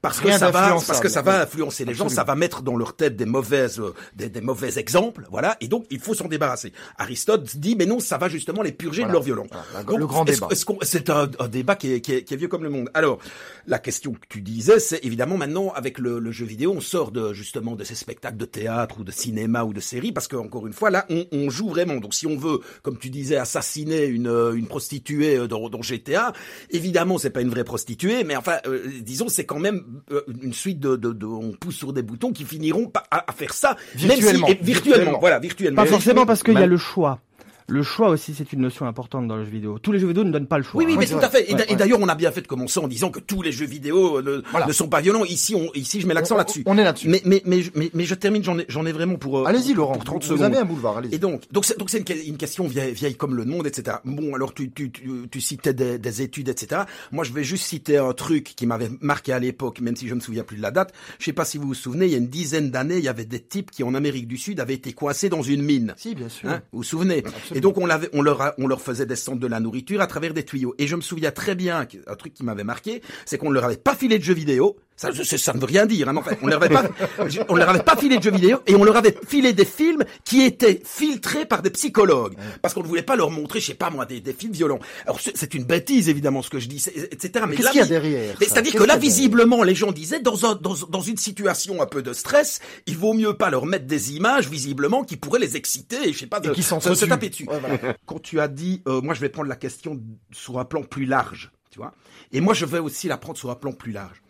parce 0.04 0.20
que 0.20 0.32
ça 0.32 0.52
va, 0.52 0.78
parce 0.86 1.00
que 1.00 1.10
ça 1.10 1.24
va 1.24 1.42
influencer 1.42 1.84
les 1.84 1.96
gens, 1.96 2.10
ça 2.10 2.24
va 2.24 2.36
mettre 2.36 2.62
dans 2.62 2.76
leur 2.76 2.96
tête 2.96 3.16
des 3.16 3.26
mauvaises, 3.26 3.80
euh, 3.80 3.94
des, 4.16 4.30
des 4.30 4.42
mauvais 4.42 4.78
exemples, 4.78 5.26
voilà. 5.32 5.58
Et 5.62 5.68
donc 5.68 5.86
il 5.90 6.00
faut 6.00 6.14
s'en 6.14 6.28
débarrasser. 6.28 6.74
Aristote 7.00 7.44
dit, 7.58 7.76
mais 7.76 7.88
non, 7.88 8.00
ça 8.00 8.20
va 8.20 8.28
justement 8.30 8.62
les 8.62 8.72
purger 8.72 9.02
Voilà. 9.02 9.08
de 9.08 9.14
leur 9.14 9.24
violence. 9.24 9.48
Voilà, 9.72 9.84
Donc, 9.86 9.98
le 9.98 10.06
grand 10.06 10.26
débat. 10.26 10.48
C'est 10.84 11.10
un, 11.10 11.28
un 11.40 11.48
débat 11.48 11.76
qui 11.76 11.94
est, 11.94 12.02
qui, 12.02 12.14
est, 12.14 12.24
qui 12.24 12.36
est 12.36 12.38
vieux 12.38 12.50
comme 12.50 12.64
le 12.64 12.70
monde. 12.70 12.92
Alors, 12.94 13.18
la 13.66 13.80
question 13.80 14.12
que 14.14 14.28
tu 14.30 14.42
disais, 14.42 14.80
c'est 14.80 15.04
évidemment 15.04 15.38
maintenant 15.38 15.72
avec 15.74 15.98
le, 15.98 16.20
le 16.20 16.32
jeu 16.32 16.46
vidéo, 16.46 16.74
on 16.78 16.82
sort 16.82 17.12
de 17.12 17.34
justement 17.34 17.76
de 17.76 17.84
ces 17.84 17.96
spectacles 17.96 18.38
de 18.38 18.46
théâtre 18.46 19.00
ou 19.00 19.04
de 19.04 19.12
cinéma 19.12 19.64
ou 19.64 19.74
de 19.74 19.80
série, 19.80 20.12
parce 20.12 20.28
que 20.28 20.36
encore 20.36 20.68
une 20.68 20.74
fois, 20.74 20.92
là, 20.92 21.06
on, 21.10 21.26
on 21.32 21.50
joue 21.50 21.70
vraiment. 21.70 21.96
Donc, 21.96 22.14
si 22.14 22.28
on 22.28 22.38
veut, 22.38 22.60
comme 22.84 23.00
tu 23.00 23.10
disais, 23.10 23.38
assassiner 23.38 24.06
une, 24.06 24.28
une 24.54 24.68
prostituée 24.68 25.38
euh, 25.38 25.48
dans, 25.69 25.78
dans 25.78 25.82
GTA, 25.82 26.34
évidemment, 26.69 27.17
c'est 27.17 27.30
pas 27.30 27.41
une 27.41 27.49
vraie 27.49 27.63
prostituée, 27.63 28.23
mais 28.23 28.36
enfin, 28.36 28.58
euh, 28.67 28.82
disons, 29.02 29.28
c'est 29.28 29.45
quand 29.45 29.60
même 29.60 29.84
euh, 30.12 30.21
une 30.41 30.54
suite 30.54 30.80
de, 30.80 30.95
de, 30.95 31.12
de, 31.12 31.26
on 31.26 31.52
pousse 31.52 31.76
sur 31.76 31.93
des 31.93 32.04
boutons 32.04 32.32
qui 32.32 32.43
finiront 32.43 32.88
par- 32.88 33.04
à, 33.12 33.30
à 33.30 33.34
faire 33.34 33.54
ça, 33.54 33.76
Virtuellement. 33.95 34.47
même 34.47 34.56
si, 34.58 34.62
et 34.62 34.65
virtuellement, 34.65 34.73
Virtuellement. 34.95 35.19
voilà, 35.19 35.39
virtuellement. 35.39 35.82
Pas 35.84 35.88
forcément 35.89 36.26
parce 36.26 36.43
qu'il 36.43 36.54
y 36.54 36.58
a 36.58 36.65
le 36.67 36.78
choix. 36.78 37.19
Le 37.67 37.82
choix 37.84 38.10
aussi, 38.10 38.34
c'est 38.36 38.52
une 38.54 38.62
notion 38.62 38.86
importante 38.86 39.28
dans 39.28 39.38
le 39.38 39.45
jeu 39.45 39.52
vidéo. 39.52 39.80
Tous 39.80 39.91
les 39.91 39.99
jeux 39.99 40.08
vidéo 40.08 40.23
ne 40.23 40.32
donnent 40.32 40.47
pas 40.47 40.58
le 40.58 40.63
choix. 40.63 40.80
Oui, 40.80 40.86
oui, 40.88 40.93
hein. 40.95 40.97
mais 40.99 41.06
tout 41.08 41.17
à 41.17 41.30
fait. 41.30 41.49
Et, 41.49 41.76
d'ailleurs, 41.76 41.99
on 42.02 42.08
a 42.10 42.15
bien 42.15 42.32
fait 42.32 42.41
de 42.41 42.47
commencer 42.47 42.80
en 42.80 42.88
disant 42.88 43.10
que 43.10 43.19
tous 43.19 43.41
les 43.41 43.52
jeux 43.52 43.65
vidéo 43.65 44.21
ne, 44.21 44.41
Voilà. 44.52 44.67
ne 44.67 44.71
sont 44.73 44.88
pas 44.89 44.99
violents. 45.02 45.23
Ici, 45.26 45.56
on, 45.56 45.71
ici, 45.73 46.02
je 46.02 46.08
mets 46.08 46.13
l'accent 46.13 46.36
là-dessus. 46.36 46.63
On 46.65 46.78
est 46.78 46.84
là-dessus. 46.84 47.08
Mais, 47.10 47.21
mais, 47.26 47.41
mais, 47.45 47.62
mais, 47.76 47.89
mais 47.93 48.04
je 48.06 48.15
termine, 48.15 48.43
j'en 48.43 48.60
ai, 48.60 48.65
j'en 48.67 48.86
ai 48.86 48.91
vraiment 48.91 49.15
pour, 49.15 49.39
euh, 49.39 49.45
Allez-y, 49.45 49.73
Laurent. 49.73 49.93
pour 49.93 50.04
30 50.04 50.23
vous 50.23 50.30
secondes. 50.30 50.43
avez 50.43 50.58
un 50.58 50.65
boulevard, 50.65 50.97
allez-y. 50.97 51.15
Et 51.15 51.19
donc, 51.19 51.41
donc 51.52 51.65
c'est, 51.65 51.78
donc 51.80 51.89
c'est 51.89 51.99
une, 51.99 52.04
que- 52.04 52.28
une 52.28 52.38
question 52.38 52.67
vieille, 52.67 52.93
vieille 52.93 53.15
comme 53.15 53.36
le 53.36 53.45
monde, 53.45 53.65
etc. 53.65 53.97
Bon, 54.06 54.36
alors 54.36 54.54
tu, 54.54 54.69
tu, 54.71 54.91
tu, 54.91 55.10
tu 55.32 55.41
citais 55.41 55.73
des, 55.73 55.97
des 55.97 56.21
études, 56.21 56.49
etc. 56.49 56.82
Moi, 57.12 57.23
je 57.23 57.32
vais 57.34 57.43
juste 57.43 57.63
citer 57.65 57.97
un 57.97 58.13
truc 58.13 58.43
qui 58.56 58.65
m'avait 58.67 58.89
marqué 59.02 59.32
à 59.34 59.39
l'époque, 59.39 59.80
même 59.80 59.95
si 59.95 60.08
je 60.08 60.15
me 60.15 60.19
souviens 60.19 60.43
plus 60.43 60.58
de 60.58 60.62
la 60.62 60.71
date. 60.71 60.93
Je 61.19 61.26
sais 61.26 61.34
pas 61.34 61.45
si 61.45 61.58
vous 61.58 61.67
vous 61.67 61.73
souvenez, 61.73 62.06
il 62.08 62.12
y 62.12 62.15
a 62.15 62.17
une 62.19 62.28
dizaine 62.28 62.71
d'années, 62.71 62.97
il 62.97 63.04
y 63.04 63.08
avait 63.10 63.26
des 63.26 63.39
types 63.39 63.71
qui, 63.71 63.84
en 63.84 63.93
Amérique 63.93 64.28
du 64.28 64.38
Sud, 64.38 64.60
avaient 64.60 64.73
été 64.73 64.93
coincés 64.93 65.30
dans 65.30 65.41
une 65.41 65.62
mine. 65.62 65.93
Si, 65.97 66.13
bien 66.15 66.30
sûr. 66.30 66.49
Hein, 66.49 66.62
vous 66.71 66.80
vous 66.80 66.84
souvenez? 66.84 67.23
Donc 67.63 67.78
on, 67.78 67.86
leur 68.21 68.54
leur 68.58 68.82
faisait 68.82 69.06
descendre 69.06 69.39
de 69.39 69.47
la 69.47 69.62
nourriture 69.62 70.02
à 70.02 70.08
travers 70.08 70.34
des 70.34 70.43
tuyaux. 70.43 70.76
Et 70.80 70.86
je 70.86 70.97
me 70.97 71.02
souviens 71.02 71.32
très 71.32 71.56
bien 71.56 71.86
qu'un 71.86 72.15
truc 72.15 72.34
qui 72.34 72.43
m'avait 72.43 72.65
marqué, 72.65 73.02
c'est 73.26 73.38
qu'on 73.38 73.47
ne 73.47 73.54
leur 73.54 73.63
avait 73.63 73.78
pas 73.78 73.95
filé 73.95 74.19
de 74.19 74.23
jeux 74.23 74.34
vidéo. 74.34 74.76
Ça, 74.95 75.10
ça, 75.12 75.38
ça 75.38 75.53
ne 75.53 75.60
veut 75.60 75.65
rien 75.65 75.86
dire. 75.86 76.08
Hein, 76.08 76.13
mais 76.13 76.19
enfin, 76.19 76.36
on 76.41 76.47
leur 76.47 76.62
avait 76.62 76.73
pas, 76.73 76.86
on 77.49 77.56
leur 77.56 77.69
avait 77.69 77.84
pas 77.84 77.95
filé 77.95 78.17
de 78.17 78.23
jeux 78.23 78.32
vidéo 78.32 78.60
et 78.67 78.75
on 78.75 78.84
leur 78.84 78.95
avait 78.95 79.15
filé 79.27 79.53
des 79.53 79.65
films 79.65 80.03
qui 80.23 80.43
étaient 80.43 80.82
filtrés 80.86 81.45
par 81.45 81.62
des 81.62 81.71
psychologues, 81.71 82.36
parce 82.62 82.73
qu'on 82.73 82.84
ne 82.84 82.88
voulait 82.88 83.01
pas 83.01 83.15
leur 83.15 83.32
montrer, 83.32 83.60
je 83.60 83.67
sais 83.67 83.73
pas 83.73 83.89
moi, 83.89 84.06
des, 84.06 84.19
des 84.19 84.34
films 84.34 84.53
violents. 84.53 84.79
Alors 85.06 85.19
c'est, 85.19 85.53
une 85.53 85.63
bêtise 85.63 86.10
évidemment 86.10 86.41
ce 86.41 86.49
que 86.49 86.60
je 86.60 86.67
dis, 86.67 86.84
etc. 87.12 87.45
Mais 87.47 87.56
Qu'est-ce 87.56 87.71
qu'il 87.71 87.79
y 87.79 87.84
a 87.84 87.88
derrière 87.88 88.36
C'est-à-dire 88.39 88.73
que 88.73 88.84
là, 88.84 88.97
visiblement, 88.97 89.63
les 89.63 89.75
gens 89.75 89.91
disaient, 89.91 90.19
dans, 90.19 90.45
un, 90.45 90.56
dans, 90.56 90.75
dans 90.89 91.01
une 91.01 91.17
situation 91.17 91.82
un 91.82 91.86
peu 91.86 92.01
de 92.01 92.13
stress, 92.13 92.60
il 92.88 92.97
vaut 92.97 93.13
mieux 93.13 93.34
pas 93.34 93.49
leur 93.49 93.65
mettre 93.65 93.86
des 93.86 94.13
images, 94.13 94.49
visiblement, 94.49 95.03
qui 95.03 95.17
pourraient 95.17 95.39
les 95.39 95.58
exciter, 95.58 96.10
et 96.10 96.13
je 96.13 96.19
sais 96.19 96.27
pas, 96.27 96.39
de, 96.39 96.51
Et 96.51 96.53
qui 96.53 96.63
se, 96.63 97.06
taper 97.06 97.29
dessus. 97.29 97.47
Ouais, 97.47 97.60
voilà. 97.60 97.95
Quand 98.06 98.19
tu 98.19 98.39
as 98.39 98.47
dit, 98.47 98.82
euh, 98.88 99.01
moi 99.01 99.13
je 99.13 99.21
vais 99.21 99.29
prendre 99.29 99.49
la 99.49 99.56
question 99.56 99.99
sur 100.32 100.60
un 100.60 100.65
plan 100.65 100.84
plus 100.84 101.06
large, 101.06 101.51
tu 101.69 101.79
vois, 101.79 101.93
et 102.32 102.41
moi 102.41 102.53
je 102.53 102.65
vais 102.65 102.79
aussi 102.79 103.08
la 103.08 103.17
prendre 103.17 103.38
sur 103.38 103.49
un 103.49 103.56
plan 103.56 103.71
plus 103.71 103.91
large. 103.91 104.23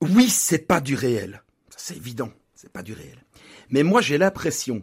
Oui, 0.00 0.28
c'est 0.28 0.66
pas 0.66 0.80
du 0.80 0.94
réel, 0.94 1.42
Ça, 1.70 1.76
c'est 1.78 1.96
évident, 1.96 2.30
c'est 2.54 2.72
pas 2.72 2.82
du 2.82 2.92
réel. 2.92 3.16
Mais 3.70 3.82
moi 3.82 4.00
j'ai 4.00 4.18
l'impression 4.18 4.82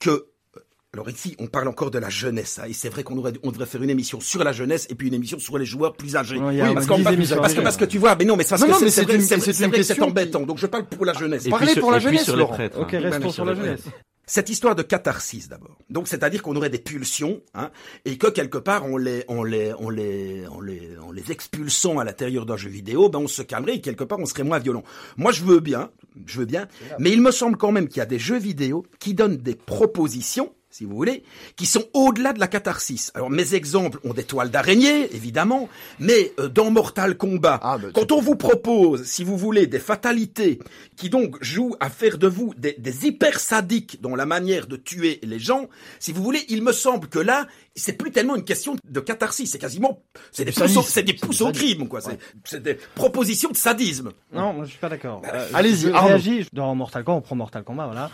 que 0.00 0.10
euh, 0.10 0.60
alors 0.94 1.08
ici, 1.10 1.36
on 1.38 1.46
parle 1.46 1.68
encore 1.68 1.90
de 1.90 1.98
la 1.98 2.08
jeunesse, 2.08 2.58
hein, 2.58 2.64
et 2.68 2.72
c'est 2.72 2.88
vrai 2.88 3.02
qu'on 3.04 3.16
on 3.42 3.50
devrait 3.52 3.66
faire 3.66 3.82
une 3.82 3.90
émission 3.90 4.20
sur 4.20 4.42
la 4.42 4.52
jeunesse 4.52 4.86
et 4.90 4.94
puis 4.94 5.08
une 5.08 5.14
émission 5.14 5.38
sur 5.38 5.58
les 5.58 5.66
joueurs 5.66 5.94
plus 5.94 6.16
âgés. 6.16 6.38
Oui, 6.38 6.58
parce, 6.58 6.86
moins 6.86 6.96
qu'on- 6.96 7.02
10 7.02 7.14
émissions 7.14 7.36
parce 7.36 7.54
que, 7.54 7.60
parce 7.60 7.76
que 7.76 7.84
tu 7.84 7.98
vois, 7.98 8.16
mais 8.16 8.24
non, 8.24 8.36
mais 8.36 8.44
non, 8.50 8.74
c'est- 8.78 9.02
une- 9.02 9.10
une 9.20 9.20
c'est 9.20 9.70
question 9.70 10.06
embêtant. 10.06 10.40
Donc 10.42 10.58
je 10.58 10.66
parle 10.66 10.86
pour 10.86 11.04
la 11.04 11.12
jeunesse. 11.12 11.46
Et 11.46 11.50
Parlez 11.50 11.72
puis 11.72 11.80
pour 11.80 11.90
la 11.92 11.98
et 11.98 12.00
puis 12.00 12.18
jeunesse, 12.18 12.28
les 12.36 12.46
prêtres. 12.46 12.80
Ok, 12.80 12.94
hein. 12.94 13.00
restons 13.00 13.20
sur 13.22 13.32
sur 13.34 13.44
la 13.44 13.54
jeunesse. 13.54 13.80
Cette 14.28 14.50
histoire 14.50 14.74
de 14.74 14.82
catharsis 14.82 15.48
d'abord. 15.48 15.78
Donc 15.88 16.06
c'est-à-dire 16.06 16.42
qu'on 16.42 16.54
aurait 16.54 16.68
des 16.68 16.78
pulsions, 16.78 17.40
hein, 17.54 17.70
et 18.04 18.18
que 18.18 18.26
quelque 18.26 18.58
part 18.58 18.84
on 18.84 18.98
les, 18.98 19.24
on 19.28 19.42
les, 19.42 19.72
on 19.78 19.88
les, 19.88 20.44
on 20.50 20.60
les, 20.60 20.98
en 20.98 21.12
les 21.12 21.32
expulsant 21.32 21.98
à 21.98 22.04
l'intérieur 22.04 22.44
d'un 22.44 22.58
jeu 22.58 22.68
vidéo, 22.68 23.08
ben 23.08 23.20
on 23.20 23.26
se 23.26 23.40
calmerait 23.40 23.76
et 23.76 23.80
quelque 23.80 24.04
part 24.04 24.18
on 24.18 24.26
serait 24.26 24.44
moins 24.44 24.58
violent. 24.58 24.84
Moi 25.16 25.32
je 25.32 25.44
veux 25.44 25.60
bien, 25.60 25.90
je 26.26 26.40
veux 26.40 26.44
bien, 26.44 26.68
mais 26.98 27.10
il 27.10 27.22
me 27.22 27.30
semble 27.30 27.56
quand 27.56 27.72
même 27.72 27.88
qu'il 27.88 27.98
y 27.98 28.02
a 28.02 28.06
des 28.06 28.18
jeux 28.18 28.38
vidéo 28.38 28.84
qui 28.98 29.14
donnent 29.14 29.38
des 29.38 29.54
propositions. 29.54 30.52
Si 30.78 30.84
vous 30.84 30.94
voulez, 30.94 31.24
qui 31.56 31.66
sont 31.66 31.84
au-delà 31.92 32.32
de 32.32 32.38
la 32.38 32.46
catharsis. 32.46 33.10
Alors 33.16 33.30
mes 33.30 33.54
exemples 33.56 33.98
ont 34.04 34.14
des 34.14 34.22
toiles 34.22 34.50
d'araignée, 34.50 35.12
évidemment, 35.12 35.68
mais 35.98 36.32
euh, 36.38 36.48
dans 36.48 36.70
Mortal 36.70 37.16
Kombat, 37.16 37.58
Ah, 37.64 37.78
bah, 37.78 37.88
quand 37.92 38.12
on 38.12 38.20
vous 38.20 38.36
propose, 38.36 39.02
si 39.04 39.24
vous 39.24 39.36
voulez, 39.36 39.66
des 39.66 39.80
fatalités 39.80 40.60
qui 40.96 41.10
donc 41.10 41.36
jouent 41.42 41.74
à 41.80 41.90
faire 41.90 42.16
de 42.16 42.28
vous 42.28 42.54
des, 42.56 42.76
des 42.78 43.06
hyper 43.06 43.40
sadiques 43.40 44.00
dans 44.00 44.14
la 44.14 44.24
manière 44.24 44.68
de 44.68 44.76
tuer 44.76 45.18
les 45.24 45.40
gens, 45.40 45.68
si 45.98 46.12
vous 46.12 46.22
voulez, 46.22 46.44
il 46.48 46.62
me 46.62 46.70
semble 46.72 47.08
que 47.08 47.18
là, 47.18 47.48
c'est 47.74 47.94
plus 47.98 48.12
tellement 48.12 48.36
une 48.36 48.44
question 48.44 48.76
de 48.88 49.00
catharsis, 49.00 49.50
c'est 49.50 49.58
quasiment, 49.58 50.02
c'est 50.30 50.44
des 50.44 50.52
sadisme. 50.52 50.92
c'est 50.92 51.02
des 51.02 51.12
du 51.14 51.18
au 51.42 51.52
crime, 51.52 51.88
quoi. 51.88 52.00
C'est- 52.00 52.08
Ouais. 52.10 52.18
C'est 52.44 52.62
des 52.62 52.74
propositions 52.94 53.50
de 53.50 53.56
sadisme. 53.56 54.10
Non, 54.32 54.52
moi 54.52 54.64
je 54.64 54.70
suis 54.70 54.78
pas 54.78 54.88
d'accord. 54.88 55.22
Euh, 55.32 55.48
allez-y, 55.54 55.86
réagis 56.06 56.46
dans 56.52 56.72
Mortal 56.76 57.02
Kombat, 57.04 57.18
on 57.18 57.20
prend 57.22 57.36
Mortal 57.36 57.64
Kombat, 57.64 57.86
voilà. 57.86 58.10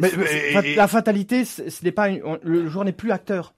Mais- 0.00 0.10
mais- 0.16 0.26
c'est- 0.26 0.70
et- 0.72 0.74
la 0.74 0.88
fatalité, 0.88 1.43
ce 1.44 1.84
n'est 1.84 1.92
pas 1.92 2.08
le 2.08 2.68
joueur 2.68 2.84
n'est 2.84 2.92
plus 2.92 3.12
acteur. 3.12 3.54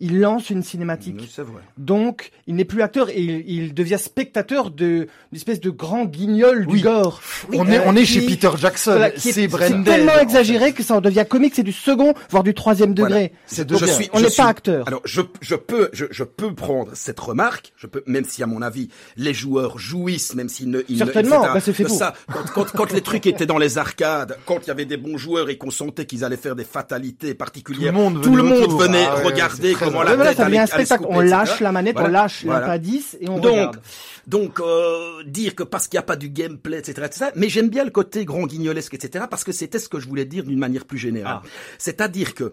Il 0.00 0.20
lance 0.20 0.50
une 0.50 0.62
cinématique. 0.62 1.28
C'est 1.34 1.42
vrai. 1.42 1.60
Donc, 1.76 2.30
il 2.46 2.54
n'est 2.54 2.64
plus 2.64 2.82
acteur 2.82 3.10
et 3.10 3.20
il, 3.20 3.44
il 3.50 3.74
devient 3.74 3.98
spectateur 3.98 4.70
de 4.70 5.08
d'une 5.32 5.36
espèce 5.36 5.60
de 5.60 5.70
grand 5.70 6.04
guignol 6.04 6.66
Oui. 6.68 6.78
du 6.78 6.84
gore. 6.84 7.20
on 7.52 7.66
est, 7.68 7.78
euh, 7.78 7.82
on 7.86 7.96
est 7.96 8.00
qui- 8.04 8.06
chez 8.06 8.20
Peter 8.26 8.50
Jackson. 8.56 8.92
Voilà, 8.92 9.10
c'est 9.16 9.48
tellement 9.48 10.12
en 10.12 10.16
fait. 10.16 10.22
exagéré 10.22 10.72
que 10.72 10.82
ça 10.84 10.94
en 10.94 11.00
devient 11.00 11.24
comique, 11.28 11.54
c'est 11.56 11.62
du 11.64 11.72
second, 11.72 12.14
voire 12.30 12.44
du 12.44 12.54
troisième 12.54 12.94
degré. 12.94 13.32
C'est 13.46 13.68
Je 13.70 13.84
suis- 13.86 14.08
On 14.12 14.20
n'est 14.20 14.30
pas 14.30 14.46
acteur. 14.46 14.86
Alors 14.86 15.02
je, 15.04 15.20
je 15.40 15.54
peux 15.56 15.90
je, 15.92 16.04
je 16.10 16.22
peux 16.24 16.54
prendre 16.54 16.90
cette 16.94 17.18
remarque, 17.18 17.72
je 17.76 17.86
peux 17.88 18.02
même 18.06 18.24
si 18.24 18.42
à 18.42 18.46
mon 18.46 18.62
avis 18.62 18.88
les 19.16 19.34
joueurs 19.34 19.78
jouissent 19.78 20.34
même 20.34 20.48
s'ils 20.48 20.70
ne 20.70 20.80
ils 20.88 20.94
ne- 20.94 20.98
Certainement, 20.98 21.36
etc., 21.40 21.50
bah, 21.54 21.60
c'est 21.60 21.72
fait 21.72 21.82
de 21.84 21.88
pour. 21.88 21.98
ça 21.98 22.14
quand, 22.32 22.44
quand 22.54 22.70
quand 22.72 22.92
les 22.92 23.00
trucs 23.02 23.26
étaient 23.26 23.46
dans 23.46 23.58
les 23.58 23.78
arcades, 23.78 24.38
quand 24.46 24.60
il 24.64 24.68
y 24.68 24.70
avait 24.70 24.84
des 24.84 24.96
bons 24.96 25.18
joueurs 25.18 25.50
et 25.50 25.58
qu'on 25.58 25.70
sentait 25.72 26.06
qu'ils 26.06 26.24
allaient 26.24 26.36
faire 26.36 26.54
des 26.56 26.64
fatalités 26.64 27.34
particulières, 27.34 27.92
Tout 27.92 27.98
le 27.98 28.02
monde 28.04 28.22
tout 28.22 28.36
le 28.36 28.42
venait 28.42 28.54
monde 28.54 28.62
autour. 28.68 28.80
venait 28.80 29.04
Ah 29.06 29.16
regarder 29.24 29.74
comment 29.88 30.02
vrai. 30.02 30.04
la 30.04 30.10
Ouais, 30.10 30.16
voilà, 30.16 30.30
tête 30.30 30.36
ça 30.38 30.44
devient 30.44 30.56
allait, 30.58 30.58
un 30.58 30.74
allait 30.74 30.84
se 30.84 30.86
spectacle. 30.86 31.02
couper, 31.04 31.16
On 31.16 31.20
lâche 31.20 31.60
la 31.60 31.72
manette, 31.72 31.94
Voilà, 31.96 32.08
on 32.08 32.12
lâche 32.22 32.44
voilà. 32.44 32.60
l'impact 32.60 32.84
10 32.84 33.16
et 33.20 33.28
on 33.28 33.38
Donc, 33.38 33.44
regarde. 33.52 33.80
donc 34.26 34.60
euh, 34.60 35.22
dire 35.24 35.54
que 35.54 35.62
parce 35.62 35.88
qu'il 35.88 35.96
n'y 35.98 36.02
a 36.02 36.06
pas 36.06 36.16
du 36.16 36.28
gameplay, 36.30 36.78
etc., 36.78 37.02
etc. 37.06 37.26
Mais 37.34 37.48
j'aime 37.48 37.68
bien 37.68 37.84
le 37.84 37.90
côté 37.90 38.24
grand 38.24 38.46
guignolesque, 38.46 38.94
etc. 38.94 39.24
Parce 39.30 39.44
que 39.44 39.52
c'était 39.52 39.78
ce 39.78 39.88
que 39.88 39.98
je 40.00 40.06
voulais 40.08 40.24
dire 40.24 40.44
d'une 40.44 40.58
manière 40.58 40.84
plus 40.84 40.98
générale. 40.98 41.40
Ah. 41.42 41.48
C'est-à-dire 41.78 42.34
que 42.34 42.52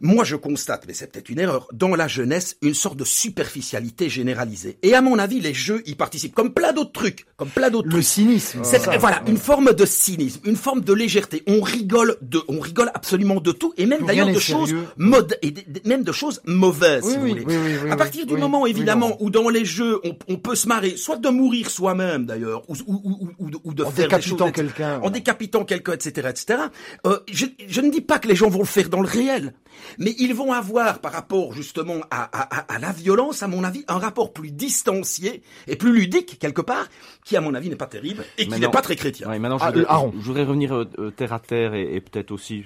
moi, 0.00 0.24
je 0.24 0.36
constate, 0.36 0.84
mais 0.86 0.94
c'est 0.94 1.10
peut-être 1.12 1.28
une 1.28 1.38
erreur, 1.38 1.68
dans 1.72 1.94
la 1.94 2.08
jeunesse, 2.08 2.56
une 2.62 2.74
sorte 2.74 2.96
de 2.96 3.04
superficialité 3.04 4.08
généralisée. 4.08 4.78
Et 4.82 4.94
à 4.94 5.00
mon 5.02 5.18
avis, 5.18 5.40
les 5.40 5.54
jeux 5.54 5.82
y 5.86 5.94
participent, 5.94 6.34
comme 6.34 6.52
plein 6.52 6.72
d'autres 6.72 6.92
trucs, 6.92 7.26
comme 7.36 7.48
plein 7.48 7.70
d'autres 7.70 7.86
Le 7.88 7.92
trucs. 7.94 8.04
cynisme. 8.04 8.60
C'est- 8.64 8.78
ça. 8.80 8.96
voilà, 8.98 9.22
une 9.26 9.36
forme 9.36 9.72
de 9.74 9.84
cynisme, 9.86 10.40
une 10.44 10.56
forme 10.56 10.80
de 10.82 10.92
légèreté. 10.92 11.42
On 11.46 11.60
rigole 11.60 12.16
de, 12.22 12.40
on 12.48 12.60
rigole 12.60 12.90
absolument 12.94 13.40
de 13.40 13.52
tout, 13.52 13.72
et 13.76 13.86
même 13.86 14.04
d'ailleurs 14.06 14.28
de 14.32 14.38
choses 14.38 14.74
mode, 14.96 15.36
et 15.42 15.52
même 15.84 16.02
de 16.02 16.12
choses 16.12 16.40
mauvaises, 16.46 17.04
Oui, 17.04 17.12
si 17.12 17.18
vous 17.18 17.26
voulez. 17.28 17.44
oui, 17.46 17.56
oui, 17.56 17.72
oui, 17.84 17.90
à 17.90 17.96
partir 17.96 18.26
du 18.26 18.36
moment, 18.36 18.66
évidemment, 18.66 19.16
où 19.20 19.30
dans 19.30 19.48
les 19.48 19.64
jeux, 19.64 20.00
on, 20.04 20.16
on 20.28 20.36
peut 20.36 20.54
se 20.54 20.66
marrer, 20.68 20.96
soit 20.96 21.16
de 21.16 21.28
mourir 21.28 21.70
soi-même 21.70 22.26
d'ailleurs, 22.26 22.62
ou, 22.68 22.74
ou, 22.86 23.28
ou, 23.38 23.50
ou 23.64 23.74
de, 23.74 23.84
En 23.84 23.90
faire 23.90 24.08
des 24.08 24.20
choses, 24.22 24.40
quelqu'un. 24.52 25.00
en 25.02 25.10
décapitant 25.10 25.64
quelqu'un, 25.64 25.92
etc., 25.92 26.28
etc. 26.30 26.60
Euh, 27.06 27.18
je, 27.30 27.46
je 27.66 27.80
ne 27.80 27.90
dis 27.90 28.00
pas 28.00 28.18
que 28.18 28.28
les 28.28 28.34
gens 28.36 28.48
vont 28.48 28.60
le 28.60 28.64
faire 28.64 28.88
dans 28.88 29.00
le 29.00 29.08
réel, 29.08 29.54
mais 29.98 30.14
ils 30.18 30.34
vont 30.34 30.52
avoir, 30.52 31.00
par 31.00 31.12
rapport 31.12 31.52
justement 31.52 32.00
à, 32.10 32.22
à, 32.24 32.58
à- 32.60 32.74
à 32.74 32.78
la 32.78 32.92
violence, 32.92 33.42
à 33.42 33.48
mon 33.48 33.64
avis, 33.64 33.84
un 33.88 33.98
rapport 33.98 34.32
plus 34.32 34.50
distancié 34.50 35.42
et 35.66 35.76
plus 35.76 35.92
ludique 35.92 36.38
quelque 36.38 36.60
part, 36.62 36.88
qui 37.24 37.36
à 37.36 37.40
mon 37.40 37.54
avis 37.54 37.68
n'est 37.68 37.76
pas 37.76 37.86
terrible 37.86 38.24
et 38.38 38.46
qui 38.46 38.58
n'est 38.60 38.68
pas 38.68 38.82
très 38.82 38.96
chrétien. 38.96 39.28
Ouais, 39.28 39.38
maintenant, 39.38 39.58
je, 39.58 39.64
Ah, 39.64 39.70
voudrais, 39.70 39.84
euh, 39.84 39.90
Aaron. 39.92 40.12
je 40.18 40.24
voudrais 40.24 40.44
revenir 40.44 40.74
euh, 40.74 40.88
euh, 40.98 41.10
terre 41.10 41.32
à 41.32 41.38
terre 41.40 41.74
et, 41.74 41.94
et 41.94 42.00
peut-être 42.00 42.30
aussi 42.30 42.64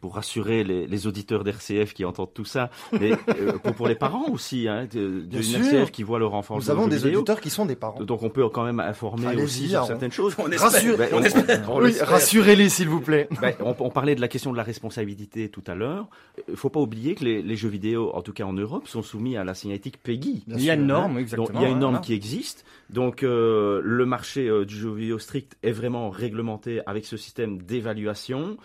pour 0.00 0.14
rassurer 0.14 0.64
les, 0.64 0.86
les 0.86 1.06
auditeurs 1.06 1.44
d'RCF 1.44 1.92
qui 1.94 2.04
entendent 2.04 2.32
tout 2.32 2.44
ça, 2.44 2.70
mais 2.98 3.12
euh, 3.40 3.52
pour, 3.62 3.74
pour 3.74 3.88
les 3.88 3.94
parents 3.94 4.28
aussi, 4.30 4.68
hein, 4.68 4.86
de-. 4.92 5.24
RCF 5.32 5.90
qui 5.90 6.02
voit 6.02 6.18
leur 6.18 6.34
enfant 6.34 6.56
Nous 6.56 6.70
avons 6.70 6.88
des 6.88 6.96
vidéo. 6.96 7.18
auditeurs 7.20 7.40
qui 7.40 7.50
sont 7.50 7.66
des 7.66 7.76
parents. 7.76 8.02
Donc 8.02 8.22
on 8.22 8.30
peut 8.30 8.48
quand 8.48 8.64
même 8.64 8.80
informer 8.80 9.36
aussi 9.42 9.68
sur 9.68 9.84
certaines 9.84 10.12
choses. 10.12 10.34
On 10.38 10.50
espère. 10.50 10.70
Rassure- 10.70 10.96
Ben, 10.96 11.08
on 11.12 11.18
on- 11.18 11.22
espère. 11.22 11.70
on 11.70 11.78
Oui, 11.80 11.86
l'espère. 11.88 12.08
rassurez-les 12.08 12.68
s'il 12.68 12.88
vous 12.88 13.00
plaît. 13.00 13.28
Ben, 13.40 13.54
on, 13.60 13.74
on 13.78 13.90
parlait 13.90 14.14
de 14.14 14.20
la 14.20 14.28
question 14.28 14.52
de 14.52 14.56
la 14.56 14.62
responsabilité 14.62 15.48
tout 15.48 15.62
à 15.66 15.74
l'heure. 15.74 16.08
Il 16.48 16.56
faut 16.56 16.70
pas 16.70 16.80
oublier 16.80 17.14
que 17.14 17.24
les, 17.24 17.42
les 17.42 17.56
jeux 17.56 17.68
vidéo, 17.68 18.10
en 18.14 18.22
tout 18.22 18.32
cas 18.32 18.44
en 18.44 18.52
Europe, 18.52 18.88
sont 18.88 19.02
soumis 19.02 19.36
à 19.36 19.44
la 19.44 19.54
signalétique 19.54 19.98
PEGI. 20.02 20.44
Il 20.48 20.60
y 20.62 20.70
a 20.70 20.74
une 20.74 20.86
norme, 20.86 21.18
exactement. 21.18 21.46
Donc 21.48 21.56
il 21.56 21.62
y 21.62 21.66
a 21.66 21.68
une 21.68 21.78
norme 21.80 21.94
voilà. 21.94 22.04
qui 22.06 22.14
existe. 22.14 22.64
Donc 22.90 23.22
euh, 23.22 23.80
le 23.84 24.06
marché 24.06 24.48
euh, 24.48 24.64
du 24.64 24.74
jeu 24.76 24.90
vidéo 24.92 25.18
strict 25.18 25.56
est 25.62 25.72
vraiment 25.72 26.08
réglementé 26.10 26.80
avec 26.86 27.04
ce 27.04 27.16
système 27.16 27.60
d'évaluation 27.62 28.56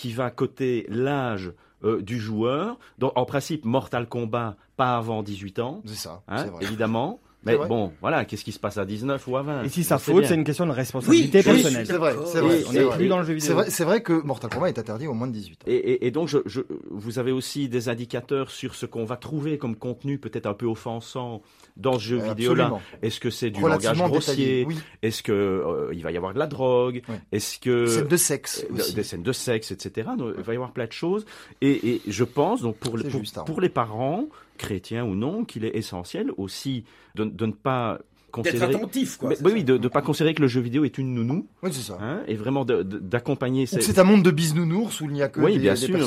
qui 0.00 0.14
va 0.14 0.30
coter 0.30 0.86
l'âge 0.88 1.52
euh, 1.84 2.00
du 2.00 2.18
joueur. 2.18 2.78
Donc 2.96 3.12
en 3.16 3.26
principe, 3.26 3.66
Mortal 3.66 4.08
Kombat 4.08 4.56
pas 4.78 4.96
avant 4.96 5.22
18 5.22 5.58
ans, 5.58 5.82
C'est 5.84 5.94
ça, 5.94 6.22
hein, 6.26 6.44
vrai. 6.46 6.64
évidemment. 6.64 7.20
Mais 7.44 7.56
bon, 7.56 7.92
voilà, 8.02 8.24
qu'est-ce 8.26 8.44
qui 8.44 8.52
se 8.52 8.58
passe 8.58 8.76
à 8.76 8.84
19 8.84 9.26
ou 9.26 9.36
à 9.36 9.42
20 9.42 9.62
Et 9.64 9.68
si 9.70 9.82
ça 9.82 9.98
faute, 9.98 10.26
c'est 10.26 10.34
une 10.34 10.44
question 10.44 10.66
de 10.66 10.72
responsabilité 10.72 11.38
Oui, 11.38 11.44
oui, 11.46 11.62
personnelle. 11.62 11.86
C'est 11.86 11.96
vrai, 11.96 12.14
c'est 12.26 12.40
vrai. 12.40 12.62
On 12.66 12.70
c'est 12.72 12.78
n'est 12.78 12.84
vrai. 12.84 12.96
plus 12.98 13.08
dans 13.08 13.18
le 13.18 13.24
jeu 13.24 13.32
vidéo. 13.32 13.46
C'est 13.48 13.54
vrai, 13.54 13.70
c'est 13.70 13.84
vrai 13.84 14.02
que 14.02 14.12
Mortal 14.12 14.50
Kombat 14.50 14.68
est 14.68 14.78
interdit 14.78 15.06
au 15.06 15.14
moins 15.14 15.26
de 15.26 15.32
18 15.32 15.52
ans. 15.62 15.64
Et, 15.66 15.74
et- 15.74 16.06
et 16.06 16.10
donc, 16.10 16.28
je, 16.28 16.38
je- 16.44 16.60
vous 16.90 17.18
avez 17.18 17.32
aussi 17.32 17.68
des 17.68 17.88
indicateurs 17.88 18.50
sur 18.50 18.74
ce 18.74 18.84
qu'on 18.84 19.04
va 19.04 19.16
trouver 19.16 19.56
comme 19.58 19.74
contenu 19.76 20.18
peut-être 20.18 20.46
un 20.46 20.54
peu 20.54 20.66
offensant 20.66 21.40
dans 21.76 21.94
ce 21.98 22.04
jeu 22.04 22.20
Euh, 22.20 22.28
vidéo-là. 22.34 22.72
Est-ce 23.02 23.20
que 23.20 23.30
c'est 23.30 23.50
du 23.50 23.60
langage 23.62 23.96
grossier? 23.98 24.64
Oui, 24.68 24.78
Est-ce 25.02 25.22
que 25.22 25.32
euh, 25.32 25.90
il 25.94 26.02
va 26.02 26.12
y 26.12 26.16
avoir 26.18 26.34
de 26.34 26.38
la 26.38 26.46
drogue? 26.46 27.00
Est-ce 27.32 27.58
que 27.58 27.86
scène 27.86 28.06
de 28.08 28.16
sexe 28.18 28.66
euh, 28.70 28.74
aussi. 28.74 28.94
des 28.94 29.02
scènes 29.02 29.22
de 29.22 29.32
sexe, 29.32 29.70
etc. 29.70 30.10
Donc, 30.18 30.34
il 30.36 30.42
va 30.44 30.52
y 30.52 30.56
avoir 30.56 30.72
plein 30.72 30.86
de 30.86 30.92
choses. 30.92 31.24
Et, 31.62 31.88
et 31.94 32.02
je 32.06 32.24
pense 32.24 32.60
donc 32.60 32.76
pour, 32.76 32.98
C'est 32.98 33.08
pour, 33.08 33.20
juste, 33.20 33.38
hein. 33.38 33.44
pour 33.46 33.60
les 33.62 33.68
parents, 33.70 34.26
chrétiens 34.60 35.04
ou 35.04 35.14
non, 35.16 35.44
qu'il 35.44 35.64
est 35.64 35.76
essentiel 35.76 36.30
aussi 36.36 36.84
de, 37.16 37.24
de 37.24 37.46
ne 37.46 37.52
pas 37.52 37.98
D'être 38.32 38.44
considérer. 38.44 38.74
attentif, 38.76 39.16
quoi. 39.16 39.30
Mais- 39.30 39.36
oui, 39.44 39.50
oui, 39.54 39.64
de 39.64 39.76
ne 39.76 39.88
pas 39.88 40.02
considérer 40.02 40.34
que 40.34 40.42
le 40.42 40.46
jeu 40.46 40.60
vidéo 40.60 40.84
est 40.84 40.98
une 40.98 41.14
nounou, 41.14 41.48
Oui, 41.64 41.70
c'est 41.72 41.82
ça. 41.82 41.98
hein, 42.00 42.20
et 42.28 42.36
vraiment 42.36 42.64
d'accompagner 42.64 43.66
ces, 43.66 43.80
c'est 43.80 43.98
un 43.98 44.04
monde 44.04 44.22
de 44.22 44.30
bisounours 44.30 45.00
où 45.00 45.06
il 45.06 45.10
n'y 45.14 45.22
a 45.22 45.28
que 45.28 45.40
oui, 45.40 45.54
des, 45.54 45.58
bien 45.58 45.74
sûr, 45.74 45.98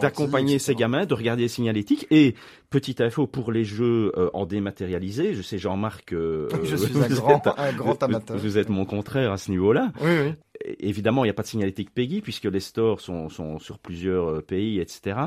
d'accompagner 0.00 0.60
ces 0.60 0.76
gamins, 0.76 1.06
de 1.06 1.14
regarder 1.14 1.42
les 1.42 1.48
signalétiques. 1.48 2.06
Et 2.12 2.36
petite 2.70 3.00
info 3.00 3.26
pour 3.26 3.50
les 3.50 3.64
jeux 3.64 4.12
euh, 4.16 4.30
en 4.32 4.46
dématérialisé, 4.46 5.34
je 5.34 5.42
sais 5.42 5.58
Jean-Marc, 5.58 6.12
euh, 6.12 6.48
Je 6.64 6.76
suis 6.76 6.96
un 7.02 7.08
grand, 7.08 7.38
êtes- 7.46 7.54
un 7.58 7.72
grand 7.72 8.00
amateur. 8.02 8.36
Vous 8.36 8.58
êtes 8.58 8.68
mon 8.68 8.84
contraire 8.84 9.32
à 9.32 9.36
ce 9.36 9.50
niveau-là. 9.50 9.90
Oui, 10.00 10.10
oui. 10.24 10.32
Évidemment, 10.78 11.24
il 11.24 11.26
n'y 11.26 11.30
a 11.30 11.34
pas 11.34 11.42
de 11.42 11.48
signalétique 11.48 11.90
PEGI 11.92 12.20
puisque 12.20 12.44
les 12.44 12.60
stores 12.60 13.00
sont, 13.00 13.28
sont 13.28 13.58
sur 13.58 13.78
plusieurs 13.78 14.30
euh, 14.30 14.40
pays, 14.42 14.78
etc. 14.80 15.18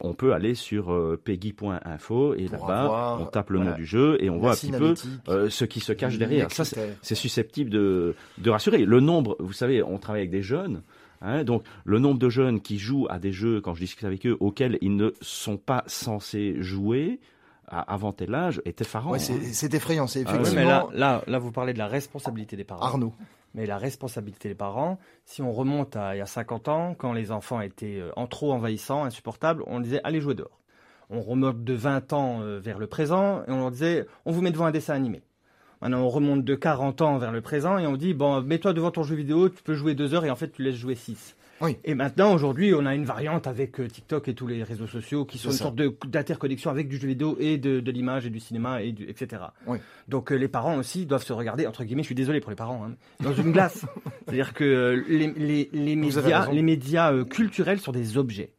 On 0.00 0.14
peut 0.14 0.32
aller 0.32 0.54
sur 0.54 0.92
euh, 0.92 1.20
peggy.info 1.22 2.34
et 2.34 2.48
là-bas, 2.48 3.18
on 3.20 3.24
tape 3.26 3.50
le 3.50 3.58
voilà, 3.58 3.70
nom 3.72 3.76
du 3.76 3.84
jeu 3.86 4.16
et 4.22 4.30
on 4.30 4.38
voit 4.38 4.52
un 4.52 4.54
petit 4.54 4.70
peu 4.70 4.94
euh, 5.28 5.50
ce 5.50 5.64
qui 5.64 5.80
se 5.80 5.92
cache 5.92 6.18
derrière. 6.18 6.50
Ça, 6.52 6.64
c'est- 6.64 7.14
susceptible 7.14 7.70
de, 7.70 8.14
de 8.38 8.50
rassurer. 8.50 8.84
Le 8.84 9.00
nombre, 9.00 9.36
vous 9.40 9.52
savez, 9.52 9.82
on 9.82 9.98
travaille 9.98 10.20
avec 10.22 10.30
des 10.30 10.42
jeunes. 10.42 10.82
hein, 11.20 11.42
donc 11.44 11.64
le 11.84 11.98
nombre 11.98 12.18
de 12.18 12.28
jeunes 12.28 12.60
qui 12.60 12.78
jouent 12.78 13.06
à 13.10 13.18
des 13.18 13.32
jeux, 13.32 13.60
quand 13.60 13.74
je 13.74 13.80
discute 13.80 14.04
avec 14.04 14.24
eux, 14.26 14.36
auxquels 14.40 14.78
ils 14.80 14.94
ne 14.94 15.10
sont 15.20 15.56
pas 15.56 15.82
censés 15.86 16.54
jouer 16.60 17.18
avant 17.66 18.12
tel 18.12 18.34
âge, 18.34 18.62
est 18.64 18.80
effarant. 18.80 19.10
Ouais, 19.10 19.18
hein. 19.30 19.38
c'est 19.52 19.74
effrayant, 19.74 20.06
c'est 20.06 20.22
Ah 20.26 20.30
ouais. 20.32 20.40
Effectivement. 20.40 20.62
mais 20.64 20.66
là, 20.68 20.86
là, 20.94 21.24
là, 21.26 21.38
vous 21.38 21.52
parlez 21.52 21.74
de 21.74 21.78
la 21.78 21.86
responsabilité 21.86 22.56
des 22.56 22.64
parents. 22.64 22.80
Arnaud. 22.80 23.12
Mais 23.54 23.66
la 23.66 23.78
responsabilité 23.78 24.48
des 24.48 24.54
parents, 24.54 24.98
si 25.24 25.42
on 25.42 25.52
remonte 25.52 25.96
à 25.96 26.14
il 26.14 26.18
y 26.18 26.22
a 26.22 26.26
50 26.26 26.68
ans, 26.68 26.94
quand 26.94 27.12
les 27.12 27.32
enfants 27.32 27.60
étaient 27.60 27.98
euh, 28.00 28.10
en 28.16 28.26
trop 28.26 28.52
envahissants, 28.52 29.04
insupportables, 29.04 29.62
on 29.66 29.80
disait 29.80 30.00
allez 30.04 30.20
jouer 30.20 30.34
dehors. 30.34 30.60
On 31.10 31.22
remonte 31.22 31.64
de 31.64 31.74
20 31.74 32.12
ans 32.12 32.42
euh, 32.42 32.58
vers 32.58 32.78
le 32.78 32.86
présent 32.86 33.42
et 33.46 33.50
on 33.50 33.58
leur 33.58 33.70
disait 33.70 34.06
on 34.26 34.32
vous 34.32 34.42
met 34.42 34.50
devant 34.50 34.66
un 34.66 34.70
dessin 34.70 34.94
animé. 34.94 35.22
Maintenant, 35.80 36.00
on 36.00 36.08
remonte 36.08 36.44
de 36.44 36.54
40 36.54 37.02
ans 37.02 37.18
vers 37.18 37.32
le 37.32 37.40
présent 37.40 37.78
et 37.78 37.86
on 37.86 37.96
dit 37.96 38.12
bon, 38.12 38.42
mets-toi 38.42 38.72
devant 38.72 38.90
ton 38.90 39.04
jeu 39.04 39.14
vidéo, 39.14 39.48
tu 39.48 39.62
peux 39.62 39.74
jouer 39.74 39.94
deux 39.94 40.12
heures 40.12 40.24
et 40.24 40.30
en 40.30 40.36
fait 40.36 40.50
tu 40.50 40.62
laisses 40.62 40.76
jouer 40.76 40.94
6. 40.94 41.36
Oui. 41.60 41.76
Et 41.84 41.94
maintenant, 41.94 42.32
aujourd'hui, 42.32 42.72
on 42.74 42.86
a 42.86 42.94
une 42.94 43.04
variante 43.04 43.46
avec 43.46 43.80
euh, 43.80 43.88
TikTok 43.88 44.28
et 44.28 44.34
tous 44.34 44.46
les 44.46 44.62
réseaux 44.62 44.86
sociaux 44.86 45.24
qui 45.24 45.38
sont 45.38 45.48
une 45.50 45.56
ça. 45.56 45.64
sorte 45.64 45.76
d'interconnexion 46.06 46.70
avec 46.70 46.88
du 46.88 46.98
jeu 46.98 47.08
vidéo 47.08 47.36
et 47.40 47.58
de, 47.58 47.80
de 47.80 47.90
l'image 47.90 48.26
et 48.26 48.30
du 48.30 48.40
cinéma 48.40 48.82
et 48.82 48.92
du, 48.92 49.04
etc. 49.08 49.42
Oui. 49.66 49.78
Donc 50.06 50.30
euh, 50.32 50.36
les 50.36 50.48
parents 50.48 50.76
aussi 50.76 51.06
doivent 51.06 51.24
se 51.24 51.32
regarder, 51.32 51.66
entre 51.66 51.84
guillemets, 51.84 52.02
je 52.02 52.08
suis 52.08 52.14
désolé 52.14 52.40
pour 52.40 52.50
les 52.50 52.56
parents, 52.56 52.84
hein, 52.84 52.94
dans 53.20 53.34
une 53.34 53.52
glace. 53.52 53.84
C'est-à-dire 54.24 54.54
que 54.54 54.64
euh, 54.64 55.02
les, 55.08 55.28
les, 55.32 55.68
les 55.72 55.96
médias, 55.96 56.50
les 56.50 56.62
médias 56.62 57.12
euh, 57.12 57.24
culturels 57.24 57.80
sont 57.80 57.92
des 57.92 58.16
objets. 58.18 58.52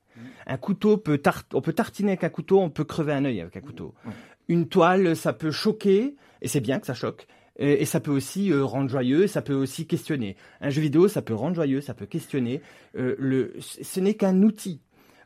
Un 0.48 0.58
couteau 0.58 0.98
peut 0.98 1.22
on 1.54 1.62
peut 1.62 1.74
tartiner 1.74 2.12
avec 2.12 2.24
un 2.24 2.30
couteau, 2.30 2.60
on 2.60 2.70
peut 2.70 2.84
crever 2.84 3.14
un 3.14 3.24
œil 3.24 3.40
avec 3.40 3.56
un 3.56 3.62
couteau. 3.62 3.94
Ouais. 4.06 4.14
Une 4.48 4.68
toile, 4.68 5.16
ça 5.16 5.32
peut 5.32 5.52
choquer, 5.52 6.16
et 6.42 6.48
c'est 6.48 6.60
bien 6.60 6.80
que 6.80 6.88
ça 6.88 6.96
choque. 6.96 7.28
Et 7.60 7.82
et 7.82 7.86
ça 7.86 8.00
peut 8.00 8.12
aussi 8.12 8.52
euh, 8.52 8.64
rendre 8.66 8.90
joyeux, 8.90 9.28
ça 9.28 9.42
peut 9.44 9.54
aussi 9.54 9.86
questionner. 9.86 10.36
Un 10.62 10.70
jeu 10.72 10.82
vidéo, 10.82 11.08
ça 11.08 11.22
peut 11.22 11.36
rendre 11.36 11.56
joyeux, 11.56 11.82
ça 11.82 11.94
peut 11.94 12.06
questionner. 12.08 12.62
Euh, 12.98 13.16
le, 13.20 13.54
ce 13.60 14.00
n'est 14.00 14.16
qu'un 14.16 14.42
outil. 14.42 14.82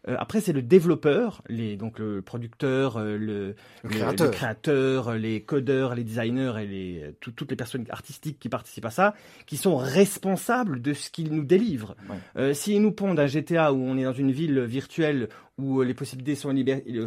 Euh, 0.09 0.17
après, 0.19 0.41
c'est 0.41 0.51
le 0.51 0.61
développeur, 0.61 1.41
les, 1.47 1.77
donc 1.77 1.97
le 1.97 2.21
producteur, 2.21 2.97
euh, 2.97 3.15
le, 3.17 3.55
Le 3.83 3.89
créateur. 3.89 4.31
créateur, 4.31 5.13
les 5.15 5.41
codeurs, 5.43 5.95
les 5.95 6.03
designers 6.03 6.51
et 6.61 6.65
les, 6.67 7.15
tout- 7.21 7.31
toutes 7.31 7.51
les 7.51 7.55
personnes 7.55 7.85
artistiques 7.89 8.37
qui 8.37 8.49
participent 8.49 8.83
à 8.83 8.89
ça, 8.89 9.13
qui 9.45 9.55
sont 9.55 9.77
responsables 9.77 10.81
de 10.81 10.93
ce 10.93 11.09
qu'ils 11.09 11.31
nous 11.33 11.45
délivrent. 11.45 11.95
Ouais. 12.09 12.17
Euh, 12.35 12.53
S'ils 12.53 12.81
nous 12.81 12.91
pondent 12.91 13.17
un 13.19 13.27
GTA 13.27 13.71
où 13.71 13.77
on 13.81 13.97
est 13.97 14.03
dans 14.03 14.11
une 14.11 14.31
ville 14.33 14.59
virtuelle 14.63 15.29
où 15.59 15.81
euh, 15.81 15.85
les 15.85 15.93
possibilités 15.93 16.35
sont, 16.35 16.51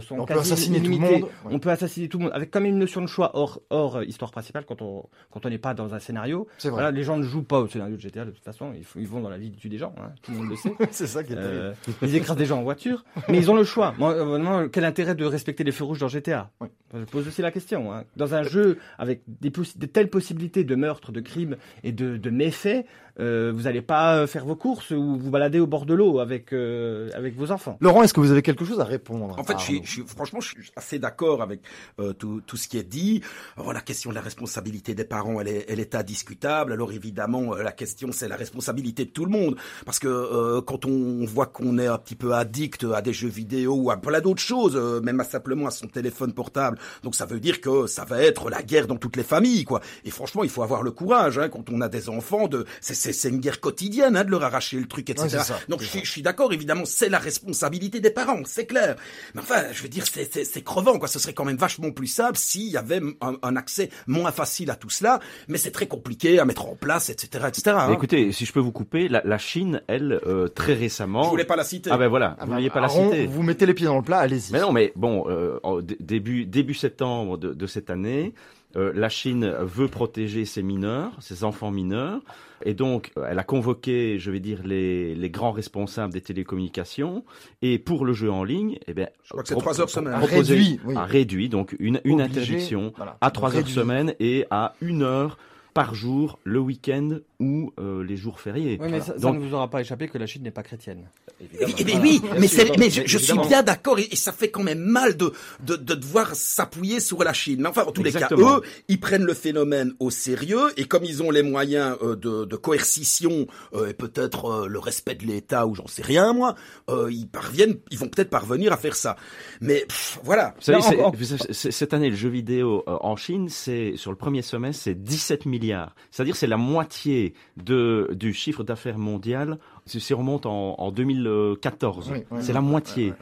sont 0.00 0.18
On 0.20 0.24
peut 0.24 0.38
assassiner 0.38 0.80
tout 0.80 0.92
le 0.92 0.98
monde. 0.98 1.22
Ouais. 1.22 1.28
on 1.46 1.58
peut 1.58 1.70
assassiner 1.70 2.08
tout 2.08 2.18
le 2.18 2.24
monde 2.24 2.32
avec 2.34 2.50
comme 2.50 2.64
une 2.64 2.78
notion 2.78 3.00
de 3.00 3.06
choix 3.06 3.32
hors, 3.34 3.60
hors 3.70 3.96
euh, 3.96 4.04
histoire 4.04 4.30
principale 4.30 4.64
quand 4.66 4.82
on 4.82 5.08
quand 5.30 5.44
on 5.44 5.50
n'est 5.50 5.58
pas 5.58 5.74
dans 5.74 5.94
un 5.94 5.98
scénario. 5.98 6.46
C'est 6.58 6.68
vrai. 6.68 6.76
Voilà, 6.76 6.90
les 6.92 7.02
gens 7.02 7.16
ne 7.16 7.24
jouent 7.24 7.42
pas 7.42 7.58
au 7.58 7.66
scénario 7.66 7.96
de 7.96 8.00
GTA 8.00 8.24
de 8.24 8.30
toute 8.30 8.44
façon, 8.44 8.72
ils, 8.96 9.08
vont 9.08 9.20
dans 9.20 9.30
la 9.30 9.38
vie 9.38 9.50
tuer 9.50 9.68
des 9.68 9.78
gens, 9.78 9.94
hein, 9.98 10.10
tout 10.22 10.30
le 10.30 10.38
monde 10.38 10.50
le 10.50 10.56
sait. 10.56 10.72
c'est 10.92 11.08
ça 11.08 11.24
qui 11.24 11.32
est. 11.32 11.36
Euh, 11.38 11.72
ils 12.02 12.14
écrasent 12.14 12.36
des 12.36 12.46
gens 12.46 12.58
en 12.58 12.62
voiture, 12.62 13.04
mais 13.28 13.38
ils 13.38 13.50
ont 13.50 13.56
le 13.56 13.64
choix. 13.64 13.94
Moi, 13.98 14.68
quel 14.68 14.84
intérêt 14.84 15.14
de 15.14 15.24
respecter 15.24 15.64
les 15.64 15.72
feux 15.72 15.84
rouges 15.84 15.98
dans 15.98 16.08
GTA. 16.08 16.50
Je 16.94 17.04
pose 17.04 17.26
aussi 17.26 17.42
la 17.42 17.50
question. 17.50 17.92
hein. 17.92 18.04
Dans 18.16 18.34
un 18.34 18.42
jeu 18.42 18.78
avec 18.98 19.22
des 19.26 19.50
de 19.50 19.86
telles 19.86 20.08
possibilités 20.08 20.64
de 20.64 20.74
meurtres, 20.74 21.12
de 21.12 21.20
crimes 21.20 21.56
et 21.82 21.92
de, 21.92 22.16
de 22.16 22.30
méfaits, 22.30 22.86
euh, 23.20 23.52
vous 23.54 23.62
n'allez 23.62 23.82
pas 23.82 24.16
euh, 24.16 24.26
faire 24.26 24.44
vos 24.44 24.56
courses 24.56 24.90
ou 24.90 25.16
vous 25.18 25.30
balader 25.30 25.58
au 25.60 25.66
bord 25.66 25.86
de 25.86 25.94
l'eau 25.94 26.20
avec 26.20 26.52
euh, 26.52 27.10
avec 27.14 27.34
vos 27.36 27.50
enfants. 27.50 27.76
Laurent, 27.80 28.02
est-ce 28.02 28.12
que 28.14 28.20
vous 28.20 28.30
avez 28.30 28.42
quelque 28.42 28.64
chose 28.64 28.80
à 28.80 28.84
répondre 28.84 29.38
En 29.38 29.44
fait, 29.44 29.58
je 29.58 29.62
suis, 29.64 29.80
je 29.84 29.90
suis- 29.90 30.04
franchement, 30.06 30.40
je 30.40 30.48
suis 30.48 30.70
assez 30.76 30.98
d'accord 30.98 31.42
avec 31.42 31.60
euh, 32.00 32.12
tout, 32.12 32.42
tout 32.46 32.56
ce 32.56 32.68
qui 32.68 32.78
est 32.78 32.82
dit. 32.88 33.22
Alors, 33.56 33.72
la 33.72 33.80
question 33.80 34.10
de 34.10 34.14
la 34.14 34.20
responsabilité 34.20 34.94
des 34.94 35.04
parents, 35.04 35.40
elle 35.40 35.48
est, 35.48 35.64
elle 35.68 35.80
est 35.80 35.94
indiscutable. 35.94 36.72
Alors 36.72 36.92
évidemment, 36.92 37.54
euh, 37.54 37.62
la 37.62 37.72
question, 37.72 38.10
c'est 38.12 38.28
la 38.28 38.36
responsabilité 38.36 39.04
de 39.04 39.10
tout 39.10 39.24
le 39.24 39.30
monde, 39.30 39.56
parce 39.84 39.98
que 39.98 40.08
euh, 40.08 40.60
quand 40.60 40.84
on 40.84 41.24
voit 41.24 41.46
qu'on 41.46 41.78
est 41.78 41.86
un 41.86 41.98
petit 41.98 42.16
peu 42.16 42.34
addict 42.34 42.84
à 42.94 43.02
des 43.02 43.12
jeux 43.12 43.28
vidéo 43.28 43.74
ou 43.74 43.90
à 43.90 43.96
plein 43.96 44.20
d'autres 44.20 44.42
choses, 44.42 44.76
euh, 44.76 45.00
même 45.00 45.20
à 45.20 45.24
simplement 45.24 45.66
à 45.66 45.70
son 45.70 45.86
téléphone 45.86 46.32
portable, 46.32 46.78
donc 47.02 47.14
ça 47.14 47.26
veut 47.26 47.40
dire 47.40 47.60
que 47.60 47.86
ça 47.86 48.04
va 48.04 48.22
être 48.22 48.50
la 48.50 48.62
guerre 48.62 48.86
dans 48.86 48.96
toutes 48.96 49.16
les 49.16 49.22
familles, 49.22 49.64
quoi. 49.64 49.80
Et 50.04 50.10
franchement, 50.10 50.44
il 50.44 50.50
faut 50.50 50.62
avoir 50.62 50.82
le 50.82 50.90
courage 50.90 51.38
hein, 51.38 51.48
quand 51.48 51.70
on 51.70 51.80
a 51.80 51.88
des 51.88 52.08
enfants 52.08 52.48
de, 52.48 52.64
c'est, 52.80 52.94
c'est, 53.06 53.12
c'est 53.12 53.28
une 53.28 53.40
guerre 53.40 53.60
quotidienne 53.60 54.16
hein, 54.16 54.24
de 54.24 54.30
leur 54.30 54.42
arracher 54.42 54.78
le 54.78 54.86
truc, 54.86 55.08
etc. 55.10 55.22
Ouais, 55.24 55.30
c'est 55.30 55.44
ça, 55.52 55.58
donc 55.68 55.82
je, 55.82 55.98
je 56.02 56.10
suis 56.10 56.22
d'accord, 56.22 56.52
évidemment, 56.52 56.84
c'est 56.84 57.08
la 57.08 57.18
responsabilité 57.18 58.00
des 58.00 58.10
parents, 58.10 58.42
c'est 58.44 58.66
clair. 58.66 58.96
Mais 59.34 59.40
enfin, 59.40 59.64
je 59.72 59.82
veux 59.82 59.88
dire, 59.88 60.04
c'est, 60.10 60.28
c'est, 60.32 60.44
c'est 60.44 60.62
crevant, 60.62 60.98
quoi. 60.98 61.08
Ce 61.08 61.18
serait 61.18 61.32
quand 61.34 61.44
même 61.44 61.56
vachement 61.56 61.90
plus 61.90 62.06
simple 62.06 62.36
s'il 62.36 62.70
y 62.70 62.76
avait 62.76 63.00
un, 63.20 63.36
un 63.42 63.56
accès 63.56 63.90
moins 64.06 64.32
facile 64.32 64.70
à 64.70 64.76
tout 64.76 64.90
cela. 64.90 65.20
Mais 65.48 65.58
c'est 65.58 65.70
très 65.70 65.86
compliqué 65.86 66.38
à 66.38 66.44
mettre 66.44 66.66
en 66.66 66.74
place, 66.76 67.10
etc., 67.10 67.44
etc. 67.48 67.76
hein. 67.78 67.92
Écoutez, 67.92 68.32
si 68.32 68.44
je 68.44 68.52
peux 68.52 68.60
vous 68.60 68.72
couper, 68.72 69.08
la, 69.08 69.22
la 69.24 69.38
Chine, 69.38 69.82
elle, 69.86 70.20
euh, 70.26 70.48
très 70.48 70.74
récemment. 70.74 71.24
je 71.24 71.28
voulais 71.30 71.44
pas 71.44 71.56
la 71.56 71.64
citer. 71.64 71.90
Ah 71.92 71.98
ben 71.98 72.08
voilà, 72.08 72.36
Ah 72.38 72.44
vous 72.46 72.52
vouliez 72.52 72.70
pas 72.70 72.80
la 72.80 72.88
citer. 72.88 73.26
Vous 73.26 73.42
mettez 73.42 73.66
les 73.66 73.74
pieds 73.74 73.86
dans 73.86 73.96
le 73.96 74.02
plat, 74.02 74.18
allez-y. 74.18 74.52
Mais 74.52 74.60
non, 74.60 74.72
mais 74.72 74.92
bon, 74.96 75.24
euh, 75.28 75.58
début 76.00 76.46
début 76.46 76.74
septembre 76.74 77.38
de, 77.38 77.52
de 77.52 77.66
cette 77.66 77.90
année, 77.90 78.34
euh, 78.74 78.92
la 78.94 79.08
Chine 79.08 79.46
veut 79.60 79.88
protéger 79.88 80.44
ses 80.44 80.62
mineurs, 80.62 81.12
ses 81.20 81.44
enfants 81.44 81.70
mineurs, 81.70 82.20
et 82.64 82.74
donc 82.74 83.12
elle 83.28 83.38
a 83.38 83.44
convoqué, 83.44 84.18
je 84.18 84.30
vais 84.30 84.40
dire, 84.40 84.60
les, 84.64 85.14
les 85.14 85.30
grands 85.30 85.52
responsables 85.52 86.12
des 86.12 86.20
télécommunications, 86.20 87.24
et 87.62 87.78
pour 87.78 88.04
le 88.04 88.12
jeu 88.12 88.30
en 88.30 88.44
ligne, 88.44 88.78
eh 88.86 88.94
bien, 88.94 89.08
Je 89.22 89.30
crois 89.30 89.42
que 89.42 89.48
c'est 89.48 89.54
trois 89.56 89.80
heures 89.80 89.90
semaine. 89.90 90.14
Réduit, 90.22 90.80
oui. 90.84 90.94
a 90.96 91.04
réduit, 91.04 91.48
donc 91.48 91.76
une, 91.78 92.00
une 92.04 92.20
Obligé, 92.20 92.40
interdiction 92.40 92.92
voilà. 92.96 93.16
à 93.20 93.30
trois 93.30 93.56
heures 93.56 93.68
semaine 93.68 94.14
et 94.20 94.46
à 94.50 94.74
une 94.80 95.02
heure 95.02 95.38
par 95.74 95.94
jour 95.94 96.38
le 96.44 96.58
week-end 96.58 97.18
ou 97.38 97.72
euh, 97.78 98.02
les 98.04 98.16
jours 98.16 98.40
fériés. 98.40 98.78
Oui, 98.80 98.88
mais 98.90 99.00
ça, 99.00 99.06
ça 99.06 99.18
Donc- 99.18 99.36
ne 99.36 99.40
vous 99.46 99.54
aura 99.54 99.68
pas 99.68 99.80
échappé 99.80 100.08
que 100.08 100.16
la 100.18 100.26
Chine 100.26 100.42
n'est 100.42 100.50
pas 100.50 100.62
chrétienne. 100.62 101.08
Bien, 101.40 101.48
Voilà. 101.68 102.00
oui, 102.00 102.20
mais, 102.24 102.38
mais 102.40 102.48
je, 102.48 102.78
mais 102.78 102.90
je 102.90 103.18
suis 103.18 103.38
bien 103.48 103.62
d'accord 103.62 103.98
et, 103.98 104.08
et 104.10 104.16
ça 104.16 104.32
fait 104.32 104.50
quand 104.50 104.62
même 104.62 104.78
mal 104.78 105.16
de, 105.16 105.32
de, 105.60 105.76
de 105.76 105.94
devoir 105.94 106.34
s'appuyer 106.34 107.00
sur 107.00 107.22
la 107.24 107.32
Chine. 107.32 107.60
Mais 107.60 107.68
enfin, 107.68 107.84
en 107.86 107.92
tous 107.92 108.02
les 108.02 108.12
cas, 108.12 108.28
eux, 108.32 108.62
ils 108.88 108.98
prennent 109.00 109.24
le 109.24 109.34
phénomène 109.34 109.92
au 110.00 110.10
sérieux 110.10 110.72
et 110.78 110.84
comme 110.86 111.04
ils 111.04 111.22
ont 111.22 111.30
les 111.30 111.42
moyens 111.42 111.96
euh, 112.02 112.16
de, 112.16 112.44
de 112.46 112.56
coercition 112.56 113.46
euh, 113.74 113.88
et 113.88 113.92
peut-être 113.94 114.46
euh, 114.46 114.66
le 114.66 114.78
respect 114.78 115.14
de 115.16 115.26
l'État 115.26 115.66
ou 115.66 115.74
j'en 115.74 115.86
sais 115.86 116.02
rien 116.02 116.32
moi, 116.32 116.54
euh, 116.88 117.08
ils 117.12 117.28
parviennent, 117.28 117.76
ils 117.90 117.98
vont 117.98 118.08
peut-être 118.08 118.30
parvenir 118.30 118.72
à 118.72 118.76
faire 118.76 118.96
ça. 118.96 119.16
Mais 119.60 119.84
pff, 119.86 120.18
voilà. 120.24 120.54
Vous 120.56 120.62
savez, 120.62 120.78
Non, 120.96 121.12
cette 121.50 121.92
année, 121.94 122.10
le 122.10 122.16
jeu 122.16 122.28
vidéo 122.28 122.82
euh, 122.88 122.96
en 123.00 123.16
Chine, 123.16 123.48
c'est 123.48 123.92
sur 123.96 124.10
le 124.10 124.16
premier 124.16 124.42
semestre, 124.42 124.82
c'est 124.84 124.94
17 125.02 125.46
milliards. 125.46 125.94
C'est-à-dire, 126.10 126.36
c'est 126.36 126.46
la 126.46 126.56
moitié 126.56 127.25
du 127.56 128.32
chiffre 128.32 128.64
d'affaires 128.64 128.98
mondial. 128.98 129.58
Si 129.86 130.12
on 130.14 130.18
remonte 130.18 130.46
en, 130.46 130.74
en 130.78 130.90
2014, 130.90 132.10
Oui, 132.12 132.18
oui, 132.30 132.38
c'est 132.40 132.48
oui. 132.48 132.54
la 132.54 132.60
moitié. 132.60 133.12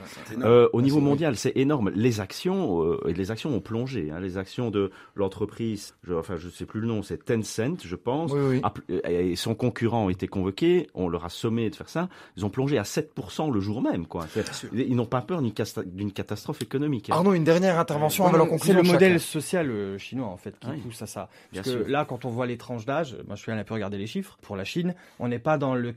Euh, 0.43 0.69
au 0.73 0.81
niveau 0.83 1.01
mondial, 1.01 1.37
c'est 1.37 1.53
énorme. 1.57 1.91
Les 1.95 2.21
actions, 2.21 2.83
euh, 2.85 3.01
les 3.15 3.31
actions 3.31 3.55
ont 3.55 3.61
plongé. 3.61 4.11
Hein, 4.11 4.21
les 4.21 4.39
actions 4.39 4.71
de 4.71 4.91
l'entreprise, 5.15 5.95
je, 6.05 6.15
enfin, 6.15 6.37
je 6.37 6.49
sais 6.49 6.65
plus 6.65 6.81
le 6.81 6.87
nom, 6.87 7.03
c'est 7.03 7.25
Tencent, 7.25 7.85
je 7.85 7.97
pense. 7.97 8.33
Oui, 8.33 8.41
oui. 8.49 8.61
a 8.63 8.71
pl- 8.71 9.01
Et 9.09 9.37
son 9.37 9.55
concurrent 9.55 10.09
a 10.09 10.11
été 10.11 10.27
convoqué. 10.27 10.89
On 10.95 11.09
leur 11.09 11.25
a 11.25 11.29
sommé 11.29 11.69
de 11.71 11.77
faire 11.77 11.89
ça. 11.89 12.09
Ils 12.37 12.45
ont 12.45 12.51
plongé 12.51 12.79
à 12.79 12.83
7% 12.85 13.53
le 13.53 13.61
jour 13.61 13.83
même, 13.83 14.07
quoi. 14.07 14.27
Ils 14.73 14.97
n'ont 14.97 15.07
pas 15.07 15.21
peur 15.21 15.43
d'une 15.43 16.13
catastrophe 16.13 16.63
économique. 16.63 17.11
hein. 17.11 17.15
Arnaud, 17.17 17.35
une 17.35 17.45
dernière 17.45 17.79
intervention 17.79 18.27
avant 18.27 18.45
c'est 18.59 18.73
le 18.73 18.83
modèle 18.83 19.21
social 19.21 19.71
euh, 19.71 19.99
chinois 19.99 20.29
en 20.29 20.37
fait 20.37 20.59
qui 20.59 20.69
Oui. 20.71 20.79
pousse 20.79 21.03
à 21.03 21.07
ça. 21.07 21.29
Bien 21.53 21.63
Parce 21.63 21.75
que 21.75 21.83
sûr. 21.83 21.91
là, 21.93 22.05
quand 22.05 22.25
on 22.25 22.31
voit 22.31 22.47
les 22.47 22.57
tranches 22.57 22.87
d'âge, 22.87 23.17
moi 23.27 23.37
je 23.37 23.43
suis 23.43 23.51
allé 23.53 23.61
un 23.61 23.65
peu 23.65 23.75
regarder 23.75 23.99
les 23.99 24.07
chiffres 24.07 24.39
pour 24.43 24.57
la 24.57 24.65
Chine, 24.65 24.95
on 25.19 25.29
n'est 25.29 25.39
pas 25.39 25.59
dans 25.59 25.75
le 25.75 25.93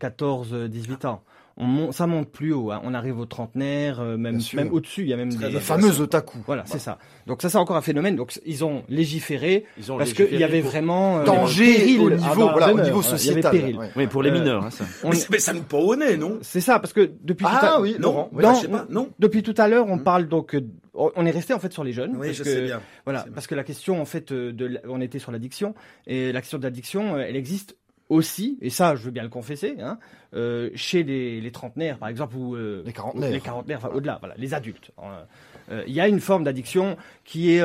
14-18 0.67 1.05
ans. 1.05 1.21
On 1.59 1.65
monte, 1.65 1.93
ça 1.93 2.05
monte 2.05 2.29
plus 2.31 2.53
haut. 2.53 2.69
hein. 2.71 2.81
On 2.83 2.93
arrive 2.93 3.19
au 3.19 3.25
trentenaire, 3.25 3.99
euh, 3.99 4.15
même 4.15 4.37
au-dessus. 4.71 5.01
Il 5.01 5.07
y 5.07 5.13
a 5.13 5.17
même 5.17 5.33
Très 5.33 5.47
des 5.47 5.53
Les 5.53 5.59
fameux 5.59 5.99
otaku. 6.01 6.37
Voilà, 6.45 6.61
c'est 6.67 6.77
ça. 6.77 6.99
Donc 7.25 7.41
ça, 7.41 7.49
c'est 7.49 7.57
encore 7.57 7.77
un 7.77 7.81
phénomène. 7.81 8.15
Donc 8.15 8.39
ils 8.45 8.63
ont 8.63 8.83
légiféré 8.89 9.65
Ils 9.79 9.91
ont 9.91 9.97
parce 9.97 10.13
qu'il 10.13 10.35
y 10.37 10.43
avait 10.43 10.61
vraiment 10.61 11.17
euh, 11.17 11.23
Danger 11.23 11.65
péril 11.73 11.99
au 12.01 12.09
niveau, 12.11 12.33
voilà, 12.49 12.67
au 12.67 12.71
demeure. 12.73 12.85
niveau 12.85 13.01
Voilà, 13.01 13.17
il 13.17 13.25
y 13.25 13.29
avait 13.31 13.41
sociétal. 13.41 13.51
péril. 13.51 13.77
ouais. 13.77 13.89
Oui, 13.95 14.05
pour 14.05 14.21
les 14.21 14.29
Euh, 14.29 14.33
mineurs, 14.33 14.65
hein, 14.65 14.69
ça. 14.69 14.85
On- 15.03 15.09
Mais, 15.31 15.39
ça 15.39 15.53
nous 15.53 15.63
pend 15.63 15.79
au 15.79 15.95
nez, 15.95 16.15
non? 16.15 16.37
C'est 16.41 16.61
ça, 16.61 16.77
parce 16.77 16.93
que 16.93 17.09
depuis 17.23 17.43
tout 17.45 17.51
Ah 17.51 17.77
à 17.77 17.81
oui, 17.81 17.93
Non, 17.99 18.09
Laurent. 18.09 18.29
oui. 18.33 18.43
Non, 18.43 18.53
je 18.53 18.61
sais 18.61 18.67
pas, 18.67 18.85
non. 18.91 19.09
depuis 19.17 19.41
tout 19.41 19.55
à 19.57 19.67
l'heure, 19.67 19.87
on 19.87 19.95
Hmm. 19.97 20.03
parle 20.03 20.27
donc, 20.27 20.55
on 20.93 21.25
est 21.25 21.31
resté 21.31 21.55
en 21.55 21.59
fait 21.59 21.73
sur 21.73 21.83
les 21.83 21.91
jeunes. 21.91 22.11
Oui, 22.17 22.27
parce 22.27 22.37
je 22.37 22.43
que, 22.43 22.49
sais 22.51 22.61
bien. 22.61 22.81
Voilà, 23.03 23.23
bien. 23.23 23.31
parce 23.33 23.47
que 23.47 23.55
la 23.55 23.63
question 23.63 23.99
en 23.99 24.05
fait, 24.05 24.31
de, 24.31 24.79
on 24.87 25.01
était 25.01 25.17
sur 25.19 25.31
l'addiction 25.31 25.73
et 26.05 26.31
la 26.31 26.41
question 26.41 26.59
de 26.59 26.63
l'addiction, 26.63 27.17
elle 27.17 27.35
existe 27.35 27.75
aussi, 28.09 28.57
et 28.61 28.69
ça, 28.69 28.95
je 28.95 29.03
veux 29.03 29.11
bien 29.11 29.23
le 29.23 29.29
confesser, 29.29 29.75
hein, 29.79 29.99
euh, 30.33 30.69
chez 30.75 31.03
les, 31.03 31.41
les 31.41 31.51
trentenaires, 31.51 31.97
par 31.97 32.09
exemple, 32.09 32.35
ou 32.35 32.55
euh, 32.55 32.83
Les 32.85 32.93
quarantenaires. 32.93 33.31
les 33.31 33.41
quarantenaires, 33.41 33.79
enfin 33.79 33.93
au-delà, 33.93 34.17
voilà, 34.19 34.35
les 34.37 34.53
adultes. 34.53 34.91
Euh, 34.99 35.23
euh, 35.71 35.83
Il 35.87 35.93
y 35.93 35.99
a 36.01 36.07
une 36.07 36.19
forme 36.19 36.43
d'addiction 36.43 36.97
qui 37.25 37.53
est, 37.53 37.61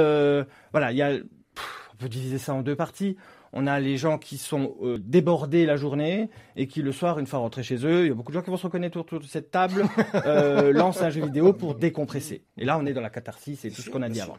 voilà, 0.72 0.90
il 0.90 0.96
y 0.98 1.02
a, 1.02 1.10
pff, 1.10 1.90
on 1.92 1.96
peut 1.96 2.08
diviser 2.08 2.38
ça 2.38 2.54
en 2.54 2.62
deux 2.62 2.76
parties. 2.76 3.16
On 3.54 3.66
a 3.66 3.78
les 3.80 3.98
gens 3.98 4.16
qui 4.16 4.38
sont 4.38 4.74
débordés 4.98 5.66
la 5.66 5.76
journée 5.76 6.30
et 6.56 6.66
qui 6.66 6.80
le 6.80 6.90
soir, 6.90 7.18
une 7.18 7.26
fois 7.26 7.40
rentrés 7.40 7.62
chez 7.62 7.84
eux, 7.84 8.04
il 8.04 8.08
y 8.08 8.10
a 8.10 8.14
beaucoup 8.14 8.32
de 8.32 8.38
gens 8.38 8.42
qui 8.42 8.48
vont 8.48 8.56
se 8.56 8.66
reconnaître 8.66 8.98
autour 8.98 9.20
de 9.20 9.26
cette 9.26 9.50
table, 9.50 9.84
lancent 10.72 11.02
un 11.02 11.10
jeu 11.10 11.22
vidéo 11.22 11.52
pour 11.52 11.74
décompresser. 11.74 12.44
Et 12.56 12.64
là, 12.64 12.78
on 12.78 12.86
est 12.86 12.94
dans 12.94 13.02
la 13.02 13.10
catharsis 13.10 13.62
et 13.66 13.70
tout 13.70 13.82
ce 13.82 13.90
qu'on 13.90 14.00
a 14.00 14.08
dit 14.08 14.22
avant. 14.22 14.38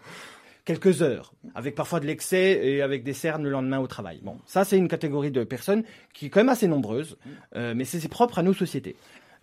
Quelques 0.66 1.02
heures, 1.02 1.34
avec 1.56 1.76
parfois 1.76 2.00
de 2.00 2.06
l'excès 2.06 2.60
et 2.64 2.82
avec 2.82 3.04
des 3.04 3.12
cernes 3.12 3.44
le 3.44 3.50
lendemain 3.50 3.80
au 3.80 3.88
travail. 3.88 4.22
Bon, 4.24 4.38
ça 4.46 4.64
c'est 4.64 4.78
une 4.78 4.88
catégorie 4.88 5.32
de 5.32 5.44
personnes 5.44 5.84
qui 6.14 6.28
est 6.28 6.30
quand 6.30 6.40
même 6.40 6.48
assez 6.48 6.70
nombreuse, 6.70 7.18
euh, 7.56 7.74
mais 7.76 7.84
c'est 7.84 8.00
c'est 8.00 8.08
propre 8.08 8.40
à 8.40 8.44
nos 8.44 8.54
sociétés. 8.54 8.96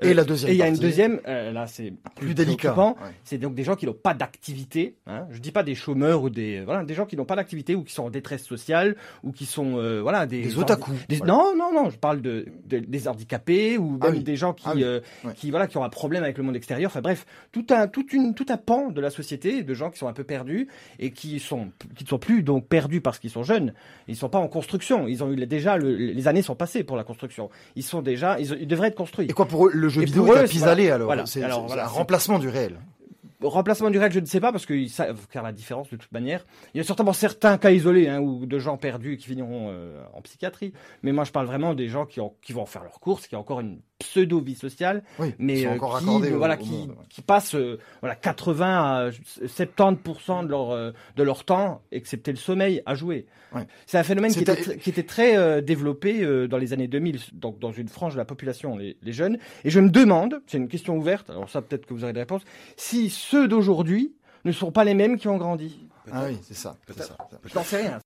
Et 0.03 0.15
la 0.15 0.25
deuxième 0.25 0.51
Et 0.51 0.55
il 0.55 0.59
y 0.59 0.63
a 0.63 0.69
une 0.69 0.77
deuxième, 0.77 1.21
euh, 1.29 1.53
là 1.53 1.67
c'est 1.67 1.93
Plus 2.17 2.35
délicat. 2.35 2.75
Ouais. 2.79 2.95
c'est 3.25 3.39
donc 3.39 3.55
des 3.55 3.65
gens 3.65 3.77
qui 3.77 3.87
n'ont 3.87 3.93
pas 3.93 4.15
d'activité. 4.15 4.95
Hein. 5.07 5.27
Je 5.31 5.39
dis 5.41 5.53
pas 5.53 5.63
des 5.63 5.75
chômeurs 5.75 6.23
ou 6.23 6.31
des 6.31 6.61
voilà, 6.65 6.85
des 6.85 6.95
gens 6.95 7.07
qui 7.07 7.17
n'ont 7.17 7.25
pas 7.25 7.37
d'activité 7.37 7.75
ou 7.75 7.85
qui 7.85 7.93
sont 7.93 8.05
en 8.05 8.11
détresse 8.11 8.45
sociale 8.45 8.97
ou 9.23 9.33
qui 9.33 9.47
sont 9.47 9.77
euh, 9.79 10.01
voilà 10.01 10.27
des 10.27 10.43
Des 10.43 10.59
otaku. 10.59 10.93
des- 11.09 11.17
Voilà. 11.17 11.33
Non 11.33 11.55
non 11.57 11.73
non, 11.73 11.91
je 11.91 11.99
parle 11.99 12.21
de, 12.23 12.47
de- 12.67 12.79
des 12.79 13.09
handicapés 13.09 13.79
ou 13.79 13.99
Ah 14.01 14.09
oui. 14.11 14.23
des 14.23 14.37
gens 14.37 14.53
qui 14.55 14.65
Ah 14.67 14.73
oui. 14.75 14.85
euh, 14.85 15.01
Ouais. 15.25 15.33
qui 15.35 15.51
voilà 15.51 15.67
qui 15.67 15.77
ont 15.77 15.85
un 15.85 15.89
problème 15.91 16.23
avec 16.23 16.39
le 16.39 16.45
monde 16.45 16.57
extérieur. 16.57 16.91
Enfin 16.91 17.01
bref, 17.03 17.27
tout 17.53 17.67
un 17.71 17.87
tout 17.87 18.07
une 18.13 18.35
tout 18.35 18.47
un 18.49 18.57
pan 18.57 18.91
de 18.91 19.01
la 19.01 19.11
société 19.11 19.63
de 19.63 19.75
gens 19.75 19.91
qui 19.91 19.99
sont 19.99 20.09
un 20.09 20.13
peu 20.13 20.25
perdus 20.25 20.69
et 20.99 21.11
qui 21.11 21.39
sont 21.41 21.69
qui 21.97 22.05
ne 22.05 22.09
sont 22.09 22.19
plus 22.19 22.43
donc 22.43 22.67
perdus 22.67 23.01
parce 23.01 23.19
qu'ils 23.19 23.31
sont 23.31 23.43
jeunes. 23.43 23.75
Ils 24.09 24.17
sont 24.17 24.29
pas 24.29 24.39
en 24.39 24.49
construction. 24.49 25.07
Ils 25.09 25.23
ont 25.23 25.31
eu 25.33 25.47
déjà 25.47 25.77
le- 25.77 25.95
les 25.95 26.29
années 26.29 26.43
sont 26.43 26.55
passées 26.57 26.85
pour 26.85 26.97
la 26.97 27.05
construction. 27.05 27.51
Ils 27.77 27.83
sont 27.83 28.03
déjà 28.03 28.39
ils, 28.41 28.57
ils 28.61 28.67
devraient 28.67 28.89
être 28.89 28.95
construits. 28.97 29.27
Et 29.29 29.33
quoi 29.33 29.47
pour 29.47 29.67
eux, 29.67 29.71
le 29.75 29.89
jeu 29.91 30.03
Et 30.03 30.07
vidéo 30.07 30.25
pour 30.25 30.37
est 30.37 30.41
à 30.41 30.75
eux, 30.75 30.87
voilà. 30.87 30.95
alors 30.95 31.07
Voilà. 31.07 31.27
C'est 31.27 31.43
un 31.45 31.87
remplacement 31.87 32.39
du 32.39 32.49
réel. 32.49 32.79
remplacement 33.43 33.91
du 33.91 33.99
réel, 33.99 34.13
je 34.13 34.21
ne 34.21 34.27
sais 34.27 34.41
pas 34.41 34.53
parce 34.53 34.67
qu'ils 34.67 34.91
savent 34.91 35.19
faire 35.29 35.43
la 35.43 35.53
différence 35.53 35.91
de 35.91 35.97
toute 35.97 36.13
manière. 36.13 36.45
Il 36.75 36.79
y 36.79 36.81
a 36.81 36.85
certainement 36.85 37.13
certains 37.13 37.59
cas 37.59 37.71
isolés 37.71 38.09
hein, 38.09 38.21
ou 38.21 38.47
de 38.47 38.59
gens 38.59 38.77
perdus 38.77 39.17
qui 39.17 39.27
finiront 39.27 39.69
euh, 39.71 40.03
en 40.15 40.23
psychiatrie, 40.23 40.73
mais 41.03 41.13
moi 41.13 41.25
je 41.25 41.33
parle 41.33 41.47
vraiment 41.47 41.75
des 41.75 41.89
gens 41.89 42.07
qui, 42.07 42.21
ont, 42.21 42.35
qui 42.43 42.53
vont 42.53 42.67
faire 42.67 42.83
leurs 42.83 43.01
courses, 43.01 43.27
qui 43.27 43.37
ont 43.37 43.41
encore 43.41 43.61
une 43.61 43.81
pseudo 44.01 44.41
vie 44.41 44.55
sociale, 44.57 45.03
Oui, 45.21 45.35
mais 45.39 45.65
euh, 45.67 45.75
qui, 45.75 45.85
au- 46.35 46.37
voilà, 46.39 46.55
au 46.55 46.59
qui, 46.59 46.71
monde, 46.73 46.89
ouais. 46.91 46.97
qui 47.09 47.23
passent 47.23 47.55
euh, 47.55 47.79
voilà 48.01 48.17
80 48.17 48.67
à 49.07 49.11
70% 49.47 50.45
de 50.45 50.49
leur 50.51 50.71
euh, 50.73 50.91
de 51.17 51.23
leur 51.23 51.45
temps, 51.45 51.83
excepté 51.93 52.33
le 52.33 52.37
sommeil, 52.39 52.83
à 52.87 52.95
jouer. 52.95 53.27
Ouais. 53.55 53.67
C'est 53.87 53.99
un 53.99 54.03
phénomène 54.03 54.33
qui 54.33 54.41
était, 54.41 54.79
qui 54.79 54.93
très 55.05 55.37
euh, 55.37 55.61
développé 55.61 56.23
euh, 56.23 56.47
dans 56.49 56.59
les 56.59 56.73
années 56.73 56.89
2000, 56.89 57.19
donc 57.35 57.59
dans 57.59 57.73
une 57.73 57.89
frange 57.89 58.15
de 58.15 58.19
la 58.19 58.25
population, 58.25 58.77
les, 58.77 58.97
les 59.03 59.13
jeunes. 59.13 59.39
Et 59.65 59.71
je 59.71 59.81
me 59.81 59.91
demande, 59.91 60.41
c'est 60.47 60.59
une 60.59 60.69
question 60.69 60.97
ouverte, 60.97 61.31
alors 61.31 61.49
ça 61.51 61.61
peut-être 61.63 61.87
que 61.87 61.95
vous 61.95 62.05
aurez 62.05 62.13
des 62.13 62.21
réponses, 62.21 62.43
si 62.77 63.11
ceux 63.11 63.49
d'aujourd'hui 63.49 64.15
ne 64.45 64.53
sont 64.53 64.73
pas 64.73 64.85
les 64.85 64.95
mêmes 64.95 65.19
qui 65.19 65.29
ont 65.29 65.37
grandi. 65.37 65.81
Ah 66.13 66.25
oui, 66.29 66.39
c'est 66.43 66.55
ça. 66.55 66.77
c'est 66.87 66.95
Peut-être. 66.95 67.09
ça. 67.17 67.29
Je 67.45 67.55
n'en 67.55 67.63
sais 67.65 67.77
rien. 67.83 67.99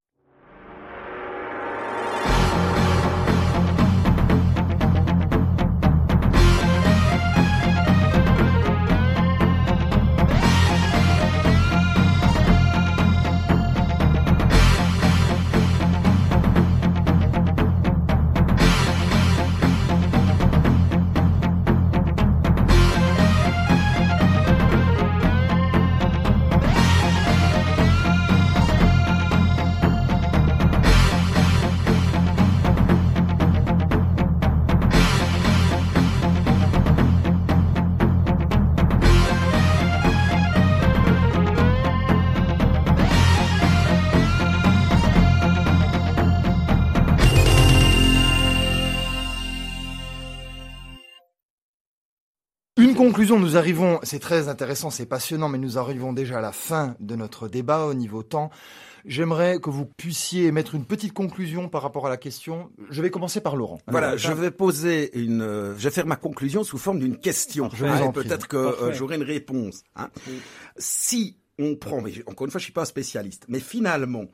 Conclusion, 53.15 53.39
nous 53.39 53.57
arrivons, 53.57 54.01
c'est 54.03 54.19
très 54.19 54.49
intéressant, 54.49 54.91
c'est 54.91 55.07
passionnant, 55.07 55.49
mais 55.49 55.59
nous 55.59 55.79
arrivons 55.79 56.13
déjà 56.13 56.39
à 56.39 56.41
la 56.41 56.51
fin 56.51 56.97
de 56.99 57.15
notre 57.15 57.47
débat 57.47 57.85
au 57.87 57.95
niveau 57.95 58.25
temps. 58.25 58.51
J'aimerais 59.05 59.61
que 59.61 59.71
vous 59.71 59.85
puissiez 59.87 60.51
mettre 60.51 60.75
une 60.75 60.85
petite 60.85 61.13
conclusion 61.13 61.69
par 61.69 61.83
rapport 61.83 62.09
à 62.09 62.11
la 62.11 62.17
question. 62.17 62.73
Je 62.91 63.01
vais 63.03 63.11
commencer 63.11 63.41
par 63.41 63.55
Laurent. 63.55 63.79
Voilà, 63.87 64.17
je 64.17 64.33
vais 64.33 64.51
poser 64.51 65.17
une, 65.17 65.75
je 65.79 65.85
vais 65.85 65.91
faire 65.91 66.07
ma 66.07 66.17
conclusion 66.17 66.65
sous 66.65 66.77
forme 66.77 66.99
d'une 66.99 67.17
question. 67.17 67.71
Je 67.73 67.85
vous 67.85 68.03
en 68.03 68.09
et 68.09 68.13
prie. 68.13 68.25
Peut-être 68.27 68.49
que 68.49 68.57
euh, 68.57 68.93
j'aurai 68.93 69.15
une 69.15 69.23
réponse. 69.23 69.85
hein. 69.95 70.09
Oui. 70.27 70.41
Si 70.77 71.37
on 71.61 71.77
prend, 71.77 72.01
mais 72.01 72.13
encore 72.27 72.47
une 72.47 72.51
fois, 72.51 72.59
je 72.59 72.65
suis 72.65 72.73
pas 72.73 72.83
un 72.83 72.87
spécialiste, 72.87 73.45
mais 73.47 73.61
finalement, 73.61 74.25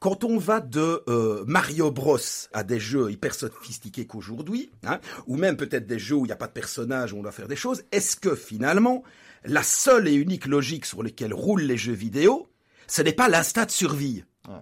quand 0.00 0.24
on 0.24 0.38
va 0.38 0.60
de 0.60 1.02
euh, 1.08 1.44
Mario 1.46 1.90
Bros 1.90 2.18
à 2.52 2.62
des 2.62 2.78
jeux 2.78 3.10
hyper 3.10 3.34
sophistiqués 3.34 4.06
qu'aujourd'hui, 4.06 4.70
hein, 4.84 5.00
ou 5.26 5.36
même 5.36 5.56
peut-être 5.56 5.86
des 5.86 5.98
jeux 5.98 6.16
où 6.16 6.24
il 6.24 6.28
n'y 6.28 6.32
a 6.32 6.36
pas 6.36 6.46
de 6.46 6.52
personnage, 6.52 7.12
où 7.12 7.18
on 7.18 7.22
doit 7.22 7.32
faire 7.32 7.48
des 7.48 7.56
choses, 7.56 7.82
est-ce 7.90 8.16
que 8.16 8.34
finalement, 8.34 9.02
la 9.44 9.62
seule 9.62 10.08
et 10.08 10.14
unique 10.14 10.46
logique 10.46 10.86
sur 10.86 11.02
laquelle 11.02 11.34
roulent 11.34 11.62
les 11.62 11.76
jeux 11.76 11.92
vidéo, 11.92 12.48
ce 12.86 13.02
n'est 13.02 13.12
pas 13.12 13.28
l'instinct 13.28 13.66
de 13.66 13.70
survie? 13.70 14.24
Ouais. 14.48 14.54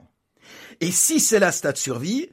Et 0.81 0.91
si 0.91 1.21
c'est 1.21 1.39
l'instinct 1.39 1.73
de 1.73 1.77
survie, 1.77 2.31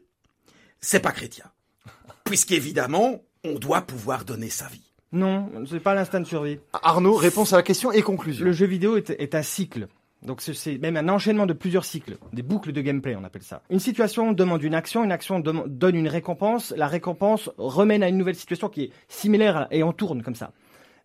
c'est 0.80 1.00
pas 1.00 1.12
chrétien. 1.12 1.46
Puisqu'évidemment, 2.24 3.22
on 3.44 3.56
doit 3.56 3.82
pouvoir 3.82 4.24
donner 4.24 4.50
sa 4.50 4.68
vie. 4.68 4.94
Non, 5.12 5.52
c'est 5.70 5.80
pas 5.80 5.94
l'instinct 5.94 6.22
de 6.22 6.26
survie. 6.26 6.60
Arnaud, 6.72 7.16
réponse 7.16 7.54
à 7.54 7.58
la 7.58 7.64
question 7.64 7.92
et 7.92 8.02
conclusion. 8.02 8.46
Le 8.46 8.52
jeu 8.52 8.66
vidéo 8.66 8.98
est, 8.98 9.12
est 9.12 9.36
un 9.36 9.44
cycle. 9.44 9.88
Donc 10.26 10.42
c'est- 10.42 10.78
même 10.78 10.96
un 10.98 11.10
enchaînement 11.10 11.46
de 11.46 11.54
plusieurs 11.54 11.86
cycles, 11.86 12.16
des 12.32 12.44
boucles 12.44 12.72
de 12.72 12.82
gameplay, 12.82 13.16
on 13.16 13.24
appelle 13.24 13.42
ça. 13.44 13.62
Une 13.70 13.80
situation 13.80 14.32
demande 14.32 14.64
une 14.64 14.74
action, 14.76 15.04
une 15.04 15.12
action 15.12 15.40
donne 15.40 15.96
une 15.96 16.08
récompense, 16.08 16.74
la 16.78 16.88
récompense 16.88 17.50
remène 17.58 18.04
à 18.04 18.08
une 18.10 18.18
nouvelle 18.18 18.36
situation 18.36 18.70
qui 18.70 18.84
est 18.84 18.92
similaire 19.10 19.68
et 19.72 19.84
on 19.84 19.92
tourne 19.92 20.24
comme 20.24 20.36
ça. 20.36 20.52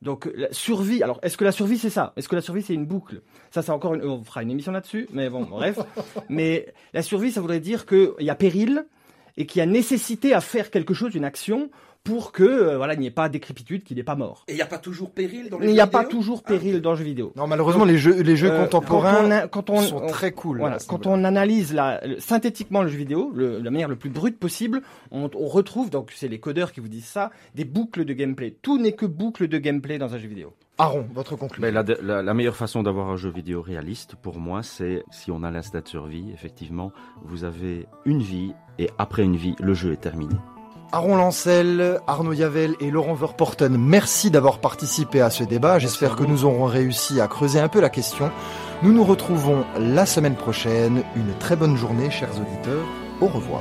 Donc 0.01 0.31
la 0.37 0.53
survie, 0.53 1.03
alors 1.03 1.19
est-ce 1.23 1.37
que 1.37 1.45
la 1.45 1.51
survie 1.51 1.77
c'est 1.79 1.91
ça? 1.91 2.13
Est-ce 2.17 2.29
que 2.29 2.37
la 2.37 2.43
survie 2.43 2.63
c'est 2.63 2.75
une 2.75 2.87
boucle? 2.87 3.21
Ça 3.51 3.63
c'est 3.63 3.73
encore 3.73 3.95
une, 3.95 4.05
on 4.05 4.23
fera 4.23 4.45
une 4.45 4.51
émission 4.53 4.71
là-dessus, 4.71 5.09
mais 5.13 5.29
bon, 5.29 5.43
bref. 5.43 5.81
mais 6.29 6.73
la 6.95 7.03
survie 7.03 7.33
ça 7.33 7.41
voudrait 7.41 7.59
dire 7.59 7.85
qu'il 7.87 8.13
y 8.21 8.31
a 8.31 8.37
péril 8.37 8.85
et 9.39 9.47
qu'il 9.47 9.61
y 9.61 9.63
a 9.63 9.67
nécessité 9.67 10.35
à 10.35 10.43
faire 10.43 10.71
quelque 10.71 10.93
chose, 10.93 11.15
une 11.15 11.25
action, 11.25 11.71
pour 12.05 12.33
que 12.33 12.43
euh, 12.45 12.77
voilà, 12.77 12.95
il 12.95 13.01
n'y 13.01 13.07
ait 13.07 13.11
pas 13.11 13.29
décrépitude, 13.29 13.83
qu'il 13.85 13.97
n'est 13.97 14.03
pas 14.03 14.15
mort. 14.15 14.45
Et 14.49 14.53
il 14.53 14.55
n'y 14.57 14.63
a 14.63 14.67
pas 14.67 14.79
toujours 14.79 15.11
péril 15.11 15.49
dans 15.51 15.59
les 15.59 15.67
Il 15.67 15.69
jeux 15.71 15.75
n'y 15.75 15.81
a 15.81 15.87
pas 15.87 16.03
vidéo 16.05 16.11
toujours 16.19 16.43
Ah, 16.45 16.49
péril 16.49 16.81
dans 16.81 16.91
le 16.93 16.97
jeu 16.97 17.05
vidéo. 17.05 17.33
Non, 17.37 17.47
malheureusement, 17.47 17.85
les 17.85 17.99
jeux, 17.99 18.23
les 18.23 18.37
jeux 18.37 18.51
Euh, 18.51 18.65
contemporains 18.65 19.15
quand 19.15 19.25
on, 19.27 19.31
a- 19.31 19.49
quand 19.49 19.71
on- 19.71 19.81
sont 19.83 20.03
on- 20.03 20.07
très 20.07 20.33
cool. 20.33 20.59
Voilà, 20.59 20.79
quand 20.87 21.07
on 21.07 21.25
analyse 21.25 21.73
la, 21.75 22.01
le- 22.07 22.19
synthétiquement 22.21 22.83
le 22.83 22.89
jeu 22.89 22.99
vidéo, 22.99 23.31
le- 23.35 23.59
de 23.59 23.65
la 23.65 23.71
manière 23.71 23.89
le 23.89 23.97
plus 23.97 24.11
brute 24.11 24.39
possible, 24.39 24.81
on, 25.11 25.29
on 25.35 25.47
retrouve, 25.49 25.91
donc 25.91 26.13
c'est 26.15 26.29
les 26.29 26.39
codeurs 26.39 26.73
qui 26.73 26.81
vous 26.81 26.89
disent 26.89 27.05
ça, 27.07 27.31
des 27.55 27.65
boucles 27.65 28.05
de 28.05 28.13
gameplay. 28.15 28.57
Tout 28.63 28.79
n'est 28.79 28.93
que 28.93 29.07
boucle 29.07 29.47
de 29.49 29.59
gameplay 29.59 29.99
dans 29.99 30.15
un 30.15 30.19
jeu 30.19 30.29
vidéo. 30.29 30.53
Aaron, 30.79 31.07
votre 31.13 31.35
conclusion. 31.37 31.61
Mais 31.61 31.73
la, 31.73 31.83
la- 32.03 32.23
la 32.23 32.35
meilleure 32.35 32.55
façon 32.57 32.83
d'avoir 32.85 33.09
un 33.09 33.17
jeu 33.17 33.31
vidéo 33.31 33.61
réaliste, 33.63 34.15
pour 34.15 34.39
moi, 34.39 34.63
c'est 34.63 35.05
si 35.11 35.31
on 35.33 35.43
a 35.43 35.51
l'instinct 35.51 35.81
de 35.81 35.89
survie, 35.89 36.31
effectivement, 36.33 36.93
vous 37.25 37.43
avez 37.45 37.87
une 38.05 38.23
vie 38.23 38.53
et 38.79 38.89
après 38.99 39.23
une 39.25 39.37
vie, 39.37 39.57
le 39.61 39.75
jeu 39.75 39.93
est 39.93 39.97
terminé. 40.01 40.35
Aaron 40.93 41.17
Lancel, 41.17 42.01
Arnaud 42.07 42.33
Yavel 42.33 42.75
et 42.81 42.91
Laurent 42.91 43.13
Verporten, 43.15 43.77
merci 43.77 44.31
d'avoir 44.31 44.59
participé 44.61 45.21
à 45.21 45.29
ce 45.31 45.45
débat. 45.45 45.79
J'espère 45.79 46.17
que 46.17 46.25
nous 46.25 46.45
aurons 46.47 46.65
réussi 46.65 47.21
à 47.21 47.27
creuser 47.29 47.61
un 47.61 47.69
peu 47.69 47.81
la 47.81 47.91
question. 47.91 48.31
Nous 48.83 48.93
nous 48.93 49.05
retrouvons 49.05 49.65
la 49.79 50.07
semaine 50.07 50.37
prochaine. 50.37 51.03
Une 51.17 51.35
très 51.41 51.57
bonne 51.57 51.77
journée, 51.77 52.09
chers 52.11 52.31
auditeurs. 52.41 52.87
Au 53.21 53.27
revoir. 53.27 53.61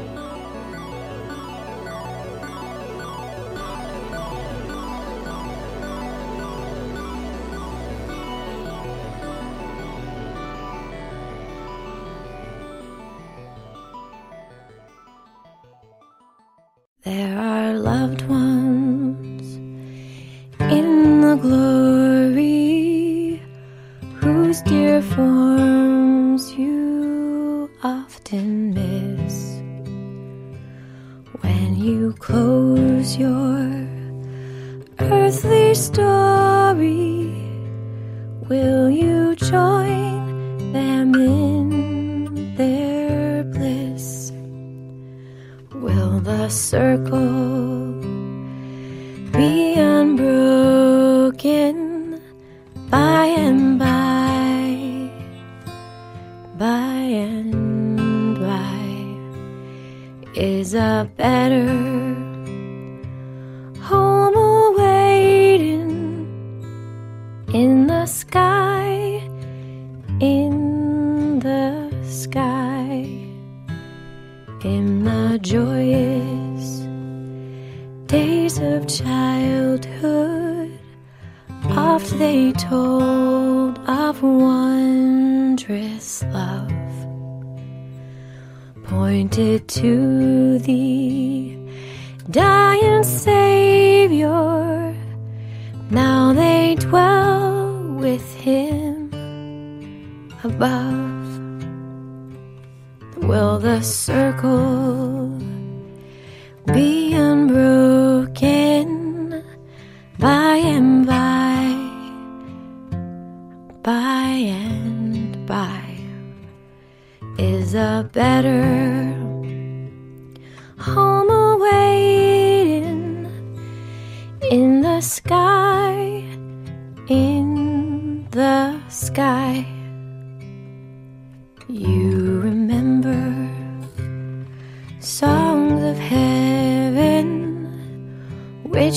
The 46.28 46.50
circle 46.50 47.37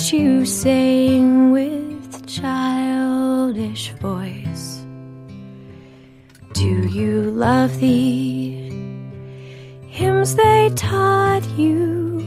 you 0.08 0.46
sang 0.46 1.50
with 1.50 2.26
childish 2.26 3.90
voice. 4.00 4.82
Do 6.54 6.88
you 6.88 7.30
love 7.30 7.78
the 7.80 8.54
hymns 9.86 10.34
they 10.34 10.70
taught 10.74 11.46
you, 11.58 12.26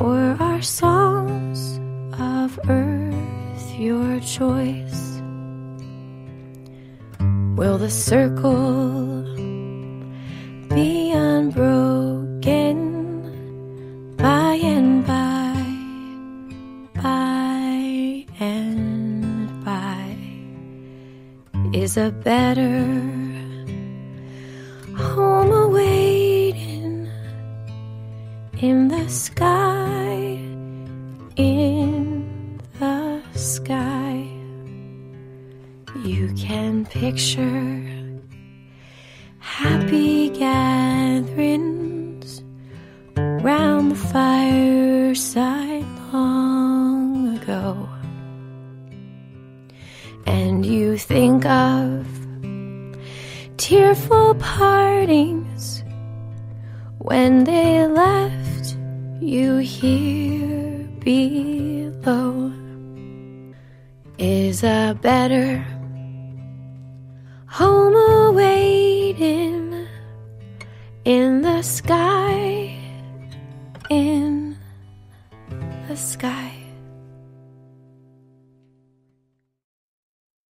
or 0.00 0.36
are 0.40 0.62
songs 0.62 1.78
of 2.18 2.58
earth 2.68 3.78
your 3.78 4.18
choice? 4.20 5.20
Will 7.56 7.76
the 7.76 7.90
circle 7.90 9.17
The 21.98 22.12
better 22.12 23.17